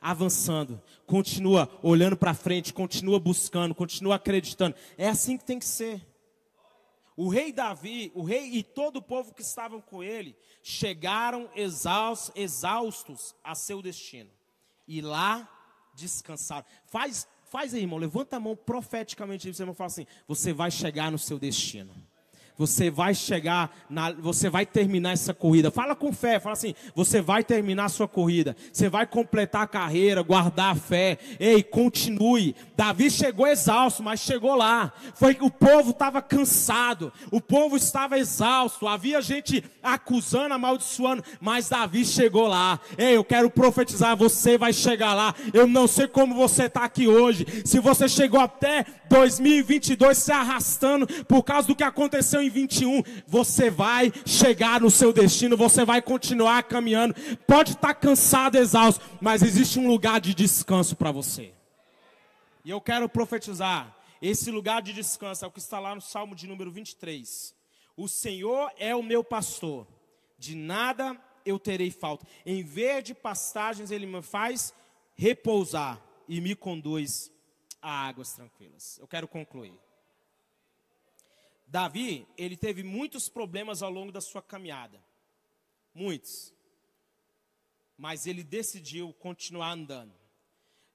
avançando, 0.00 0.80
continua 1.06 1.68
olhando 1.82 2.16
para 2.16 2.34
frente, 2.34 2.72
continua 2.72 3.18
buscando, 3.18 3.74
continua 3.74 4.16
acreditando. 4.16 4.76
É 4.96 5.08
assim 5.08 5.36
que 5.36 5.44
tem 5.44 5.58
que 5.58 5.66
ser. 5.66 6.06
O 7.16 7.28
rei 7.28 7.52
Davi, 7.52 8.12
o 8.14 8.22
rei 8.22 8.48
e 8.52 8.62
todo 8.62 8.98
o 8.98 9.02
povo 9.02 9.34
que 9.34 9.42
estavam 9.42 9.80
com 9.80 10.04
ele, 10.04 10.36
chegaram 10.62 11.50
exaustos, 11.56 12.30
exaustos 12.36 13.34
a 13.42 13.56
seu 13.56 13.82
destino. 13.82 14.30
E 14.86 15.00
lá 15.00 15.48
descansaram. 15.94 16.64
Faz, 16.86 17.26
faz 17.44 17.74
aí, 17.74 17.80
irmão, 17.80 17.98
levanta 17.98 18.36
a 18.36 18.40
mão 18.40 18.54
profeticamente 18.54 19.48
e 19.48 19.54
você 19.54 19.64
não 19.64 19.74
fala 19.74 19.88
assim: 19.88 20.06
você 20.28 20.52
vai 20.52 20.70
chegar 20.70 21.10
no 21.10 21.18
seu 21.18 21.40
destino. 21.40 21.92
Você 22.58 22.90
vai 22.90 23.14
chegar, 23.14 23.70
na, 23.88 24.10
você 24.12 24.50
vai 24.50 24.66
terminar 24.66 25.12
essa 25.12 25.32
corrida. 25.32 25.70
Fala 25.70 25.94
com 25.94 26.12
fé, 26.12 26.40
fala 26.40 26.54
assim: 26.54 26.74
você 26.94 27.20
vai 27.20 27.44
terminar 27.44 27.84
a 27.84 27.88
sua 27.88 28.08
corrida, 28.08 28.56
você 28.72 28.88
vai 28.88 29.06
completar 29.06 29.62
a 29.62 29.66
carreira, 29.66 30.22
guardar 30.22 30.72
a 30.72 30.74
fé. 30.74 31.18
Ei, 31.38 31.62
continue. 31.62 32.56
Davi 32.76 33.10
chegou 33.10 33.46
exausto, 33.46 34.02
mas 34.02 34.18
chegou 34.20 34.56
lá. 34.56 34.92
Foi 35.14 35.34
que 35.34 35.44
o 35.44 35.50
povo 35.50 35.90
estava 35.90 36.20
cansado, 36.20 37.12
o 37.30 37.40
povo 37.40 37.76
estava 37.76 38.18
exausto, 38.18 38.88
havia 38.88 39.22
gente 39.22 39.62
acusando, 39.80 40.54
amaldiçoando, 40.54 41.22
mas 41.40 41.68
Davi 41.68 42.04
chegou 42.04 42.48
lá. 42.48 42.80
Ei, 42.96 43.16
eu 43.16 43.24
quero 43.24 43.48
profetizar: 43.48 44.16
você 44.16 44.58
vai 44.58 44.72
chegar 44.72 45.14
lá. 45.14 45.32
Eu 45.54 45.68
não 45.68 45.86
sei 45.86 46.08
como 46.08 46.34
você 46.34 46.64
está 46.64 46.82
aqui 46.84 47.06
hoje, 47.06 47.46
se 47.64 47.78
você 47.78 48.08
chegou 48.08 48.40
até 48.40 48.84
2022 49.08 50.16
se 50.16 50.32
arrastando 50.32 51.06
por 51.24 51.42
causa 51.42 51.68
do 51.68 51.76
que 51.76 51.82
aconteceu 51.82 52.40
em 52.40 52.50
2021, 52.50 53.02
você 53.26 53.70
vai 53.70 54.12
chegar 54.26 54.80
no 54.80 54.90
seu 54.90 55.12
destino, 55.12 55.56
você 55.56 55.84
vai 55.84 56.00
continuar 56.02 56.62
caminhando. 56.64 57.14
Pode 57.46 57.72
estar 57.72 57.94
cansado, 57.94 58.56
exausto, 58.56 59.04
mas 59.20 59.42
existe 59.42 59.78
um 59.78 59.88
lugar 59.88 60.20
de 60.20 60.34
descanso 60.34 60.96
para 60.96 61.10
você. 61.10 61.52
E 62.64 62.70
eu 62.70 62.80
quero 62.80 63.08
profetizar: 63.08 63.96
esse 64.20 64.50
lugar 64.50 64.82
de 64.82 64.92
descanso 64.92 65.44
é 65.44 65.48
o 65.48 65.50
que 65.50 65.58
está 65.58 65.78
lá 65.78 65.94
no 65.94 66.00
Salmo 66.00 66.34
de 66.34 66.46
número 66.46 66.70
23. 66.70 67.54
O 67.96 68.08
Senhor 68.08 68.70
é 68.78 68.94
o 68.94 69.02
meu 69.02 69.24
pastor, 69.24 69.86
de 70.38 70.54
nada 70.54 71.16
eu 71.44 71.58
terei 71.58 71.90
falta. 71.90 72.26
Em 72.44 72.62
verde 72.62 73.14
pastagens 73.14 73.90
ele 73.90 74.06
me 74.06 74.22
faz 74.22 74.72
repousar 75.14 76.00
e 76.28 76.40
me 76.40 76.54
conduz 76.54 77.32
a 77.80 78.08
águas 78.08 78.32
tranquilas. 78.32 78.98
Eu 78.98 79.06
quero 79.06 79.28
concluir. 79.28 79.78
Davi, 81.66 82.26
ele 82.36 82.56
teve 82.56 82.82
muitos 82.82 83.28
problemas 83.28 83.82
ao 83.82 83.90
longo 83.90 84.10
da 84.10 84.20
sua 84.20 84.40
caminhada. 84.40 85.02
Muitos. 85.94 86.52
Mas 87.96 88.26
ele 88.26 88.42
decidiu 88.42 89.12
continuar 89.14 89.72
andando. 89.72 90.14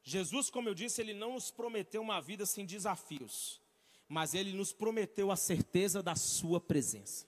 Jesus, 0.03 0.49
como 0.49 0.67
eu 0.67 0.73
disse, 0.73 0.99
ele 0.99 1.13
não 1.13 1.34
nos 1.34 1.51
prometeu 1.51 2.01
uma 2.01 2.19
vida 2.19 2.45
sem 2.45 2.65
desafios, 2.65 3.61
mas 4.07 4.34
ele 4.34 4.51
nos 4.51 4.73
prometeu 4.73 5.31
a 5.31 5.36
certeza 5.36 6.03
da 6.03 6.15
sua 6.15 6.59
presença. 6.59 7.25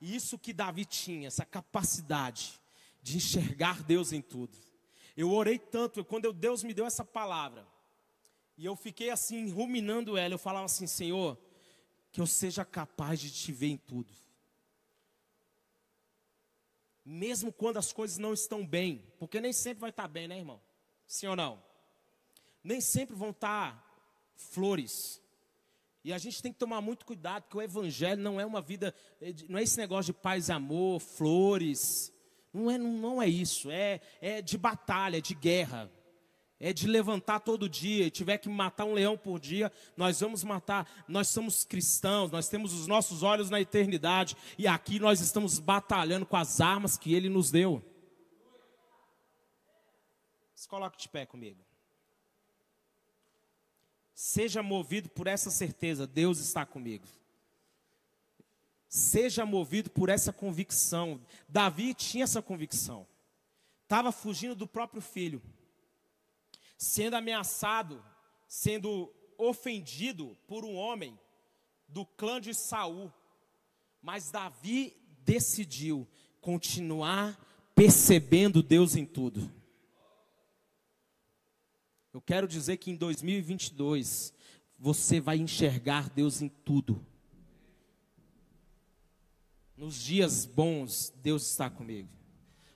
E 0.00 0.16
isso 0.16 0.38
que 0.38 0.52
Davi 0.52 0.84
tinha, 0.84 1.28
essa 1.28 1.44
capacidade 1.44 2.60
de 3.02 3.18
enxergar 3.18 3.82
Deus 3.82 4.12
em 4.12 4.20
tudo. 4.20 4.58
Eu 5.16 5.30
orei 5.30 5.58
tanto, 5.58 6.04
quando 6.04 6.32
Deus 6.32 6.62
me 6.64 6.74
deu 6.74 6.84
essa 6.84 7.04
palavra, 7.04 7.66
e 8.56 8.64
eu 8.64 8.74
fiquei 8.74 9.10
assim, 9.10 9.50
ruminando 9.50 10.16
ela, 10.16 10.34
eu 10.34 10.38
falava 10.38 10.64
assim, 10.64 10.86
Senhor, 10.86 11.38
que 12.10 12.20
eu 12.20 12.26
seja 12.26 12.64
capaz 12.64 13.20
de 13.20 13.30
te 13.30 13.52
ver 13.52 13.68
em 13.68 13.76
tudo. 13.76 14.12
Mesmo 17.04 17.52
quando 17.52 17.76
as 17.76 17.92
coisas 17.92 18.16
não 18.16 18.32
estão 18.32 18.66
bem, 18.66 19.04
porque 19.18 19.40
nem 19.40 19.52
sempre 19.52 19.80
vai 19.80 19.90
estar 19.90 20.08
bem, 20.08 20.26
né, 20.26 20.38
irmão? 20.38 20.60
Sim 21.06 21.26
ou 21.28 21.36
não? 21.36 21.62
Nem 22.64 22.80
sempre 22.80 23.14
vão 23.14 23.30
estar 23.30 23.84
flores. 24.34 25.20
E 26.02 26.12
a 26.12 26.18
gente 26.18 26.40
tem 26.42 26.52
que 26.52 26.58
tomar 26.58 26.80
muito 26.80 27.04
cuidado, 27.04 27.42
porque 27.42 27.58
o 27.58 27.62
evangelho 27.62 28.22
não 28.22 28.40
é 28.40 28.46
uma 28.46 28.62
vida, 28.62 28.94
é 29.20 29.34
não 29.48 29.58
é 29.58 29.62
esse 29.62 29.76
negócio 29.76 30.14
de 30.14 30.18
paz 30.18 30.48
amor, 30.48 31.00
flores. 31.00 32.12
Não 32.52 32.70
é, 32.70 32.78
não 32.78 33.22
é 33.22 33.28
isso, 33.28 33.70
é, 33.70 34.00
é 34.20 34.40
de 34.40 34.56
batalha, 34.56 35.20
de 35.20 35.34
guerra 35.34 35.92
é 36.58 36.72
de 36.72 36.86
levantar 36.86 37.40
todo 37.40 37.68
dia, 37.68 38.06
e 38.06 38.10
tiver 38.10 38.38
que 38.38 38.48
matar 38.48 38.84
um 38.84 38.94
leão 38.94 39.16
por 39.16 39.38
dia, 39.38 39.70
nós 39.96 40.20
vamos 40.20 40.42
matar. 40.42 40.88
Nós 41.06 41.28
somos 41.28 41.64
cristãos, 41.64 42.30
nós 42.30 42.48
temos 42.48 42.72
os 42.72 42.86
nossos 42.86 43.22
olhos 43.22 43.50
na 43.50 43.60
eternidade, 43.60 44.36
e 44.56 44.66
aqui 44.66 44.98
nós 44.98 45.20
estamos 45.20 45.58
batalhando 45.58 46.24
com 46.24 46.36
as 46.36 46.60
armas 46.60 46.96
que 46.96 47.14
Ele 47.14 47.28
nos 47.28 47.50
deu. 47.50 47.82
Se 50.54 50.66
coloque 50.66 50.98
de 50.98 51.08
pé 51.08 51.26
comigo. 51.26 51.60
Seja 54.14 54.62
movido 54.62 55.10
por 55.10 55.26
essa 55.26 55.50
certeza, 55.50 56.06
Deus 56.06 56.38
está 56.38 56.64
comigo. 56.64 57.04
Seja 58.88 59.44
movido 59.44 59.90
por 59.90 60.08
essa 60.08 60.32
convicção. 60.32 61.20
Davi 61.46 61.92
tinha 61.92 62.24
essa 62.24 62.40
convicção. 62.40 63.06
Estava 63.82 64.10
fugindo 64.10 64.54
do 64.54 64.66
próprio 64.66 65.02
filho 65.02 65.42
sendo 66.76 67.14
ameaçado, 67.14 68.04
sendo 68.46 69.12
ofendido 69.38 70.36
por 70.46 70.64
um 70.64 70.74
homem 70.74 71.18
do 71.88 72.04
clã 72.04 72.40
de 72.40 72.54
Saul. 72.54 73.12
Mas 74.02 74.30
Davi 74.30 74.96
decidiu 75.24 76.06
continuar 76.40 77.38
percebendo 77.74 78.62
Deus 78.62 78.96
em 78.96 79.04
tudo. 79.04 79.50
Eu 82.12 82.20
quero 82.20 82.48
dizer 82.48 82.78
que 82.78 82.90
em 82.90 82.96
2022 82.96 84.32
você 84.78 85.20
vai 85.20 85.36
enxergar 85.36 86.08
Deus 86.08 86.40
em 86.40 86.48
tudo. 86.48 87.04
Nos 89.76 89.96
dias 89.96 90.46
bons, 90.46 91.12
Deus 91.22 91.46
está 91.50 91.68
comigo. 91.68 92.08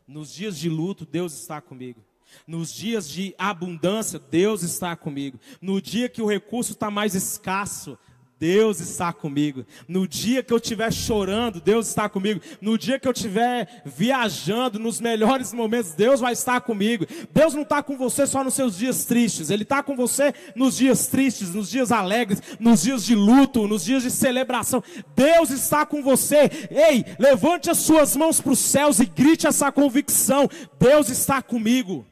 Nos 0.07 0.33
dias 0.33 0.59
de 0.59 0.69
luto, 0.69 1.07
Deus 1.07 1.33
está 1.33 1.61
comigo. 1.61 2.05
Nos 2.47 2.73
dias 2.73 3.09
de 3.09 3.35
abundância, 3.39 4.19
Deus 4.19 4.63
está 4.63 4.95
comigo. 4.97 5.39
No 5.61 5.81
dia 5.81 6.09
que 6.09 6.23
o 6.23 6.27
recurso 6.27 6.73
está 6.73 6.91
mais 6.91 7.15
escasso, 7.15 7.99
Deus 8.41 8.81
está 8.81 9.13
comigo. 9.13 9.67
No 9.87 10.09
dia 10.09 10.43
que 10.43 10.51
eu 10.51 10.57
estiver 10.57 10.91
chorando, 10.91 11.61
Deus 11.61 11.89
está 11.89 12.09
comigo. 12.09 12.41
No 12.59 12.79
dia 12.79 12.99
que 12.99 13.07
eu 13.07 13.13
estiver 13.13 13.83
viajando, 13.85 14.79
nos 14.79 14.99
melhores 14.99 15.53
momentos, 15.53 15.93
Deus 15.93 16.21
vai 16.21 16.33
estar 16.33 16.59
comigo. 16.63 17.07
Deus 17.35 17.53
não 17.53 17.63
está 17.63 17.83
com 17.83 17.99
você 17.99 18.27
só 18.27 18.43
nos 18.43 18.55
seus 18.55 18.79
dias 18.79 19.05
tristes, 19.05 19.51
Ele 19.51 19.63
está 19.63 19.83
com 19.83 19.95
você 19.95 20.33
nos 20.57 20.79
dias 20.79 21.07
tristes, 21.07 21.55
nos 21.55 21.69
dias 21.69 21.93
alegres, 21.93 22.43
nos 22.59 22.81
dias 22.81 23.05
de 23.05 23.15
luto, 23.15 23.69
nos 23.69 23.85
dias 23.85 24.03
de 24.03 24.11
celebração. 24.11 24.83
Deus 25.15 25.51
está 25.51 25.85
com 25.85 26.03
você. 26.03 26.51
Ei, 26.71 27.05
levante 27.19 27.69
as 27.69 27.77
suas 27.77 28.17
mãos 28.17 28.41
para 28.41 28.53
os 28.53 28.59
céus 28.59 29.01
e 29.01 29.05
grite 29.05 29.47
essa 29.47 29.71
convicção: 29.71 30.49
Deus 30.79 31.11
está 31.11 31.43
comigo. 31.43 32.07